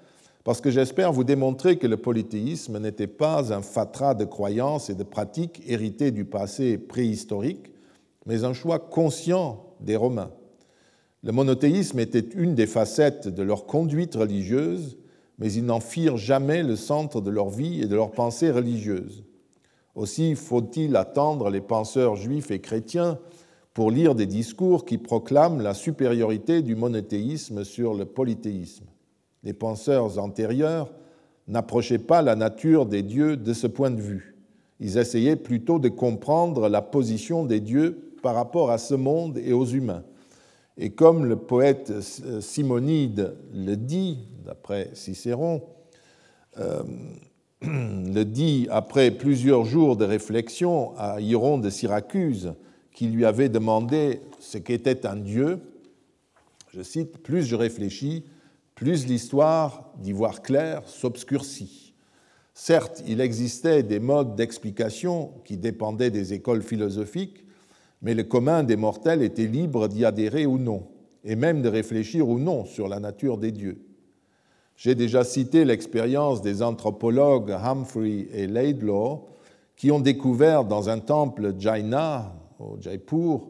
parce 0.44 0.62
que 0.62 0.70
j'espère 0.70 1.12
vous 1.12 1.24
démontrer 1.24 1.78
que 1.78 1.88
le 1.88 1.98
polythéisme 1.98 2.80
n'était 2.80 3.08
pas 3.08 3.52
un 3.52 3.64
fatras 3.64 4.14
de 4.14 4.26
croyances 4.26 4.90
et 4.92 4.96
de 4.96 5.04
pratiques 5.04 5.64
héritées 5.68 6.12
du 6.12 6.26
passé 6.26 6.78
préhistorique, 6.78 7.72
mais 8.28 8.44
un 8.44 8.54
choix 8.54 8.78
conscient 8.78 9.66
des 9.80 9.96
Romains. 9.96 10.32
Le 11.24 11.32
monothéisme 11.32 12.00
était 12.00 12.20
une 12.36 12.54
des 12.54 12.68
facettes 12.68 13.28
de 13.28 13.44
leur 13.44 13.66
conduite 13.66 14.16
religieuse, 14.16 14.98
mais 15.40 15.52
ils 15.52 15.66
n'en 15.66 15.80
firent 15.80 16.18
jamais 16.18 16.62
le 16.62 16.76
centre 16.76 17.20
de 17.20 17.32
leur 17.32 17.50
vie 17.50 17.82
et 17.82 17.88
de 17.88 17.96
leur 17.96 18.12
pensée 18.12 18.52
religieuse. 18.52 19.24
Aussi 19.96 20.36
faut-il 20.36 20.96
attendre 20.96 21.50
les 21.50 21.62
penseurs 21.62 22.16
juifs 22.16 22.52
et 22.52 22.62
chrétiens 22.62 23.18
pour 23.80 23.92
lire 23.92 24.14
des 24.14 24.26
discours 24.26 24.84
qui 24.84 24.98
proclament 24.98 25.62
la 25.62 25.74
supériorité 25.74 26.62
du 26.62 26.76
monothéisme 26.76 27.64
sur 27.64 27.94
le 27.94 28.04
polythéisme. 28.04 28.84
Les 29.42 29.54
penseurs 29.54 30.20
antérieurs 30.20 30.92
n'approchaient 31.48 31.98
pas 31.98 32.22
la 32.22 32.36
nature 32.36 32.86
des 32.86 33.04
dieux 33.04 33.38
de 33.38 33.54
ce 33.54 33.68
point 33.68 33.90
de 33.90 34.02
vue. 34.02 34.36
Ils 34.82 34.98
essayaient 34.98 35.38
plutôt 35.38 35.80
de 35.80 35.88
comprendre 35.88 36.68
la 36.68 36.82
position 36.82 37.46
des 37.46 37.62
dieux 37.62 38.12
par 38.22 38.36
rapport 38.36 38.70
à 38.70 38.80
ce 38.80 38.96
monde 38.96 39.38
et 39.38 39.54
aux 39.54 39.68
humains. 39.68 40.04
Et 40.78 40.90
comme 40.90 41.24
le 41.24 41.38
poète 41.38 42.02
Simonide 42.42 43.38
le 43.54 43.76
dit, 43.76 44.28
d'après 44.44 44.90
Cicéron, 44.92 45.62
euh, 46.58 46.84
le 47.62 48.24
dit 48.24 48.68
après 48.70 49.12
plusieurs 49.12 49.64
jours 49.64 49.96
de 49.96 50.04
réflexion 50.04 50.92
à 50.98 51.22
Hieron 51.22 51.60
de 51.60 51.70
Syracuse, 51.70 52.56
qui 53.00 53.08
lui 53.08 53.24
avait 53.24 53.48
demandé 53.48 54.20
ce 54.42 54.58
qu'était 54.58 55.06
un 55.06 55.16
dieu, 55.16 55.62
je 56.74 56.82
cite, 56.82 57.20
Plus 57.20 57.44
je 57.44 57.56
réfléchis, 57.56 58.26
plus 58.76 59.08
l'histoire 59.08 59.94
d'y 60.00 60.12
voir 60.12 60.42
clair 60.42 60.82
s'obscurcit. 60.86 61.94
Certes, 62.54 63.02
il 63.08 63.22
existait 63.22 63.84
des 63.84 64.02
modes 64.02 64.36
d'explication 64.36 65.32
qui 65.46 65.56
dépendaient 65.56 66.10
des 66.10 66.34
écoles 66.34 66.62
philosophiques, 66.62 67.46
mais 68.02 68.14
le 68.14 68.26
commun 68.26 68.64
des 68.64 68.76
mortels 68.76 69.22
était 69.22 69.48
libre 69.48 69.88
d'y 69.88 70.04
adhérer 70.04 70.46
ou 70.46 70.58
non, 70.58 70.86
et 71.24 71.38
même 71.38 71.62
de 71.62 71.70
réfléchir 71.70 72.28
ou 72.28 72.38
non 72.38 72.66
sur 72.66 72.90
la 72.90 73.00
nature 73.00 73.38
des 73.38 73.54
dieux. 73.54 73.82
J'ai 74.76 74.96
déjà 74.96 75.24
cité 75.24 75.64
l'expérience 75.64 76.42
des 76.42 76.62
anthropologues 76.62 77.52
Humphrey 77.52 78.28
et 78.34 78.46
Laidlaw, 78.46 79.30
qui 79.78 79.90
ont 79.90 80.02
découvert 80.02 80.66
dans 80.66 80.90
un 80.90 81.00
temple 81.00 81.54
Jaina, 81.58 82.36
au 82.60 82.78
Jaipur, 82.80 83.50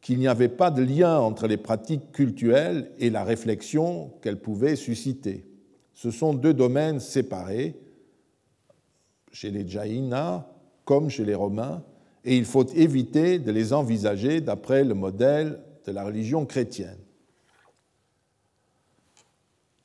qu'il 0.00 0.18
n'y 0.18 0.28
avait 0.28 0.48
pas 0.48 0.70
de 0.70 0.82
lien 0.82 1.18
entre 1.18 1.46
les 1.46 1.56
pratiques 1.56 2.12
cultuelles 2.12 2.90
et 2.98 3.10
la 3.10 3.24
réflexion 3.24 4.12
qu'elles 4.22 4.40
pouvaient 4.40 4.76
susciter. 4.76 5.46
Ce 5.92 6.10
sont 6.10 6.32
deux 6.32 6.54
domaines 6.54 7.00
séparés, 7.00 7.76
chez 9.32 9.50
les 9.50 9.68
Jaina 9.68 10.48
comme 10.84 11.08
chez 11.08 11.24
les 11.24 11.34
Romains, 11.34 11.82
et 12.24 12.36
il 12.36 12.44
faut 12.44 12.66
éviter 12.66 13.38
de 13.38 13.52
les 13.52 13.72
envisager 13.72 14.40
d'après 14.40 14.84
le 14.84 14.94
modèle 14.94 15.60
de 15.86 15.92
la 15.92 16.04
religion 16.04 16.46
chrétienne. 16.46 16.98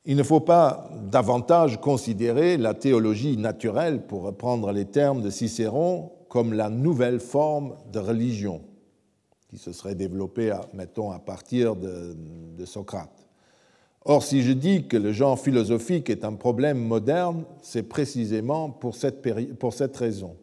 Il 0.05 0.15
ne 0.17 0.23
faut 0.23 0.39
pas 0.39 0.89
davantage 1.11 1.80
considérer 1.82 2.57
la 2.57 2.73
théologie 2.73 3.38
naturelle, 3.38 4.05
pour 4.05 4.23
reprendre 4.23 4.71
les 4.71 4.86
termes 4.86 5.21
de 5.21 5.30
Cicéron, 5.30 6.11
comme 6.36 6.51
la 6.51 6.69
nouvelle 6.69 7.21
forme 7.21 7.77
de 7.93 7.99
religion 7.99 8.61
qui 9.47 9.57
se 9.57 9.71
serait 9.71 9.95
développée, 9.95 10.53
mettons, 10.73 11.11
à 11.11 11.19
partir 11.19 11.77
de, 11.77 12.13
Socrate. 12.65 13.25
Or, 14.03 14.21
si 14.21 14.41
je 14.41 14.51
dis 14.51 14.86
que 14.86 14.97
le 14.97 15.13
genre 15.13 15.39
philosophique 15.39 16.09
est 16.09 16.25
un 16.25 16.33
problème 16.33 16.77
moderne, 16.77 17.45
c'est 17.61 17.83
précisément 17.83 18.69
pour 18.69 18.95
cette 18.95 19.95
raison. 19.95 20.36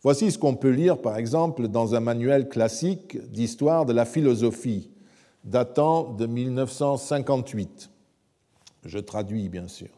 Voici 0.00 0.30
ce 0.30 0.38
qu'on 0.38 0.56
peut 0.56 0.70
lire, 0.70 1.02
par 1.02 1.18
exemple, 1.18 1.68
dans 1.68 1.94
un 1.94 2.00
manuel 2.00 2.48
classique 2.48 3.18
d'histoire 3.30 3.84
de 3.84 3.92
la 3.92 4.06
philosophie, 4.06 4.88
datant 5.44 6.14
de 6.14 6.24
1958. 6.24 7.90
Je 8.86 8.98
traduis, 8.98 9.50
bien 9.50 9.68
sûr. 9.68 9.90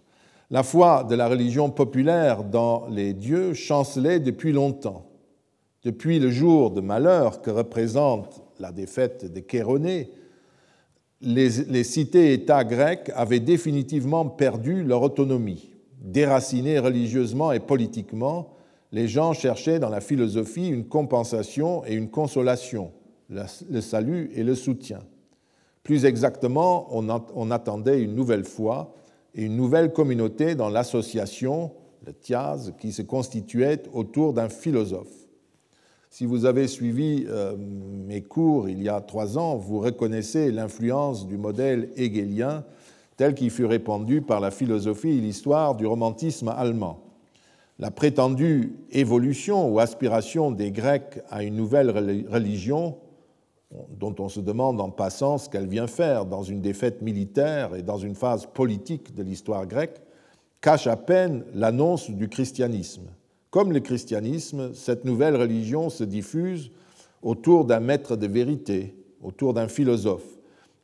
La 0.50 0.62
foi 0.62 1.04
de 1.04 1.14
la 1.14 1.28
religion 1.28 1.68
populaire 1.68 2.42
dans 2.42 2.86
les 2.88 3.12
dieux 3.12 3.52
chancelait 3.52 4.18
depuis 4.18 4.52
longtemps. 4.52 5.04
Depuis 5.84 6.18
le 6.18 6.30
jour 6.30 6.70
de 6.70 6.80
malheur 6.80 7.42
que 7.42 7.50
représente 7.50 8.42
la 8.58 8.72
défaite 8.72 9.30
de 9.30 9.42
Chéronée, 9.46 10.10
les, 11.20 11.48
les 11.68 11.84
cités-États 11.84 12.64
grecs 12.64 13.10
avaient 13.14 13.40
définitivement 13.40 14.24
perdu 14.26 14.84
leur 14.84 15.02
autonomie. 15.02 15.70
Déracinés 16.00 16.78
religieusement 16.78 17.52
et 17.52 17.60
politiquement, 17.60 18.54
les 18.90 19.06
gens 19.06 19.34
cherchaient 19.34 19.78
dans 19.78 19.90
la 19.90 20.00
philosophie 20.00 20.68
une 20.68 20.88
compensation 20.88 21.84
et 21.84 21.92
une 21.92 22.08
consolation, 22.08 22.92
le 23.28 23.80
salut 23.82 24.30
et 24.34 24.44
le 24.44 24.54
soutien. 24.54 25.00
Plus 25.82 26.06
exactement, 26.06 26.88
on 26.90 27.50
attendait 27.50 28.00
une 28.02 28.14
nouvelle 28.14 28.44
foi 28.44 28.94
et 29.38 29.44
une 29.44 29.54
nouvelle 29.54 29.92
communauté 29.92 30.56
dans 30.56 30.68
l'association, 30.68 31.70
le 32.04 32.12
Thiaz, 32.12 32.74
qui 32.80 32.90
se 32.90 33.02
constituait 33.02 33.84
autour 33.92 34.32
d'un 34.32 34.48
philosophe. 34.48 35.28
Si 36.10 36.26
vous 36.26 36.44
avez 36.44 36.66
suivi 36.66 37.24
euh, 37.28 37.54
mes 37.56 38.22
cours 38.22 38.68
il 38.68 38.82
y 38.82 38.88
a 38.88 39.00
trois 39.00 39.38
ans, 39.38 39.56
vous 39.56 39.78
reconnaissez 39.78 40.50
l'influence 40.50 41.28
du 41.28 41.36
modèle 41.36 41.90
hegelien 41.96 42.64
tel 43.16 43.34
qu'il 43.34 43.50
fut 43.50 43.64
répandu 43.64 44.22
par 44.22 44.40
la 44.40 44.50
philosophie 44.50 45.10
et 45.10 45.20
l'histoire 45.20 45.76
du 45.76 45.86
romantisme 45.86 46.48
allemand. 46.48 47.04
La 47.78 47.92
prétendue 47.92 48.74
évolution 48.90 49.72
ou 49.72 49.78
aspiration 49.78 50.50
des 50.50 50.72
Grecs 50.72 51.20
à 51.30 51.44
une 51.44 51.54
nouvelle 51.54 51.90
religion 52.28 52.96
dont 53.90 54.14
on 54.18 54.28
se 54.28 54.40
demande 54.40 54.80
en 54.80 54.90
passant 54.90 55.38
ce 55.38 55.48
qu'elle 55.48 55.66
vient 55.66 55.86
faire 55.86 56.24
dans 56.24 56.42
une 56.42 56.60
défaite 56.60 57.02
militaire 57.02 57.74
et 57.74 57.82
dans 57.82 57.98
une 57.98 58.14
phase 58.14 58.46
politique 58.46 59.14
de 59.14 59.22
l'histoire 59.22 59.66
grecque, 59.66 60.00
cache 60.60 60.86
à 60.86 60.96
peine 60.96 61.44
l'annonce 61.54 62.10
du 62.10 62.28
christianisme. 62.28 63.10
Comme 63.50 63.72
le 63.72 63.80
christianisme, 63.80 64.72
cette 64.74 65.04
nouvelle 65.04 65.36
religion 65.36 65.90
se 65.90 66.04
diffuse 66.04 66.70
autour 67.22 67.64
d'un 67.64 67.80
maître 67.80 68.16
de 68.16 68.26
vérité, 68.26 68.94
autour 69.22 69.54
d'un 69.54 69.68
philosophe, 69.68 70.38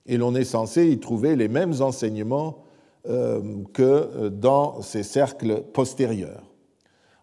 et 0.06 0.16
l'on 0.16 0.34
est 0.34 0.44
censé 0.44 0.90
y 0.90 0.98
trouver 0.98 1.36
les 1.36 1.48
mêmes 1.48 1.80
enseignements 1.80 2.64
euh, 3.06 3.40
que 3.72 4.28
dans 4.28 4.82
ces 4.82 5.02
cercles 5.02 5.62
postérieurs. 5.62 6.53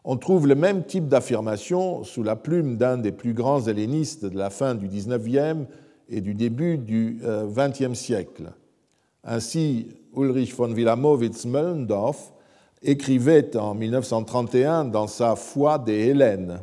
On 0.03 0.17
trouve 0.17 0.47
le 0.47 0.55
même 0.55 0.83
type 0.83 1.07
d'affirmation 1.07 2.03
sous 2.03 2.23
la 2.23 2.35
plume 2.35 2.77
d'un 2.77 2.97
des 2.97 3.11
plus 3.11 3.33
grands 3.33 3.67
hellénistes 3.67 4.25
de 4.25 4.37
la 4.37 4.49
fin 4.49 4.73
du 4.73 4.87
XIXe 4.87 5.67
et 6.09 6.21
du 6.21 6.33
début 6.33 6.79
du 6.79 7.21
XXe 7.23 7.93
siècle. 7.93 8.51
Ainsi, 9.23 9.89
Ulrich 10.17 10.55
von 10.55 10.73
Wilamowitz-Möllendorf 10.73 12.33
écrivait 12.81 13.55
en 13.55 13.75
1931 13.75 14.85
dans 14.85 15.05
sa 15.05 15.35
Foi 15.35 15.77
des 15.77 16.07
Hélènes 16.07 16.61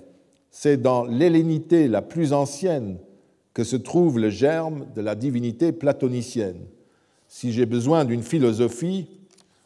C'est 0.50 0.76
dans 0.76 1.04
l'hellénité 1.04 1.86
la 1.86 2.02
plus 2.02 2.32
ancienne 2.32 2.98
que 3.54 3.62
se 3.62 3.76
trouve 3.76 4.18
le 4.18 4.30
germe 4.30 4.86
de 4.96 5.00
la 5.00 5.14
divinité 5.14 5.70
platonicienne. 5.70 6.66
Si 7.28 7.52
j'ai 7.52 7.66
besoin 7.66 8.04
d'une 8.04 8.22
philosophie, 8.22 9.06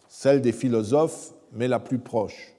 celle 0.09 0.43
des 0.43 0.53
philosophes, 0.53 1.33
mais 1.55 1.69
la 1.69 1.79
plus 1.79 1.99
proche 1.99 2.53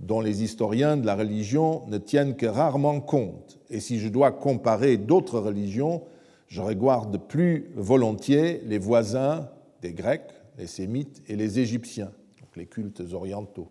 dont 0.00 0.20
les 0.20 0.42
historiens 0.42 0.96
de 0.96 1.06
la 1.06 1.14
religion 1.14 1.82
ne 1.88 1.98
tiennent 1.98 2.36
que 2.36 2.46
rarement 2.46 3.00
compte. 3.00 3.58
Et 3.68 3.80
si 3.80 3.98
je 4.00 4.08
dois 4.08 4.32
comparer 4.32 4.96
d'autres 4.96 5.38
religions, 5.38 6.02
je 6.48 6.60
regarde 6.60 7.18
plus 7.28 7.70
volontiers 7.76 8.62
les 8.64 8.78
voisins 8.78 9.48
des 9.82 9.92
Grecs, 9.92 10.32
les 10.58 10.66
Sémites 10.66 11.22
et 11.28 11.36
les 11.36 11.60
Égyptiens, 11.60 12.10
donc 12.40 12.56
les 12.56 12.66
cultes 12.66 13.02
orientaux. 13.12 13.70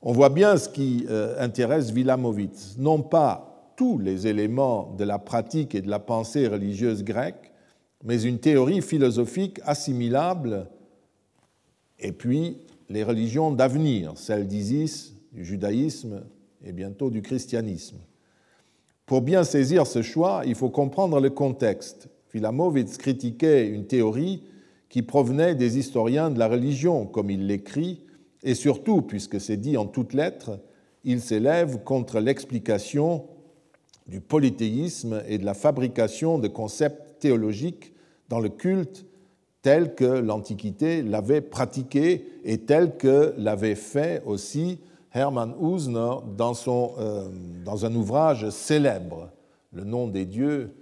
On 0.00 0.12
voit 0.12 0.30
bien 0.30 0.56
ce 0.56 0.68
qui 0.68 1.06
euh, 1.08 1.34
intéresse 1.38 1.90
Vilamovitz, 1.90 2.76
non 2.78 3.02
pas 3.02 3.72
tous 3.76 3.98
les 3.98 4.26
éléments 4.26 4.94
de 4.98 5.04
la 5.04 5.18
pratique 5.18 5.74
et 5.74 5.82
de 5.82 5.90
la 5.90 5.98
pensée 5.98 6.48
religieuse 6.48 7.04
grecque, 7.04 7.52
mais 8.04 8.22
une 8.22 8.38
théorie 8.38 8.80
philosophique 8.80 9.60
assimilable, 9.64 10.68
et 11.98 12.12
puis 12.12 12.58
les 12.88 13.04
religions 13.04 13.52
d'avenir, 13.52 14.12
celles 14.16 14.46
d'Isis, 14.46 15.17
du 15.38 15.44
judaïsme 15.44 16.24
et 16.64 16.72
bientôt 16.72 17.10
du 17.10 17.22
christianisme. 17.22 17.98
Pour 19.06 19.22
bien 19.22 19.44
saisir 19.44 19.86
ce 19.86 20.02
choix, 20.02 20.42
il 20.44 20.56
faut 20.56 20.68
comprendre 20.68 21.20
le 21.20 21.30
contexte. 21.30 22.08
Philamovitz 22.26 22.98
critiquait 22.98 23.68
une 23.68 23.86
théorie 23.86 24.42
qui 24.88 25.02
provenait 25.02 25.54
des 25.54 25.78
historiens 25.78 26.30
de 26.30 26.40
la 26.40 26.48
religion, 26.48 27.06
comme 27.06 27.30
il 27.30 27.46
l'écrit, 27.46 28.04
et 28.42 28.56
surtout, 28.56 29.00
puisque 29.00 29.40
c'est 29.40 29.56
dit 29.56 29.76
en 29.76 29.86
toutes 29.86 30.12
lettres, 30.12 30.58
il 31.04 31.20
s'élève 31.20 31.84
contre 31.84 32.18
l'explication 32.18 33.26
du 34.08 34.20
polythéisme 34.20 35.22
et 35.28 35.38
de 35.38 35.44
la 35.44 35.54
fabrication 35.54 36.40
de 36.40 36.48
concepts 36.48 37.20
théologiques 37.20 37.92
dans 38.28 38.40
le 38.40 38.48
culte 38.48 39.06
tel 39.62 39.94
que 39.94 40.04
l'Antiquité 40.04 41.02
l'avait 41.02 41.42
pratiqué 41.42 42.26
et 42.44 42.58
tel 42.58 42.96
que 42.96 43.34
l'avait 43.36 43.76
fait 43.76 44.20
aussi 44.26 44.80
Hermann 45.12 45.54
Usner 45.60 46.16
dans, 46.36 46.54
son, 46.54 46.92
euh, 46.98 47.28
dans 47.64 47.86
un 47.86 47.94
ouvrage 47.94 48.48
célèbre, 48.50 49.30
Le 49.72 49.84
nom 49.84 50.06
des 50.06 50.24
dieux, 50.24 50.74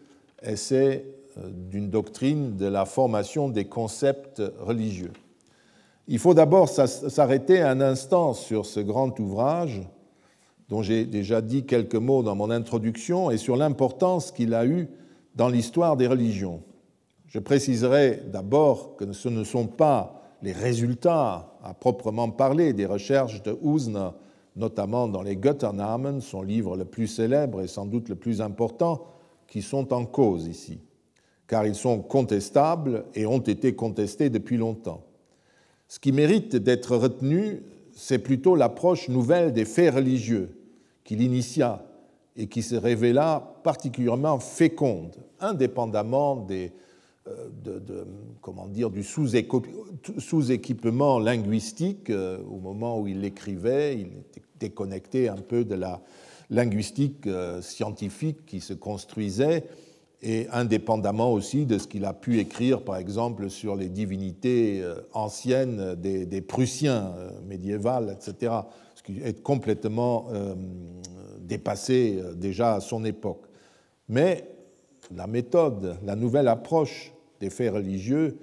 essai 0.43 1.05
euh, 1.39 1.51
d'une 1.51 1.91
doctrine 1.91 2.57
de 2.57 2.67
la 2.67 2.85
formation 2.85 3.49
des 3.49 3.67
concepts 3.67 4.43
religieux. 4.61 5.13
Il 6.09 6.19
faut 6.19 6.35
d'abord 6.35 6.69
s'arrêter 6.69 7.61
un 7.61 7.81
instant 7.81 8.33
sur 8.33 8.65
ce 8.65 8.79
grand 8.81 9.19
ouvrage 9.19 9.83
dont 10.69 10.83
j'ai 10.83 11.05
déjà 11.05 11.41
dit 11.41 11.65
quelques 11.65 11.97
mots 11.97 12.23
dans 12.23 12.35
mon 12.35 12.51
introduction 12.51 13.31
et 13.31 13.39
sur 13.39 13.57
l'importance 13.57 14.31
qu'il 14.31 14.55
a 14.55 14.67
eue 14.67 14.89
dans 15.35 15.49
l'histoire 15.49 15.97
des 15.97 16.07
religions. 16.07 16.63
Je 17.27 17.39
préciserai 17.39 18.23
d'abord 18.33 18.97
que 18.97 19.13
ce 19.13 19.29
ne 19.29 19.45
sont 19.45 19.67
pas 19.67 20.23
les 20.43 20.53
résultats 20.53 21.56
à 21.69 21.75
proprement 21.75 22.31
parler 22.31 22.73
des 22.73 22.87
recherches 22.87 23.43
de 23.43 23.59
Usner, 23.63 24.11
notamment 24.55 25.09
dans 25.09 25.23
les 25.23 25.37
Götternamen, 25.37 26.21
son 26.21 26.43
livre 26.43 26.77
le 26.77 26.85
plus 26.85 27.09
célèbre 27.09 27.61
et 27.61 27.67
sans 27.67 27.87
doute 27.87 28.09
le 28.09 28.15
plus 28.15 28.41
important, 28.41 29.05
qui 29.49 29.63
sont 29.63 29.93
en 29.93 30.07
cause 30.07 30.47
ici, 30.47 30.81
car 31.47 31.67
ils 31.67 31.75
sont 31.75 32.01
contestables 32.01 33.05
et 33.15 33.27
ont 33.27 33.41
été 33.41 33.75
contestés 33.75 34.31
depuis 34.31 34.57
longtemps. 34.57 35.05
Ce 35.89 35.99
qui 35.99 36.13
mérite 36.13 36.57
d'être 36.57 36.97
retenu, 36.97 37.63
c'est 37.93 38.19
plutôt 38.19 38.57
l'approche 38.57 39.09
nouvelle 39.09 39.53
des 39.53 39.65
faits 39.65 39.95
religieux 39.95 40.57
qu'il 41.05 41.21
initia 41.21 41.85
et 42.37 42.49
qui 42.49 42.63
se 42.63 42.75
révéla 42.75 43.57
particulièrement 43.63 44.39
féconde, 44.39 45.17
indépendamment 45.41 46.37
des, 46.37 46.73
euh, 47.29 47.49
de, 47.65 48.07
comment 48.41 48.69
dire, 48.69 48.91
du 48.91 49.03
sous-équipement 49.03 51.19
linguistique. 51.19 52.11
Euh, 52.11 52.39
au 52.49 52.59
moment 52.59 53.01
où 53.01 53.09
il 53.09 53.21
l'écrivait, 53.21 53.97
il 53.97 54.07
était 54.07 54.43
déconnecté 54.61 55.29
un 55.29 55.37
peu 55.37 55.65
de 55.65 55.75
la 55.75 56.01
linguistique 56.51 57.27
euh, 57.27 57.61
scientifique 57.63 58.47
qui 58.47 58.61
se 58.61 58.75
construisait 58.75 59.65
et 60.23 60.47
indépendamment 60.53 61.33
aussi 61.33 61.67
de 61.67 61.79
ce 61.79 61.89
qu'il 61.89 62.05
a 62.05 62.13
pu 62.13 62.39
écrire, 62.39 62.83
par 62.83 62.97
exemple, 62.97 63.51
sur 63.51 63.75
les 63.75 63.89
divinités 63.89 64.85
anciennes 65.13 65.97
des, 65.97 66.41
Prussiens 66.41 67.13
médiévales, 67.47 68.17
etc 68.17 68.53
est 69.23 69.43
complètement 69.43 70.29
dépassé 71.39 72.19
déjà 72.35 72.75
à 72.75 72.81
son 72.81 73.05
époque. 73.05 73.47
Mais 74.09 74.57
la 75.15 75.27
méthode, 75.27 75.99
la 76.03 76.17
nouvelle 76.17 76.49
approche 76.49 77.13
faits 77.51 77.73
religieux 77.73 78.39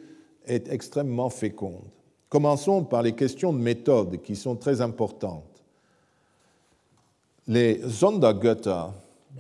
est 0.45 0.69
extrêmement 0.69 1.29
féconde. 1.29 1.85
Commençons 2.29 2.83
par 2.83 3.01
les 3.01 3.13
questions 3.13 3.53
de 3.53 3.59
méthode 3.59 4.21
qui 4.21 4.35
sont 4.35 4.55
très 4.55 4.81
importantes. 4.81 5.63
Les 7.47 7.81
Sondergötter, 7.89 8.85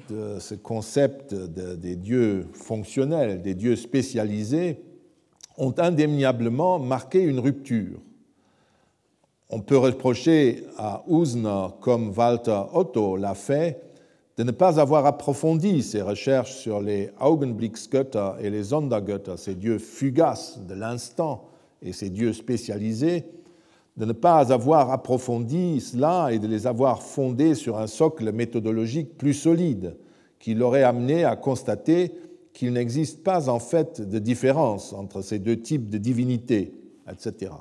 de 0.09 0.37
ce 0.39 0.55
concept 0.55 1.33
des 1.33 1.95
dieux 1.95 2.47
fonctionnels, 2.53 3.41
des 3.41 3.55
dieux 3.55 3.75
spécialisés, 3.75 4.79
ont 5.57 5.73
indéniablement 5.77 6.79
marqué 6.79 7.21
une 7.21 7.39
rupture 7.39 7.99
on 9.53 9.59
peut 9.59 9.77
reprocher 9.77 10.65
à 10.79 11.03
Usner, 11.07 11.67
comme 11.79 12.11
Walter 12.17 12.59
Otto 12.73 13.17
l'a 13.17 13.35
fait, 13.35 13.79
de 14.37 14.43
ne 14.43 14.51
pas 14.51 14.79
avoir 14.79 15.05
approfondi 15.05 15.83
ses 15.83 16.01
recherches 16.01 16.55
sur 16.55 16.81
les 16.81 17.11
Augenblicksgötter 17.19 18.31
et 18.41 18.49
les 18.49 18.65
Sondergötter, 18.65 19.35
ces 19.37 19.55
dieux 19.55 19.77
fugaces 19.77 20.59
de 20.67 20.73
l'instant 20.73 21.49
et 21.81 21.93
ces 21.93 22.09
dieux 22.09 22.33
spécialisés, 22.33 23.25
de 23.95 24.05
ne 24.05 24.13
pas 24.13 24.51
avoir 24.51 24.89
approfondi 24.91 25.79
cela 25.79 26.29
et 26.31 26.39
de 26.39 26.47
les 26.47 26.65
avoir 26.65 27.03
fondés 27.03 27.53
sur 27.53 27.77
un 27.77 27.85
socle 27.85 28.31
méthodologique 28.31 29.17
plus 29.17 29.35
solide, 29.35 29.97
qui 30.39 30.55
l'aurait 30.55 30.83
amené 30.83 31.23
à 31.23 31.35
constater 31.35 32.11
qu'il 32.53 32.73
n'existe 32.73 33.23
pas 33.23 33.49
en 33.49 33.59
fait 33.59 34.01
de 34.01 34.19
différence 34.19 34.93
entre 34.93 35.21
ces 35.21 35.37
deux 35.37 35.61
types 35.61 35.89
de 35.89 35.97
divinités, 35.99 36.73
etc. 37.11 37.51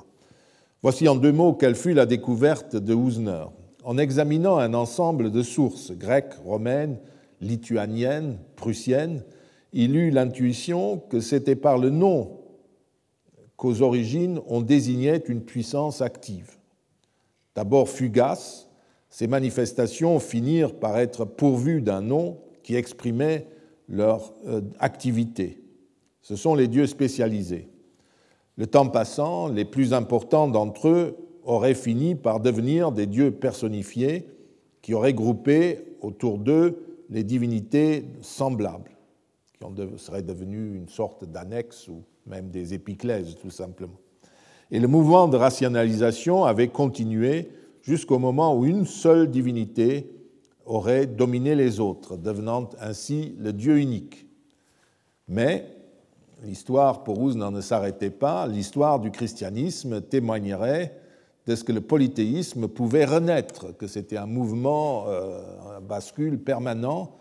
Voici 0.81 1.07
en 1.07 1.15
deux 1.15 1.31
mots 1.31 1.53
quelle 1.53 1.75
fut 1.75 1.93
la 1.93 2.05
découverte 2.05 2.75
de 2.75 2.93
Usner. 2.95 3.45
En 3.83 3.97
examinant 3.97 4.57
un 4.57 4.73
ensemble 4.73 5.29
de 5.29 5.43
sources 5.43 5.91
grecques, 5.91 6.35
romaines, 6.45 6.99
lituaniennes, 7.41 8.37
prussiennes, 8.55 9.23
il 9.73 9.97
eut 9.97 10.09
l'intuition 10.09 10.97
que 10.97 11.19
c'était 11.19 11.57
par 11.57 11.77
le 11.77 11.89
nom 11.89 12.39
qu'aux 13.57 13.81
origines 13.81 14.39
on 14.47 14.61
désignait 14.61 15.23
une 15.27 15.41
puissance 15.41 16.01
active. 16.01 16.51
D'abord 17.55 17.89
fugace, 17.89 18.69
ces 19.09 19.27
manifestations 19.27 20.19
finirent 20.19 20.75
par 20.75 20.97
être 20.97 21.25
pourvues 21.25 21.81
d'un 21.81 22.01
nom 22.01 22.39
qui 22.63 22.75
exprimait 22.75 23.47
leur 23.89 24.33
euh, 24.47 24.61
activité. 24.79 25.61
Ce 26.21 26.35
sont 26.35 26.55
les 26.55 26.67
dieux 26.67 26.87
spécialisés. 26.87 27.67
Le 28.55 28.65
temps 28.65 28.87
passant, 28.87 29.49
les 29.49 29.65
plus 29.65 29.93
importants 29.93 30.47
d'entre 30.47 30.87
eux 30.87 31.17
auraient 31.45 31.73
fini 31.73 32.15
par 32.15 32.39
devenir 32.39 32.91
des 32.91 33.05
dieux 33.05 33.31
personnifiés 33.31 34.27
qui 34.81 34.93
auraient 34.93 35.13
groupé 35.13 35.95
autour 36.01 36.37
d'eux 36.37 37.03
les 37.09 37.23
divinités 37.23 38.05
semblables, 38.21 38.91
qui 39.59 39.65
seraient 39.97 40.23
devenues 40.23 40.75
une 40.75 40.89
sorte 40.89 41.25
d'annexe 41.25 41.87
ou 41.87 42.03
même 42.25 42.49
des 42.49 42.73
épiclèses 42.73 43.35
tout 43.41 43.49
simplement. 43.49 43.99
Et 44.71 44.79
le 44.79 44.87
mouvement 44.87 45.27
de 45.27 45.37
rationalisation 45.37 46.45
avait 46.45 46.69
continué 46.69 47.49
jusqu'au 47.81 48.17
moment 48.17 48.57
où 48.57 48.65
une 48.65 48.85
seule 48.85 49.29
divinité 49.29 50.09
aurait 50.65 51.05
dominé 51.05 51.55
les 51.55 51.79
autres, 51.79 52.17
devenant 52.17 52.69
ainsi 52.79 53.35
le 53.37 53.53
Dieu 53.53 53.77
unique. 53.77 54.25
Mais 55.27 55.67
l'histoire 56.43 57.03
pour 57.03 57.19
Ouznan 57.19 57.51
ne 57.51 57.61
s'arrêtait 57.61 58.09
pas, 58.09 58.47
l'histoire 58.47 58.99
du 58.99 59.11
christianisme 59.11 60.01
témoignerait 60.01 60.97
de 61.45 61.55
ce 61.55 61.63
que 61.63 61.71
le 61.71 61.81
polythéisme 61.81 62.67
pouvait 62.67 63.05
renaître, 63.05 63.75
que 63.77 63.87
c'était 63.87 64.17
un 64.17 64.25
mouvement, 64.25 65.05
euh, 65.07 65.41
un 65.77 65.81
bascule 65.81 66.39
permanent, 66.39 67.17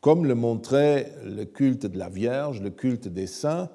comme 0.00 0.24
le 0.24 0.34
montrait 0.34 1.12
le 1.24 1.44
culte 1.44 1.86
de 1.86 1.98
la 1.98 2.08
Vierge, 2.08 2.62
le 2.62 2.70
culte 2.70 3.08
des 3.08 3.26
saints, 3.26 3.68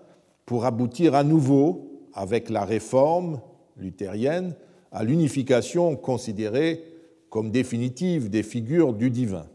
pour 0.45 0.66
aboutir 0.66 1.14
à 1.14 1.24
nouveau, 1.24 2.10
avec 2.14 2.49
la 2.49 2.66
réforme 2.66 3.41
luthérienne, 3.78 4.56
à 4.91 5.04
l'unification 5.04 5.95
considérée 5.95 6.84
comme 7.30 7.52
définitive 7.52 8.30
des 8.30 8.43
figures 8.43 8.93
du 8.93 9.10
divin. 9.10 9.45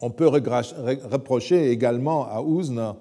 On 0.00 0.10
peut 0.10 0.26
reprocher 0.26 1.70
également 1.70 2.26
à 2.26 2.42
Ouzna 2.42 2.96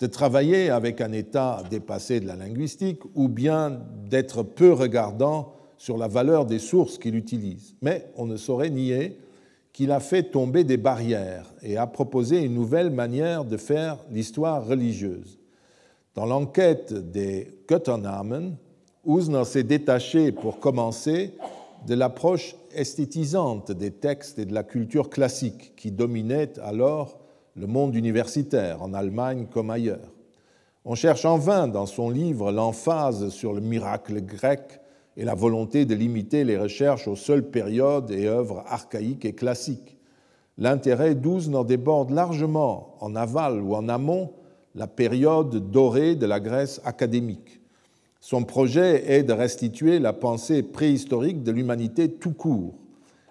de 0.00 0.06
travailler 0.06 0.70
avec 0.70 1.00
un 1.00 1.12
état 1.12 1.62
dépassé 1.70 2.20
de 2.20 2.26
la 2.26 2.34
linguistique 2.34 3.02
ou 3.14 3.28
bien 3.28 3.80
d'être 4.08 4.42
peu 4.42 4.72
regardant 4.72 5.52
sur 5.80 5.96
la 5.96 6.08
valeur 6.08 6.44
des 6.44 6.58
sources 6.58 6.98
qu'il 6.98 7.14
utilise. 7.14 7.74
Mais 7.80 8.12
on 8.18 8.26
ne 8.26 8.36
saurait 8.36 8.68
nier 8.68 9.16
qu'il 9.72 9.92
a 9.92 10.00
fait 10.00 10.24
tomber 10.24 10.62
des 10.62 10.76
barrières 10.76 11.46
et 11.62 11.78
a 11.78 11.86
proposé 11.86 12.42
une 12.44 12.52
nouvelle 12.52 12.90
manière 12.90 13.46
de 13.46 13.56
faire 13.56 13.96
l'histoire 14.10 14.66
religieuse. 14.66 15.38
Dans 16.14 16.26
l'enquête 16.26 16.92
des 16.92 17.56
Götternamen, 17.66 18.56
Usner 19.06 19.46
s'est 19.46 19.62
détaché, 19.62 20.32
pour 20.32 20.60
commencer, 20.60 21.32
de 21.86 21.94
l'approche 21.94 22.56
esthétisante 22.74 23.72
des 23.72 23.90
textes 23.90 24.38
et 24.38 24.44
de 24.44 24.52
la 24.52 24.64
culture 24.64 25.08
classique 25.08 25.72
qui 25.76 25.90
dominait 25.90 26.58
alors 26.60 27.18
le 27.56 27.66
monde 27.66 27.94
universitaire, 27.94 28.82
en 28.82 28.92
Allemagne 28.92 29.46
comme 29.50 29.70
ailleurs. 29.70 30.12
On 30.84 30.94
cherche 30.94 31.24
en 31.24 31.38
vain 31.38 31.68
dans 31.68 31.86
son 31.86 32.10
livre 32.10 32.52
l'emphase 32.52 33.30
sur 33.30 33.54
le 33.54 33.62
miracle 33.62 34.20
grec 34.20 34.79
et 35.20 35.24
la 35.24 35.34
volonté 35.34 35.84
de 35.84 35.94
limiter 35.94 36.44
les 36.44 36.56
recherches 36.56 37.06
aux 37.06 37.14
seules 37.14 37.50
périodes 37.50 38.10
et 38.10 38.26
œuvres 38.26 38.64
archaïques 38.66 39.26
et 39.26 39.34
classiques. 39.34 39.98
L'intérêt 40.56 41.14
n'en 41.14 41.62
déborde 41.62 42.10
largement, 42.10 42.96
en 43.00 43.14
aval 43.14 43.60
ou 43.60 43.74
en 43.74 43.90
amont, 43.90 44.32
la 44.74 44.86
période 44.86 45.70
dorée 45.70 46.14
de 46.14 46.24
la 46.24 46.40
Grèce 46.40 46.80
académique. 46.84 47.60
Son 48.20 48.44
projet 48.44 49.12
est 49.12 49.22
de 49.22 49.34
restituer 49.34 49.98
la 49.98 50.14
pensée 50.14 50.62
préhistorique 50.62 51.42
de 51.42 51.52
l'humanité 51.52 52.10
tout 52.10 52.32
court. 52.32 52.72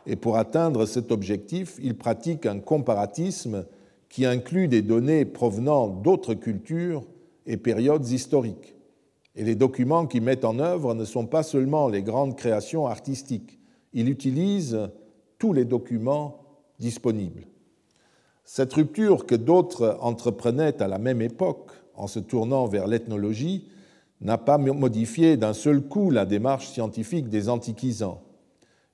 Et 0.05 0.15
pour 0.15 0.37
atteindre 0.37 0.85
cet 0.85 1.11
objectif, 1.11 1.79
il 1.81 1.97
pratique 1.97 2.45
un 2.45 2.59
comparatisme 2.59 3.65
qui 4.09 4.27
inclut 4.27 4.67
des 4.67 4.83
données 4.83 5.25
provenant 5.25 5.87
d'autres 5.87 6.35
cultures 6.35 7.03
et 7.47 7.57
périodes 7.57 8.07
historiques. 8.07 8.75
Et 9.35 9.43
les 9.43 9.55
documents 9.55 10.07
qu'il 10.07 10.23
met 10.23 10.43
en 10.45 10.59
œuvre 10.59 10.93
ne 10.93 11.05
sont 11.05 11.25
pas 11.25 11.43
seulement 11.43 11.87
les 11.87 12.03
grandes 12.03 12.35
créations 12.35 12.87
artistiques, 12.87 13.59
il 13.93 14.09
utilise 14.09 14.89
tous 15.37 15.53
les 15.53 15.65
documents 15.65 16.43
disponibles. 16.79 17.45
Cette 18.43 18.73
rupture 18.73 19.25
que 19.25 19.35
d'autres 19.35 19.97
entreprenaient 20.01 20.81
à 20.81 20.87
la 20.87 20.97
même 20.97 21.21
époque 21.21 21.71
en 21.93 22.07
se 22.07 22.19
tournant 22.19 22.65
vers 22.65 22.87
l'ethnologie 22.87 23.67
n'a 24.21 24.37
pas 24.37 24.57
modifié 24.57 25.37
d'un 25.37 25.53
seul 25.53 25.81
coup 25.81 26.09
la 26.09 26.25
démarche 26.25 26.69
scientifique 26.69 27.29
des 27.29 27.47
antiquisants. 27.47 28.21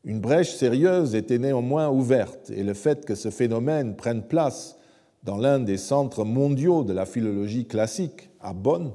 Une 0.04 0.20
brèche 0.20 0.54
sérieuse 0.54 1.16
était 1.16 1.40
néanmoins 1.40 1.90
ouverte, 1.90 2.52
et 2.52 2.64
le 2.64 2.76
fait 2.76 3.06
que 3.06 3.16
ce 3.16 3.32
phénomène 3.32 3.96
prenne 3.96 4.22
place 4.24 4.78
dans 5.24 5.38
l'un 5.38 5.60
des 5.60 5.78
centres 5.78 6.24
mondiaux 6.24 6.84
de 6.84 6.94
la 6.94 7.06
philologie 7.06 7.66
classique, 7.66 8.30
à 8.40 8.54
Bonn, 8.54 8.92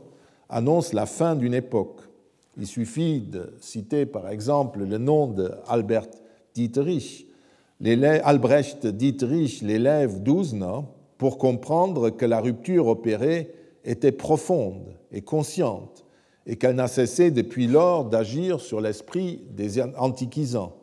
annonce 0.50 0.92
la 0.92 1.06
fin 1.06 1.36
d'une 1.36 1.54
époque. 1.54 2.00
Il 2.58 2.66
suffit 2.66 3.20
de 3.20 3.54
citer 3.60 4.04
par 4.04 4.28
exemple 4.28 4.84
le 4.84 4.98
nom 4.98 5.28
d'Albert 5.28 6.08
Dietrich, 6.54 7.26
Albrecht 7.82 8.86
Dietrich, 8.86 9.62
l'élève 9.62 10.22
d'Uzner, 10.22 10.80
pour 11.16 11.38
comprendre 11.38 12.10
que 12.10 12.26
la 12.26 12.40
rupture 12.40 12.88
opérée 12.88 13.52
était 13.84 14.12
profonde 14.12 14.94
et 15.12 15.22
consciente 15.22 16.04
et 16.46 16.56
qu'elle 16.56 16.76
n'a 16.76 16.88
cessé 16.88 17.30
depuis 17.30 17.66
lors 17.66 18.04
d'agir 18.04 18.60
sur 18.60 18.80
l'esprit 18.80 19.42
des 19.50 19.80
antiquisants. 19.80 20.76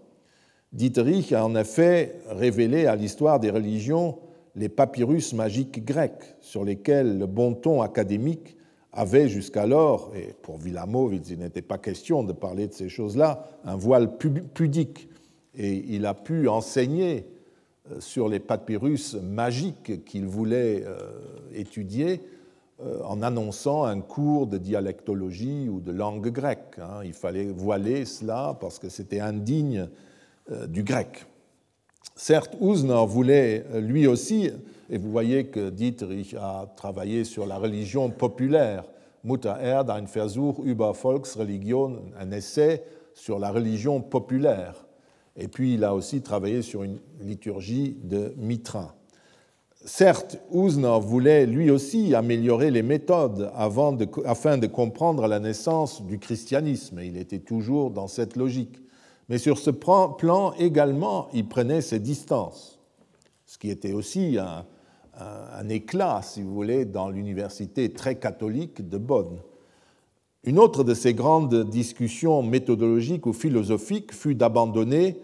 Dietrich 0.73 1.33
a 1.33 1.45
en 1.45 1.55
effet 1.55 2.19
révélé 2.29 2.85
à 2.85 2.95
l'histoire 2.95 3.39
des 3.39 3.49
religions 3.49 4.19
les 4.55 4.69
papyrus 4.69 5.33
magiques 5.33 5.85
grecs 5.85 6.35
sur 6.41 6.63
lesquels 6.63 7.19
le 7.19 7.25
bon 7.25 7.53
ton 7.53 7.81
académique 7.81 8.56
avait 8.97 9.29
jusqu'alors, 9.29 10.11
et 10.15 10.33
pour 10.41 10.57
Villamovitz 10.57 11.29
il 11.29 11.37
n'était 11.37 11.61
pas 11.61 11.77
question 11.77 12.23
de 12.23 12.33
parler 12.33 12.67
de 12.67 12.73
ces 12.73 12.89
choses-là, 12.89 13.47
un 13.63 13.75
voile 13.75 14.17
pudique. 14.17 15.07
Et 15.55 15.85
il 15.89 16.05
a 16.07 16.15
pu 16.15 16.47
enseigner 16.47 17.27
euh, 17.91 17.99
sur 17.99 18.27
les 18.27 18.39
papyrus 18.39 19.13
magiques 19.13 20.03
qu'il 20.03 20.25
voulait 20.25 20.83
euh, 20.85 20.97
étudier 21.53 22.21
euh, 22.83 23.01
en 23.03 23.21
annonçant 23.21 23.83
un 23.83 24.01
cours 24.01 24.47
de 24.47 24.57
dialectologie 24.57 25.69
ou 25.69 25.79
de 25.79 25.91
langue 25.91 26.29
grecque. 26.29 26.79
Hein. 26.79 27.01
Il 27.05 27.13
fallait 27.13 27.45
voiler 27.45 28.03
cela 28.05 28.57
parce 28.59 28.79
que 28.79 28.89
c'était 28.89 29.19
indigne 29.19 29.87
du 30.69 30.81
grec. 30.81 31.25
Certes, 32.15 32.55
Usner 32.61 33.05
voulait 33.05 33.65
lui 33.81 34.07
aussi, 34.07 34.49
et 34.89 34.97
vous 34.97 35.11
voyez 35.11 35.47
que 35.47 35.69
Dietrich 35.69 36.33
a 36.39 36.65
travaillé 36.75 37.23
sur 37.23 37.45
la 37.45 37.57
religion 37.57 38.09
populaire, 38.09 38.85
Mutter 39.23 39.53
Erde, 39.61 39.89
ein 39.89 40.07
Versuch 40.07 40.59
über 40.63 40.93
Volksreligion, 40.93 41.97
un 42.17 42.31
essai 42.31 42.83
sur 43.13 43.39
la 43.39 43.51
religion 43.51 44.01
populaire. 44.01 44.85
Et 45.35 45.47
puis 45.47 45.73
il 45.73 45.83
a 45.83 45.93
aussi 45.93 46.21
travaillé 46.21 46.61
sur 46.61 46.83
une 46.83 46.99
liturgie 47.19 47.97
de 48.01 48.33
Mitra. 48.37 48.95
Certes, 49.83 50.39
Usner 50.53 50.99
voulait 51.01 51.45
lui 51.45 51.69
aussi 51.69 52.15
améliorer 52.15 52.71
les 52.71 52.81
méthodes 52.81 53.51
afin 53.55 54.57
de 54.57 54.67
comprendre 54.67 55.27
la 55.27 55.39
naissance 55.39 56.01
du 56.03 56.19
christianisme. 56.19 56.99
Il 57.03 57.17
était 57.17 57.39
toujours 57.39 57.91
dans 57.91 58.07
cette 58.07 58.35
logique. 58.35 58.79
Mais 59.29 59.37
sur 59.37 59.57
ce 59.57 59.69
plan 59.69 60.53
également, 60.57 61.27
il 61.33 61.47
prenait 61.47 61.81
ses 61.81 61.99
distances, 61.99 62.79
ce 63.45 63.57
qui 63.57 63.69
était 63.69 63.93
aussi 63.93 64.37
un, 64.39 64.65
un 65.19 65.69
éclat, 65.69 66.21
si 66.23 66.41
vous 66.41 66.53
voulez, 66.53 66.85
dans 66.85 67.09
l'université 67.09 67.91
très 67.91 68.15
catholique 68.15 68.87
de 68.87 68.97
Bonn. 68.97 69.39
Une 70.43 70.59
autre 70.59 70.83
de 70.83 70.93
ces 70.93 71.13
grandes 71.13 71.69
discussions 71.69 72.41
méthodologiques 72.43 73.25
ou 73.25 73.33
philosophiques 73.33 74.13
fut 74.13 74.35
d'abandonner 74.35 75.17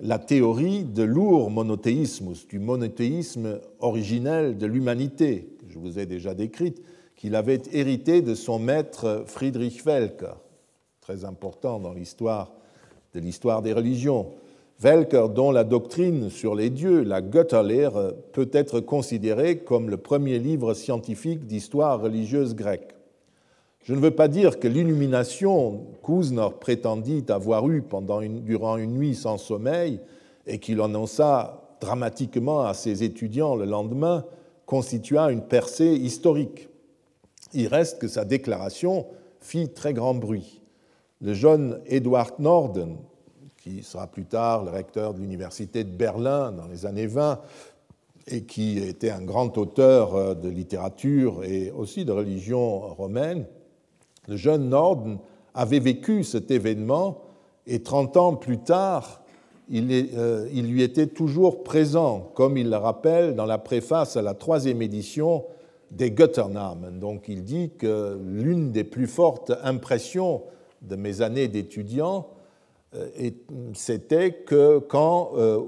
la 0.00 0.18
théorie 0.18 0.84
de 0.84 1.02
lourd 1.02 1.50
monothéisme, 1.50 2.32
du 2.48 2.58
monothéisme 2.58 3.60
originel 3.78 4.58
de 4.58 4.66
l'humanité, 4.66 5.56
que 5.60 5.72
je 5.72 5.78
vous 5.78 5.98
ai 5.98 6.06
déjà 6.06 6.34
décrite, 6.34 6.82
qu'il 7.14 7.36
avait 7.36 7.62
hérité 7.72 8.22
de 8.22 8.34
son 8.34 8.58
maître 8.58 9.24
Friedrich 9.26 9.84
Welcker, 9.84 10.34
très 11.00 11.24
important 11.24 11.78
dans 11.78 11.92
l'histoire 11.92 12.50
de 13.14 13.20
l'histoire 13.20 13.62
des 13.62 13.72
religions. 13.72 14.32
Dont 14.84 15.50
la 15.50 15.64
doctrine 15.64 16.28
sur 16.28 16.54
les 16.54 16.68
dieux, 16.68 17.04
la 17.04 17.22
Götterlehre, 17.22 18.12
peut 18.32 18.50
être 18.52 18.80
considérée 18.80 19.60
comme 19.60 19.88
le 19.88 19.96
premier 19.96 20.38
livre 20.38 20.74
scientifique 20.74 21.46
d'histoire 21.46 22.02
religieuse 22.02 22.54
grecque. 22.54 22.94
Je 23.82 23.94
ne 23.94 23.98
veux 23.98 24.10
pas 24.10 24.28
dire 24.28 24.60
que 24.60 24.68
l'illumination 24.68 25.86
qu'Uzner 26.02 26.48
prétendit 26.60 27.24
avoir 27.30 27.66
eue 27.70 27.80
pendant 27.80 28.20
durant 28.20 28.76
une 28.76 28.92
nuit 28.92 29.14
sans 29.14 29.38
sommeil 29.38 30.00
et 30.46 30.58
qu'il 30.58 30.82
annonça 30.82 31.62
dramatiquement 31.80 32.60
à 32.60 32.74
ses 32.74 33.04
étudiants 33.04 33.56
le 33.56 33.64
lendemain 33.64 34.26
constitua 34.66 35.32
une 35.32 35.46
percée 35.46 35.94
historique. 35.94 36.68
Il 37.54 37.68
reste 37.68 38.02
que 38.02 38.08
sa 38.08 38.26
déclaration 38.26 39.06
fit 39.40 39.70
très 39.70 39.94
grand 39.94 40.12
bruit. 40.12 40.60
Le 41.22 41.32
jeune 41.32 41.80
Edward 41.86 42.34
Norden, 42.38 42.98
qui 43.64 43.82
sera 43.82 44.06
plus 44.06 44.26
tard 44.26 44.62
le 44.62 44.70
recteur 44.70 45.14
de 45.14 45.20
l'université 45.20 45.84
de 45.84 45.88
Berlin 45.88 46.52
dans 46.52 46.66
les 46.66 46.84
années 46.84 47.06
20 47.06 47.40
et 48.26 48.42
qui 48.42 48.78
était 48.78 49.08
un 49.08 49.22
grand 49.22 49.56
auteur 49.56 50.14
euh, 50.14 50.34
de 50.34 50.50
littérature 50.50 51.42
et 51.44 51.70
aussi 51.70 52.04
de 52.04 52.12
religion 52.12 52.80
romaine, 52.80 53.46
le 54.28 54.36
jeune 54.36 54.68
Norden 54.68 55.16
avait 55.54 55.78
vécu 55.78 56.24
cet 56.24 56.50
événement 56.50 57.22
et 57.66 57.82
30 57.82 58.18
ans 58.18 58.34
plus 58.34 58.58
tard, 58.58 59.22
il, 59.70 60.10
euh, 60.14 60.46
il, 60.52 60.70
lui 60.70 60.82
était 60.82 61.06
toujours 61.06 61.64
présent, 61.64 62.32
comme 62.34 62.58
il 62.58 62.68
le 62.68 62.76
rappelle 62.76 63.34
dans 63.34 63.46
la 63.46 63.56
préface 63.56 64.18
à 64.18 64.22
la 64.22 64.34
troisième 64.34 64.82
édition 64.82 65.46
des 65.90 66.10
Götternamen. 66.10 66.98
Donc 66.98 67.28
il 67.28 67.44
dit 67.44 67.70
que 67.78 68.18
l'une 68.22 68.72
des 68.72 68.84
plus 68.84 69.06
fortes 69.06 69.52
impressions 69.62 70.42
de 70.82 70.96
mes 70.96 71.22
années 71.22 71.48
d'étudiant, 71.48 72.28
c'était 73.74 74.32
que 74.32 74.78
quand, 74.78 75.32
euh, 75.36 75.60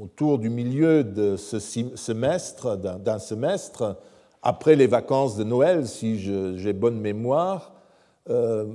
autour 0.00 0.38
du 0.38 0.50
milieu 0.50 1.04
de 1.04 1.36
ce 1.36 1.58
semestre, 1.58 2.76
d'un 2.76 3.18
semestre, 3.18 3.96
après 4.42 4.76
les 4.76 4.86
vacances 4.86 5.36
de 5.36 5.44
Noël, 5.44 5.86
si 5.86 6.18
j'ai 6.18 6.72
bonne 6.72 7.00
mémoire, 7.00 7.74
euh, 8.28 8.66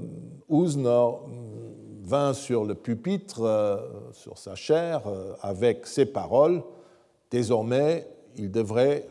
vint 2.04 2.34
sur 2.34 2.66
le 2.66 2.74
pupitre, 2.74 3.44
euh, 3.44 3.78
sur 4.14 4.38
sa 4.38 4.56
chair, 4.56 5.04
avec 5.42 5.86
ces 5.86 6.06
paroles. 6.06 6.64
Désormais, 7.30 8.08
il 8.36 8.50
devrait 8.50 9.06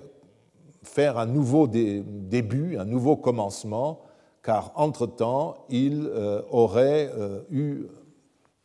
faire 0.82 1.18
un 1.18 1.26
nouveau 1.26 1.68
début, 1.68 2.76
un 2.76 2.84
nouveau 2.84 3.16
commencement, 3.16 4.00
car 4.42 4.72
entre-temps, 4.76 5.66
il 5.68 6.06
euh, 6.06 6.40
aurait 6.50 7.10
euh, 7.14 7.40
eu 7.50 7.86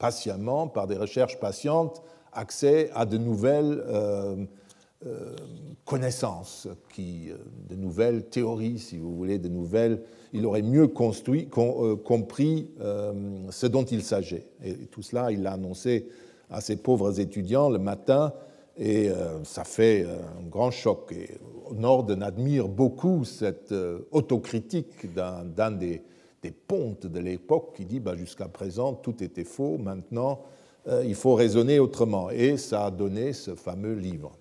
patiemment, 0.04 0.68
par 0.68 0.86
des 0.86 0.97
recherches 0.97 1.39
patientes, 1.39 2.01
accès 2.34 2.89
à 2.93 3.06
de 3.06 3.18
nouvelles 3.18 3.82
euh, 3.88 4.36
connaissances, 5.86 6.68
qui, 6.93 7.30
de 7.70 7.76
nouvelles 7.76 8.26
théories, 8.26 8.80
si 8.80 8.97
vous 8.97 9.16
voulez, 9.16 9.39
de 9.39 9.47
nouvelles. 9.47 10.01
Il 10.34 10.45
aurait 10.45 10.62
mieux 10.62 10.88
construit, 10.88 11.47
compris 11.47 12.72
ce 13.49 13.66
dont 13.68 13.84
il 13.84 14.01
s'agit. 14.01 14.43
Et 14.64 14.74
tout 14.88 15.01
cela, 15.04 15.32
il 15.32 15.43
l'a 15.43 15.54
annoncé 15.54 16.08
à 16.49 16.60
ses 16.60 16.78
pauvres 16.78 17.20
étudiants 17.20 17.70
le 17.70 17.80
matin, 17.80 18.34
et 18.78 19.10
ça 19.43 19.64
fait 19.64 20.06
un 20.06 20.47
grand 20.47 20.72
choc. 20.72 21.12
Et 21.12 21.38
Norden 21.72 22.24
admire 22.24 22.68
beaucoup 22.68 23.26
cette 23.26 23.72
euh, 23.72 23.99
autocritique 24.12 25.14
d'un 25.14 25.72
des, 25.72 26.01
pontes 26.52 27.08
de 27.08 27.20
l'époque 27.20 27.74
qui 27.76 27.86
dit 27.86 28.00
bah, 28.00 28.16
jusqu'à 28.16 28.48
présent 28.48 28.94
tout 28.94 29.24
était 29.24 29.44
faux, 29.44 29.78
maintenant 29.78 30.41
euh, 30.88 31.04
il 31.06 31.16
faut 31.16 31.36
raisonner 31.36 31.80
autrement. 31.80 32.30
Et 32.30 32.58
ça 32.58 32.86
a 32.86 32.91
donné 32.91 33.34
ce 33.34 33.56
fameux 33.56 33.94
livre. 33.94 34.32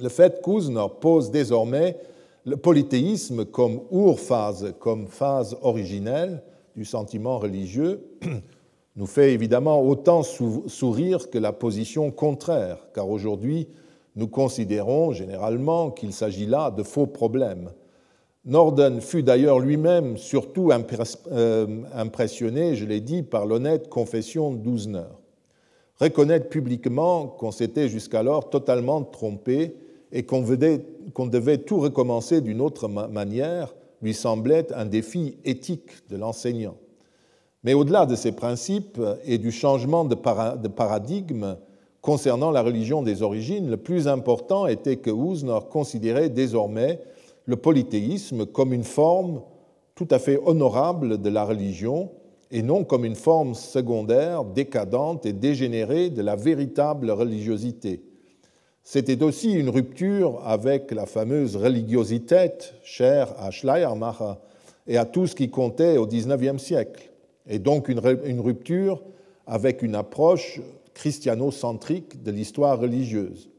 Le 0.00 0.08
fait 0.08 0.42
qu'Uzner 0.42 0.86
pose 1.00 1.30
désormais 1.30 1.96
le 2.44 2.56
polythéisme 2.56 3.44
comme 3.44 3.82
urphase, 3.92 4.74
comme 4.80 5.06
phase 5.06 5.56
originelle 5.62 6.42
du 6.74 6.84
sentiment 6.84 7.38
religieux, 7.38 8.04
nous 8.96 9.06
fait 9.06 9.32
évidemment 9.32 9.80
autant 9.82 10.22
sourire 10.22 11.30
que 11.30 11.38
la 11.38 11.52
position 11.52 12.10
contraire, 12.10 12.78
car 12.94 13.08
aujourd'hui, 13.08 13.68
nous 14.16 14.28
considérons 14.28 15.12
généralement 15.12 15.90
qu'il 15.90 16.12
s'agit 16.12 16.46
là 16.46 16.70
de 16.70 16.82
faux 16.82 17.06
problèmes. 17.06 17.70
Norden 18.44 19.00
fut 19.00 19.22
d'ailleurs 19.22 19.60
lui-même 19.60 20.16
surtout 20.16 20.70
euh, 20.72 21.66
impressionné, 21.94 22.74
je 22.74 22.84
l'ai 22.84 23.00
dit, 23.00 23.22
par 23.22 23.46
l'honnête 23.46 23.88
confession 23.88 24.52
d'Uzner. 24.52 25.06
Reconnaître 26.00 26.48
publiquement 26.48 27.26
qu'on 27.26 27.52
s'était 27.52 27.88
jusqu'alors 27.88 28.50
totalement 28.50 29.02
trompé 29.02 29.76
et 30.10 30.24
qu'on 30.24 30.42
devait 30.42 31.58
tout 31.58 31.78
recommencer 31.78 32.40
d'une 32.40 32.60
autre 32.60 32.88
manière 32.88 33.74
lui 34.02 34.14
semblait 34.14 34.72
un 34.72 34.86
défi 34.86 35.36
éthique 35.44 36.08
de 36.10 36.16
l'enseignant. 36.16 36.74
Mais 37.62 37.74
au-delà 37.74 38.06
de 38.06 38.16
ces 38.16 38.32
principes 38.32 39.00
et 39.24 39.38
du 39.38 39.52
changement 39.52 40.04
de 40.04 40.16
paradigme, 40.16 41.56
Concernant 42.02 42.50
la 42.50 42.62
religion 42.62 43.00
des 43.04 43.22
origines, 43.22 43.70
le 43.70 43.76
plus 43.76 44.08
important 44.08 44.66
était 44.66 44.96
que 44.96 45.10
Usner 45.10 45.60
considérait 45.70 46.30
désormais 46.30 46.98
le 47.46 47.56
polythéisme 47.56 48.46
comme 48.46 48.72
une 48.72 48.84
forme 48.84 49.42
tout 49.94 50.08
à 50.10 50.18
fait 50.18 50.40
honorable 50.44 51.20
de 51.20 51.28
la 51.28 51.44
religion 51.44 52.10
et 52.50 52.62
non 52.62 52.84
comme 52.84 53.04
une 53.04 53.14
forme 53.14 53.54
secondaire, 53.54 54.44
décadente 54.44 55.24
et 55.26 55.32
dégénérée 55.32 56.10
de 56.10 56.22
la 56.22 56.36
véritable 56.36 57.10
religiosité. 57.10 58.02
C'était 58.84 59.22
aussi 59.22 59.52
une 59.52 59.70
rupture 59.70 60.40
avec 60.44 60.90
la 60.90 61.06
fameuse 61.06 61.56
religiosité 61.56 62.50
chère 62.82 63.32
à 63.38 63.50
Schleiermacher 63.50 64.34
et 64.86 64.98
à 64.98 65.04
tout 65.04 65.26
ce 65.26 65.36
qui 65.36 65.50
comptait 65.50 65.96
au 65.96 66.06
XIXe 66.06 66.60
siècle, 66.60 67.10
et 67.46 67.60
donc 67.60 67.88
une, 67.88 68.00
rupture 68.40 69.02
avec 69.46 69.82
une 69.82 69.94
approche 69.94 70.60
christiano-centrique 70.94 72.22
de 72.22 72.32
l'histoire 72.32 72.80
religieuse. 72.80 73.51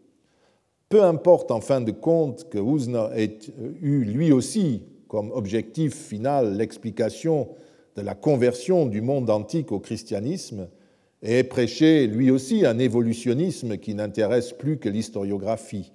Peu 0.93 1.01
importe 1.01 1.49
en 1.49 1.59
fin 1.59 1.81
de 1.81 1.89
compte 1.89 2.49
que 2.51 2.59
Husner 2.59 3.07
ait 3.15 3.39
eu 3.81 4.03
lui 4.03 4.31
aussi 4.31 4.83
comme 5.07 5.31
objectif 5.31 5.95
final 5.95 6.55
l'explication 6.55 7.47
de 7.95 8.03
la 8.03 8.13
conversion 8.13 8.85
du 8.85 9.01
monde 9.01 9.31
antique 9.31 9.71
au 9.71 9.79
christianisme, 9.79 10.67
et 11.23 11.39
ait 11.39 11.43
prêché 11.43 12.05
lui 12.05 12.29
aussi 12.29 12.63
un 12.63 12.77
évolutionnisme 12.77 13.77
qui 13.77 13.95
n'intéresse 13.95 14.53
plus 14.53 14.77
que 14.77 14.87
l'historiographie. 14.87 15.93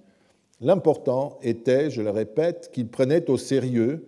L'important 0.61 1.39
était, 1.43 1.91
je 1.91 2.03
le 2.03 2.11
répète, 2.11 2.71
qu'il 2.73 2.89
prenait 2.89 3.31
au 3.31 3.37
sérieux 3.37 4.05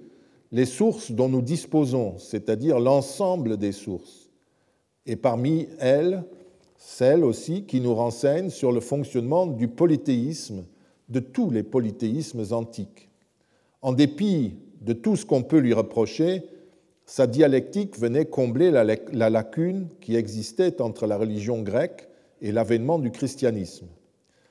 les 0.51 0.66
sources 0.66 1.12
dont 1.12 1.28
nous 1.28 1.43
disposons, 1.43 2.18
c'est-à-dire 2.18 2.80
l'ensemble 2.80 3.59
des 3.59 3.70
sources, 3.70 4.32
et 5.07 5.14
parmi 5.14 5.68
elles, 5.78 6.24
celles 6.78 7.22
aussi 7.22 7.62
qui 7.62 7.80
nous 7.80 7.95
renseignent 7.95 8.51
sur 8.51 8.72
le 8.72 8.80
fonctionnement 8.80 9.47
du 9.47 9.68
polythéisme, 9.68 10.64
de 11.11 11.21
tous 11.21 11.51
les 11.51 11.63
polythéismes 11.63 12.53
antiques. 12.53 13.11
En 13.83 13.93
dépit 13.93 14.57
de 14.81 14.93
tout 14.93 15.17
ce 15.17 15.27
qu'on 15.27 15.43
peut 15.43 15.59
lui 15.59 15.75
reprocher, 15.75 16.45
sa 17.05 17.27
dialectique 17.27 17.99
venait 17.99 18.27
combler 18.27 18.71
la 18.71 19.31
lacune 19.31 19.89
qui 20.01 20.17
existait 20.17 20.81
entre 20.81 21.07
la 21.07 21.17
religion 21.17 21.63
grecque 21.63 22.09
et 22.41 22.53
l'avènement 22.53 22.99
du 22.99 23.11
christianisme. 23.11 23.89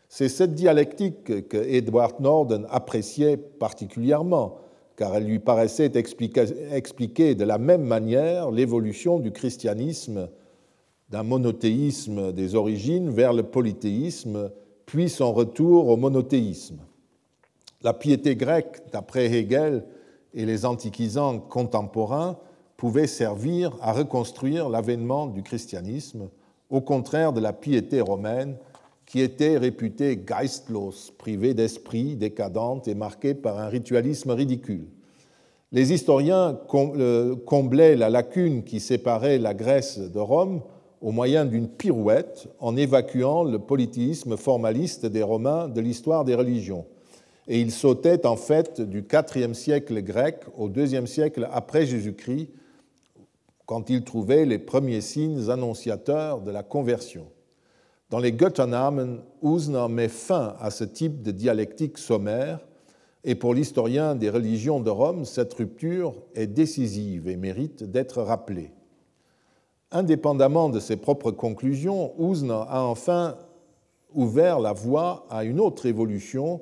C'est 0.10 0.28
cette 0.28 0.56
dialectique 0.56 1.48
que 1.48 1.58
Edward 1.58 2.20
Norden 2.20 2.66
appréciait 2.70 3.38
particulièrement, 3.38 4.58
car 4.98 5.16
elle 5.16 5.26
lui 5.26 5.40
paraissait 5.40 5.92
expliquer 5.94 7.36
de 7.36 7.46
la 7.46 7.58
même 7.58 7.84
manière 7.84 8.52
l'évolution 8.52 9.20
du 9.20 9.32
christianisme 9.32 10.28
d'un 11.10 11.24
monothéisme 11.24 12.34
des 12.34 12.56
origines 12.56 13.10
vers 13.10 13.34
le 13.34 13.44
polythéisme, 13.44 14.52
puis 14.90 15.08
son 15.08 15.34
retour 15.34 15.88
au 15.88 15.98
monothéisme. 15.98 16.80
La 17.84 17.94
piété 17.94 18.36
grecque, 18.36 18.82
d'après 18.92 19.28
Hegel 19.28 19.86
et 20.34 20.48
les 20.48 20.66
antiquisants 20.66 21.38
contemporains, 21.38 22.40
pouvait 22.76 23.06
servir 23.06 23.78
à 23.82 23.94
reconstruire 23.94 24.68
l'avènement 24.68 25.28
du 25.28 25.44
christianisme, 25.44 26.30
au 26.72 26.82
contraire 26.82 27.34
de 27.34 27.40
la 27.40 27.54
piété 27.54 28.02
romaine 28.02 28.58
qui 29.06 29.22
était 29.22 29.60
réputée 29.60 30.20
geistlos, 30.26 31.12
privée 31.20 31.54
d'esprit, 31.54 32.16
décadente 32.16 32.88
et 32.88 32.96
marquée 32.96 33.36
par 33.36 33.60
un 33.60 33.68
ritualisme 33.68 34.32
ridicule. 34.32 34.88
Les 35.72 35.94
historiens 35.94 36.60
euh, 36.74 37.36
comblaient 37.36 37.96
la 37.96 38.10
lacune 38.10 38.64
qui 38.64 38.80
séparait 38.80 39.38
la 39.38 39.54
Grèce 39.54 40.00
de 40.00 40.20
Rome 40.20 40.64
au 41.02 41.12
moyen 41.12 41.46
d'une 41.46 41.68
pirouette 41.68 42.48
en 42.60 42.76
évacuant 42.76 43.44
le 43.44 43.60
politisme 43.60 44.38
formaliste 44.38 45.06
des 45.06 45.24
Romains 45.24 45.68
de 45.68 45.82
l'histoire 45.82 46.26
des 46.26 46.36
religions. 46.36 46.86
Et 47.48 47.60
ils 47.60 47.72
sautaient 47.72 48.26
en 48.26 48.36
fait 48.36 48.82
du 48.82 49.06
IVe 49.36 49.54
siècle 49.54 50.02
grec 50.02 50.42
au 50.58 50.70
IIe 50.70 51.08
siècle 51.08 51.48
après 51.52 51.86
Jésus-Christ, 51.86 52.50
quand 53.66 53.90
ils 53.90 54.04
trouvaient 54.04 54.46
les 54.46 54.60
premiers 54.60 55.02
signes 55.02 55.50
annonciateurs 55.50 56.42
de 56.42 56.52
la 56.52 56.64
conversion. 56.64 57.28
Dans 58.10 58.20
les 58.20 58.32
Götternamen, 58.32 59.20
Usner 59.44 59.88
met 59.90 60.08
fin 60.08 60.56
à 60.60 60.72
ce 60.72 60.84
type 60.84 61.22
de 61.22 61.32
dialectique 61.32 61.98
sommaire, 61.98 62.60
et 63.24 63.36
pour 63.36 63.54
l'historien 63.54 64.16
des 64.16 64.30
religions 64.30 64.80
de 64.80 64.90
Rome, 64.90 65.26
cette 65.26 65.54
rupture 65.54 66.16
est 66.36 66.48
décisive 66.48 67.28
et 67.28 67.36
mérite 67.36 67.84
d'être 67.84 68.22
rappelée. 68.22 68.72
Indépendamment 69.92 70.70
de 70.70 70.80
ses 70.80 70.98
propres 70.98 71.32
conclusions, 71.32 72.14
Usner 72.20 72.64
a 72.68 72.84
enfin 72.84 73.36
ouvert 74.14 74.60
la 74.60 74.74
voie 74.74 75.26
à 75.30 75.44
une 75.44 75.60
autre 75.60 75.88
évolution 75.88 76.62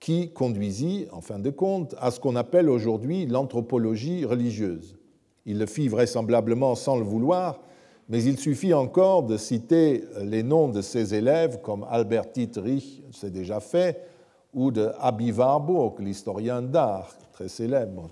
qui 0.00 0.32
conduisit, 0.32 1.06
en 1.12 1.20
fin 1.20 1.38
de 1.38 1.50
compte, 1.50 1.94
à 2.00 2.10
ce 2.10 2.18
qu'on 2.18 2.34
appelle 2.34 2.68
aujourd'hui 2.68 3.26
l'anthropologie 3.26 4.24
religieuse. 4.24 4.96
Il 5.44 5.58
le 5.58 5.66
fit 5.66 5.88
vraisemblablement 5.88 6.74
sans 6.74 6.96
le 6.96 7.04
vouloir, 7.04 7.60
mais 8.08 8.22
il 8.24 8.38
suffit 8.38 8.74
encore 8.74 9.24
de 9.24 9.36
citer 9.36 10.04
les 10.22 10.42
noms 10.42 10.68
de 10.68 10.80
ses 10.80 11.14
élèves 11.14 11.60
comme 11.60 11.86
Albert 11.90 12.26
Dietrich, 12.34 13.02
c'est 13.12 13.32
déjà 13.32 13.60
fait, 13.60 14.02
ou 14.54 14.70
de 14.70 14.90
Abi 14.98 15.30
Warburg, 15.30 16.00
l'historien 16.00 16.62
d'art, 16.62 17.14
très 17.32 17.48
célèbre, 17.48 18.10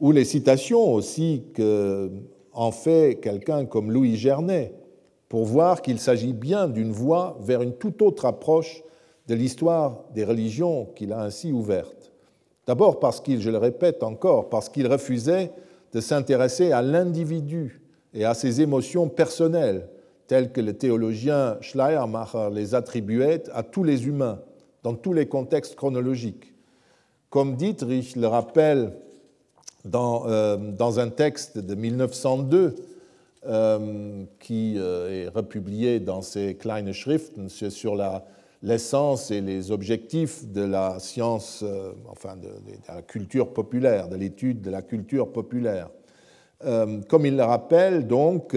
ou 0.00 0.12
les 0.12 0.24
citations 0.24 0.92
aussi 0.92 1.44
qu'en 2.52 2.70
fait 2.70 3.18
quelqu'un 3.20 3.64
comme 3.64 3.90
Louis 3.90 4.16
Gernet, 4.16 4.74
pour 5.28 5.44
voir 5.44 5.80
qu'il 5.80 5.98
s'agit 5.98 6.34
bien 6.34 6.68
d'une 6.68 6.92
voie 6.92 7.38
vers 7.40 7.62
une 7.62 7.72
toute 7.72 8.02
autre 8.02 8.26
approche 8.26 8.82
de 9.28 9.34
l'histoire 9.34 10.04
des 10.14 10.24
religions 10.24 10.86
qu'il 10.94 11.12
a 11.12 11.22
ainsi 11.22 11.52
ouverte. 11.52 12.12
D'abord 12.66 13.00
parce 13.00 13.20
qu'il, 13.20 13.40
je 13.40 13.50
le 13.50 13.58
répète 13.58 14.02
encore, 14.02 14.48
parce 14.48 14.68
qu'il 14.68 14.86
refusait 14.86 15.50
de 15.92 16.00
s'intéresser 16.00 16.72
à 16.72 16.82
l'individu 16.82 17.80
et 18.14 18.24
à 18.24 18.34
ses 18.34 18.60
émotions 18.60 19.08
personnelles, 19.08 19.88
telles 20.26 20.52
que 20.52 20.60
le 20.60 20.74
théologien 20.74 21.56
Schleiermacher 21.60 22.48
les 22.52 22.74
attribuait 22.74 23.44
à 23.52 23.62
tous 23.62 23.84
les 23.84 24.06
humains, 24.06 24.40
dans 24.82 24.94
tous 24.94 25.12
les 25.12 25.26
contextes 25.26 25.76
chronologiques. 25.76 26.54
Comme 27.30 27.56
Dietrich 27.56 28.16
le 28.16 28.26
rappelle 28.26 28.92
dans, 29.84 30.24
euh, 30.26 30.56
dans 30.56 31.00
un 31.00 31.08
texte 31.08 31.58
de 31.58 31.74
1902, 31.74 32.74
euh, 33.44 34.24
qui 34.38 34.74
euh, 34.76 35.26
est 35.26 35.28
republié 35.28 35.98
dans 35.98 36.22
ses 36.22 36.54
Kleine 36.54 36.92
Schriften 36.92 37.48
sur 37.48 37.96
l'essence 38.62 39.32
et 39.32 39.40
les 39.40 39.72
objectifs 39.72 40.46
de 40.46 40.62
la 40.62 41.00
science, 41.00 41.64
enfin 42.08 42.36
de, 42.36 42.48
la 42.88 43.02
culture 43.02 43.52
populaire, 43.52 44.08
de 44.08 44.16
l'étude 44.16 44.62
de 44.62 44.70
la 44.70 44.82
culture 44.82 45.32
populaire. 45.32 45.90
Comme 47.08 47.26
il 47.26 47.36
le 47.36 47.42
rappelle, 47.42 48.06
donc, 48.06 48.56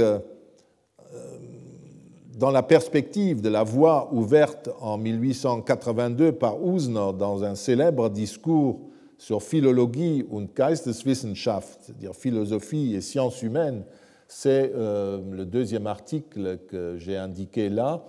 dans 2.38 2.52
la 2.52 2.62
perspective 2.62 3.42
de 3.42 3.50
la 3.50 3.64
voie 3.64 4.10
ouverte 4.14 4.70
en 4.80 5.00
1882 5.00 6.34
par 6.34 6.64
Usner 6.64 7.14
dans 7.18 7.44
un 7.44 7.56
célèbre 7.56 8.10
discours 8.10 8.80
sur 9.26 9.42
Philologie 9.42 10.24
und 10.30 10.50
Geisteswissenschaft, 10.56 11.80
c'est-à-dire 11.82 12.14
philosophie 12.14 12.94
et 12.94 13.02
sciences 13.02 13.42
humaines, 13.42 13.84
c'est 14.28 14.72
euh, 14.76 15.20
le 15.32 15.48
deuxième 15.48 15.88
article 15.88 16.60
que 16.68 16.98
j'ai 17.00 17.18
indiqué 17.18 17.70
là, 17.70 18.06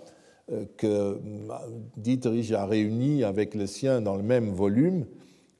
que 0.77 1.19
Dietrich 1.97 2.53
a 2.53 2.67
réuni 2.67 3.25
avec 3.25 3.55
le 3.55 3.67
sien 3.67 4.03
dans 4.03 4.15
le 4.15 4.23
même 4.23 4.51
volume. 4.51 5.07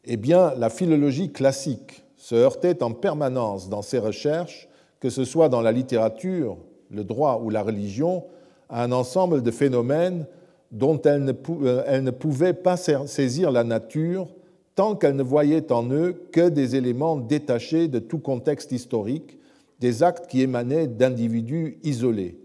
Eh 0.05 0.19
bien, 0.19 0.53
la 0.59 0.69
philologie 0.69 1.33
classique, 1.33 2.05
se 2.19 2.35
heurtait 2.35 2.83
en 2.83 2.93
permanence 2.93 3.71
dans 3.71 3.81
ses 3.81 3.99
recherches, 3.99 4.69
que 5.01 5.09
ce 5.09 5.25
soit 5.25 5.49
dans 5.49 5.63
la 5.63 5.73
littérature, 5.73 6.59
le 6.91 7.03
droit 7.03 7.41
ou 7.43 7.49
la 7.49 7.63
religion, 7.63 8.25
à 8.69 8.85
un 8.85 8.93
ensemble 8.93 9.43
de 9.43 9.51
phénomènes 9.51 10.27
dont 10.71 11.01
elle 11.01 11.25
ne, 11.25 11.33
euh, 11.33 12.13
pouvait 12.13 12.53
pas 12.53 12.77
saisir 12.77 13.51
la 13.51 13.65
nature 13.65 14.29
tant 14.77 14.95
qu'elle 14.95 15.17
ne 15.17 15.23
voyait 15.23 15.73
en 15.73 15.91
eux 15.91 16.29
que 16.31 16.49
des 16.49 16.77
éléments 16.77 17.17
détachés 17.17 17.89
de 17.89 17.99
tout 17.99 18.19
contexte 18.19 18.71
historique, 18.71 19.39
des 19.81 20.03
actes 20.03 20.29
qui 20.29 20.43
émanaient 20.43 20.87
d'individus 20.87 21.79
isolés. 21.83 22.39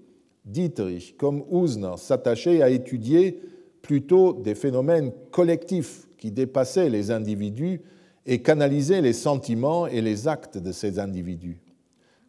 Dietrich, 0.45 1.15
comme 1.17 1.43
Usner, 1.51 1.97
s'attachait 1.97 2.61
à 2.63 2.69
étudier 2.69 3.39
plutôt 3.81 4.33
des 4.33 4.55
phénomènes 4.55 5.11
collectifs 5.29 6.07
qui 6.17 6.31
dépassaient 6.31 6.89
les 6.89 7.11
individus 7.11 7.81
et 8.25 8.41
canaliser 8.41 9.01
les 9.01 9.13
sentiments 9.13 9.85
et 9.87 10.01
les 10.01 10.27
actes 10.27 10.57
de 10.57 10.71
ces 10.71 10.99
individus. 10.99 11.59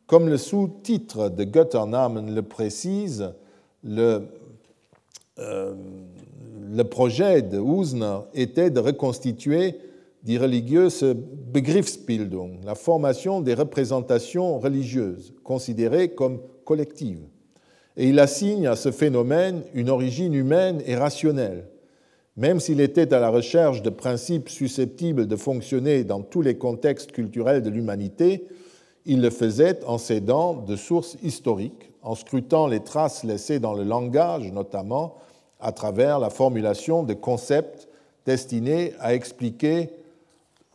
Comme 0.06 0.28
le 0.28 0.36
sous-titre 0.36 1.28
de 1.28 1.44
Götternamen 1.44 2.34
le 2.34 2.42
précise, 2.42 3.32
le, 3.84 4.22
euh, 5.38 5.74
projet 6.90 7.42
de 7.42 7.58
Usner 7.58 8.18
était 8.34 8.70
de 8.70 8.80
reconstituer 8.80 9.76
die 10.22 10.36
religiöse 10.36 11.14
Begriffsbildung, 11.14 12.60
la 12.64 12.74
formation 12.74 13.40
des 13.40 13.54
représentations 13.54 14.58
religieuses, 14.58 15.34
considérées 15.42 16.10
comme 16.10 16.40
collectives. 16.64 17.26
Et 17.96 18.08
il 18.08 18.18
assigne 18.18 18.66
à 18.66 18.76
ce 18.76 18.90
phénomène 18.90 19.62
une 19.74 19.90
origine 19.90 20.34
humaine 20.34 20.80
et 20.86 20.94
rationnelle, 20.94 21.66
même 22.36 22.60
s'il 22.60 22.80
était 22.80 23.12
à 23.12 23.20
la 23.20 23.28
recherche 23.28 23.82
de 23.82 23.90
principes 23.90 24.48
susceptibles 24.48 25.26
de 25.26 25.36
fonctionner 25.36 26.04
dans 26.04 26.22
tous 26.22 26.40
les 26.40 26.56
contextes 26.56 27.12
culturels 27.12 27.62
de 27.62 27.68
l'humanité, 27.68 28.46
il 29.04 29.20
le 29.20 29.30
faisait 29.30 29.84
en 29.84 29.98
s'aidant 29.98 30.54
de 30.54 30.76
sources 30.76 31.18
historiques, 31.22 31.92
en 32.02 32.14
scrutant 32.14 32.68
les 32.68 32.80
traces 32.80 33.24
laissées 33.24 33.58
dans 33.58 33.74
le 33.74 33.82
langage 33.82 34.50
notamment, 34.50 35.16
à 35.60 35.72
travers 35.72 36.18
la 36.18 36.30
formulation 36.30 37.02
de 37.02 37.12
concepts 37.12 37.88
destinés 38.24 38.94
à 39.00 39.14
expliquer 39.14 39.90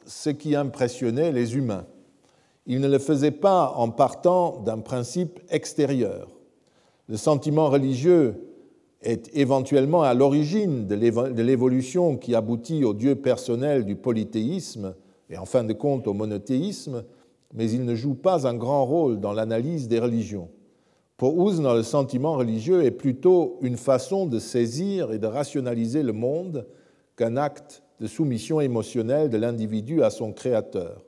ce 0.07 0.29
qui 0.29 0.55
impressionnait 0.55 1.31
les 1.31 1.55
humains. 1.55 1.85
Il 2.65 2.81
ne 2.81 2.87
le 2.87 2.99
faisait 2.99 3.31
pas 3.31 3.73
en 3.75 3.89
partant 3.89 4.61
d'un 4.61 4.79
principe 4.79 5.39
extérieur. 5.49 6.29
Le 7.07 7.17
sentiment 7.17 7.69
religieux 7.69 8.35
est 9.01 9.29
éventuellement 9.37 10.01
à 10.01 10.13
l'origine 10.13 10.87
de 10.87 11.41
l'évolution 11.41 12.17
qui 12.17 12.35
aboutit 12.35 12.83
au 12.83 12.93
Dieu 12.93 13.15
personnel 13.15 13.85
du 13.85 13.95
polythéisme 13.95 14.95
et 15.29 15.37
en 15.37 15.45
fin 15.45 15.63
de 15.63 15.73
compte 15.73 16.07
au 16.07 16.13
monothéisme, 16.13 17.03
mais 17.53 17.69
il 17.69 17.85
ne 17.85 17.95
joue 17.95 18.15
pas 18.15 18.47
un 18.47 18.55
grand 18.55 18.85
rôle 18.85 19.19
dans 19.19 19.33
l'analyse 19.33 19.87
des 19.87 19.99
religions. 19.99 20.49
Pour 21.15 21.37
Ouzna, 21.37 21.73
le 21.73 21.83
sentiment 21.83 22.35
religieux 22.35 22.83
est 22.83 22.91
plutôt 22.91 23.57
une 23.61 23.77
façon 23.77 24.25
de 24.25 24.39
saisir 24.39 25.11
et 25.11 25.19
de 25.19 25.27
rationaliser 25.27 26.03
le 26.03 26.13
monde 26.13 26.67
qu'un 27.15 27.37
acte 27.37 27.83
de 27.99 28.07
soumission 28.07 28.61
émotionnelle 28.61 29.29
de 29.29 29.37
l'individu 29.37 30.03
à 30.03 30.09
son 30.09 30.31
créateur. 30.31 31.03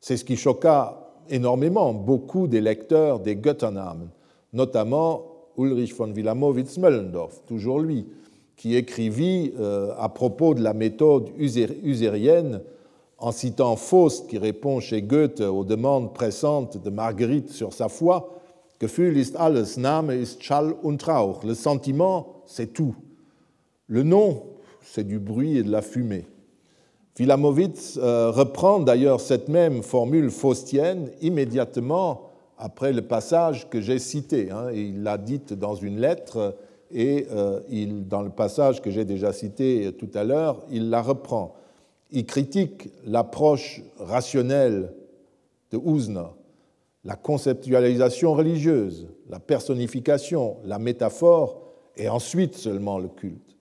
C'est 0.00 0.16
ce 0.16 0.24
qui 0.24 0.36
choqua 0.36 1.14
énormément 1.28 1.92
beaucoup 1.92 2.46
des 2.46 2.60
lecteurs 2.60 3.20
des 3.20 3.36
Götternamen, 3.36 4.08
notamment 4.52 5.26
Ulrich 5.58 5.94
von 5.94 6.12
Wilamowitz-Möllendorf, 6.12 7.42
toujours 7.46 7.80
lui, 7.80 8.06
qui 8.56 8.76
écrivit 8.76 9.52
euh, 9.58 9.92
à 9.98 10.08
propos 10.08 10.54
de 10.54 10.62
la 10.62 10.74
méthode 10.74 11.30
usérienne 11.38 12.60
en 13.18 13.32
citant 13.32 13.76
Faust 13.76 14.28
qui 14.28 14.38
répond 14.38 14.80
chez 14.80 15.02
Goethe 15.02 15.40
aux 15.40 15.64
demandes 15.64 16.14
pressantes 16.14 16.82
de 16.82 16.90
Marguerite 16.90 17.50
sur 17.50 17.72
sa 17.72 17.88
foi 17.88 18.40
Gefühl 18.80 19.18
ist 19.18 19.36
alles, 19.36 19.76
Name 19.76 20.10
ist 20.10 20.42
Schall 20.42 20.72
und 20.82 21.06
Rauch. 21.06 21.44
Le 21.44 21.54
sentiment, 21.54 22.42
c'est 22.46 22.72
tout. 22.72 22.94
Le 23.88 24.02
nom, 24.02 24.42
c'est 24.92 25.06
du 25.06 25.20
bruit 25.20 25.56
et 25.56 25.62
de 25.62 25.70
la 25.70 25.82
fumée. 25.82 26.26
Wilamowitz 27.18 27.98
euh, 27.98 28.30
reprend 28.30 28.80
d'ailleurs 28.80 29.20
cette 29.20 29.48
même 29.48 29.82
formule 29.82 30.30
faustienne 30.30 31.10
immédiatement 31.20 32.30
après 32.58 32.92
le 32.92 33.02
passage 33.02 33.68
que 33.68 33.80
j'ai 33.80 33.98
cité. 33.98 34.50
Hein, 34.50 34.70
il 34.72 35.02
l'a 35.02 35.16
dite 35.16 35.52
dans 35.52 35.74
une 35.74 36.00
lettre 36.00 36.56
et 36.90 37.26
euh, 37.30 37.60
dans 38.08 38.22
le 38.22 38.30
passage 38.30 38.82
que 38.82 38.90
j'ai 38.90 39.04
déjà 39.04 39.32
cité 39.32 39.92
tout 39.96 40.10
à 40.14 40.24
l'heure, 40.24 40.64
il 40.70 40.90
la 40.90 41.02
reprend. 41.02 41.54
Il 42.10 42.26
critique 42.26 42.90
l'approche 43.06 43.82
rationnelle 43.98 44.92
de 45.70 45.76
Ouzna, 45.76 46.32
la 47.04 47.14
conceptualisation 47.14 48.34
religieuse, 48.34 49.06
la 49.28 49.38
personnification, 49.38 50.56
la 50.64 50.80
métaphore 50.80 51.60
et 51.96 52.08
ensuite 52.08 52.56
seulement 52.56 52.98
le 52.98 53.08
culte. 53.08 53.59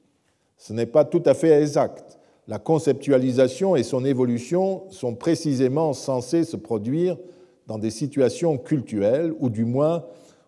Ce 0.59 0.73
n'est 0.73 0.85
pas 0.85 1.05
tout 1.05 1.23
à 1.25 1.33
fait 1.33 1.59
exact. 1.61 2.19
La 2.47 2.59
conceptualisation 2.59 3.75
et 3.75 3.83
son 3.83 4.03
évolution 4.03 4.83
sont 4.89 5.15
précisément 5.15 5.93
censées 5.93 6.43
se 6.43 6.57
produire 6.57 7.17
dans 7.65 7.79
des 7.79 7.89
situations 7.89 8.57
cultuelles, 8.57 9.33
ou 9.39 9.49
du 9.49 9.63
moins 9.63 10.03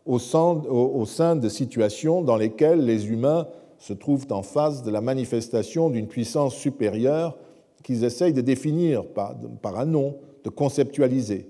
au 0.06 0.20
sein, 0.20 1.36
de 1.36 1.50
situations 1.50 2.22
dans 2.22 2.36
lesquelles 2.36 2.84
les 2.84 3.08
humains 3.10 3.48
se 3.78 3.94
trouvent 3.94 4.28
en 4.32 4.42
face 4.42 4.84
de 4.84 4.92
la 4.92 5.00
manifestation 5.00 5.90
d'une 5.90 6.08
puissance 6.08 6.56
supérieure 6.56 7.38
qu'ils 7.84 8.04
essayent 8.04 8.34
de 8.34 8.42
définir 8.42 9.06
par, 9.06 9.36
un 9.80 9.86
nom, 9.86 10.18
de 10.44 10.50
conceptualiser. 10.50 11.48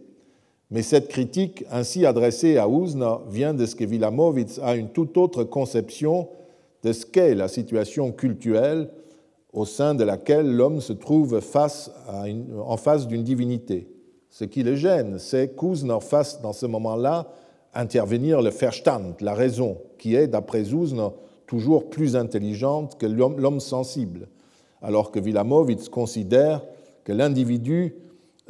Mais 0.69 0.83
cette 0.83 1.07
critique 1.07 1.65
ainsi 1.71 2.05
adressée 2.05 2.57
à 2.57 2.69
Ouzna 2.69 3.21
vient 3.27 3.53
de 3.53 3.65
Wilamowitz 3.65 4.59
a 4.59 4.75
une 4.75 4.89
toute 4.89 5.17
autre 5.17 5.43
conception 5.43 6.29
de 6.83 6.93
ce 6.93 7.05
qu'est 7.05 7.35
la 7.35 7.47
situation 7.47 8.11
culturelle 8.11 8.89
au 9.53 9.65
sein 9.65 9.95
de 9.95 10.03
laquelle 10.03 10.49
l'homme 10.51 10.81
se 10.81 10.93
trouve 10.93 11.35
en 11.35 12.77
face 12.77 13.07
d'une 13.07 13.23
divinité. 13.23 13.89
Ce 14.29 14.45
qui 14.45 14.63
le 14.63 14.75
gêne, 14.75 15.19
c'est 15.19 15.55
qu'Ouzner 15.55 15.99
fasse 15.99 16.41
dans 16.41 16.53
ce 16.53 16.65
moment-là 16.65 17.27
intervenir 17.73 18.41
le 18.41 18.49
Verstand, 18.49 19.15
la 19.19 19.33
raison, 19.33 19.77
qui 19.97 20.15
est, 20.15 20.27
d'après 20.27 20.73
Ouzner, 20.73 21.09
toujours 21.47 21.89
plus 21.89 22.15
intelligente 22.15 22.97
que 22.97 23.05
l'homme 23.05 23.59
sensible, 23.59 24.29
alors 24.81 25.11
que 25.11 25.19
Wilamowitz 25.19 25.89
considère 25.89 26.63
que 27.03 27.11
l'individu 27.11 27.95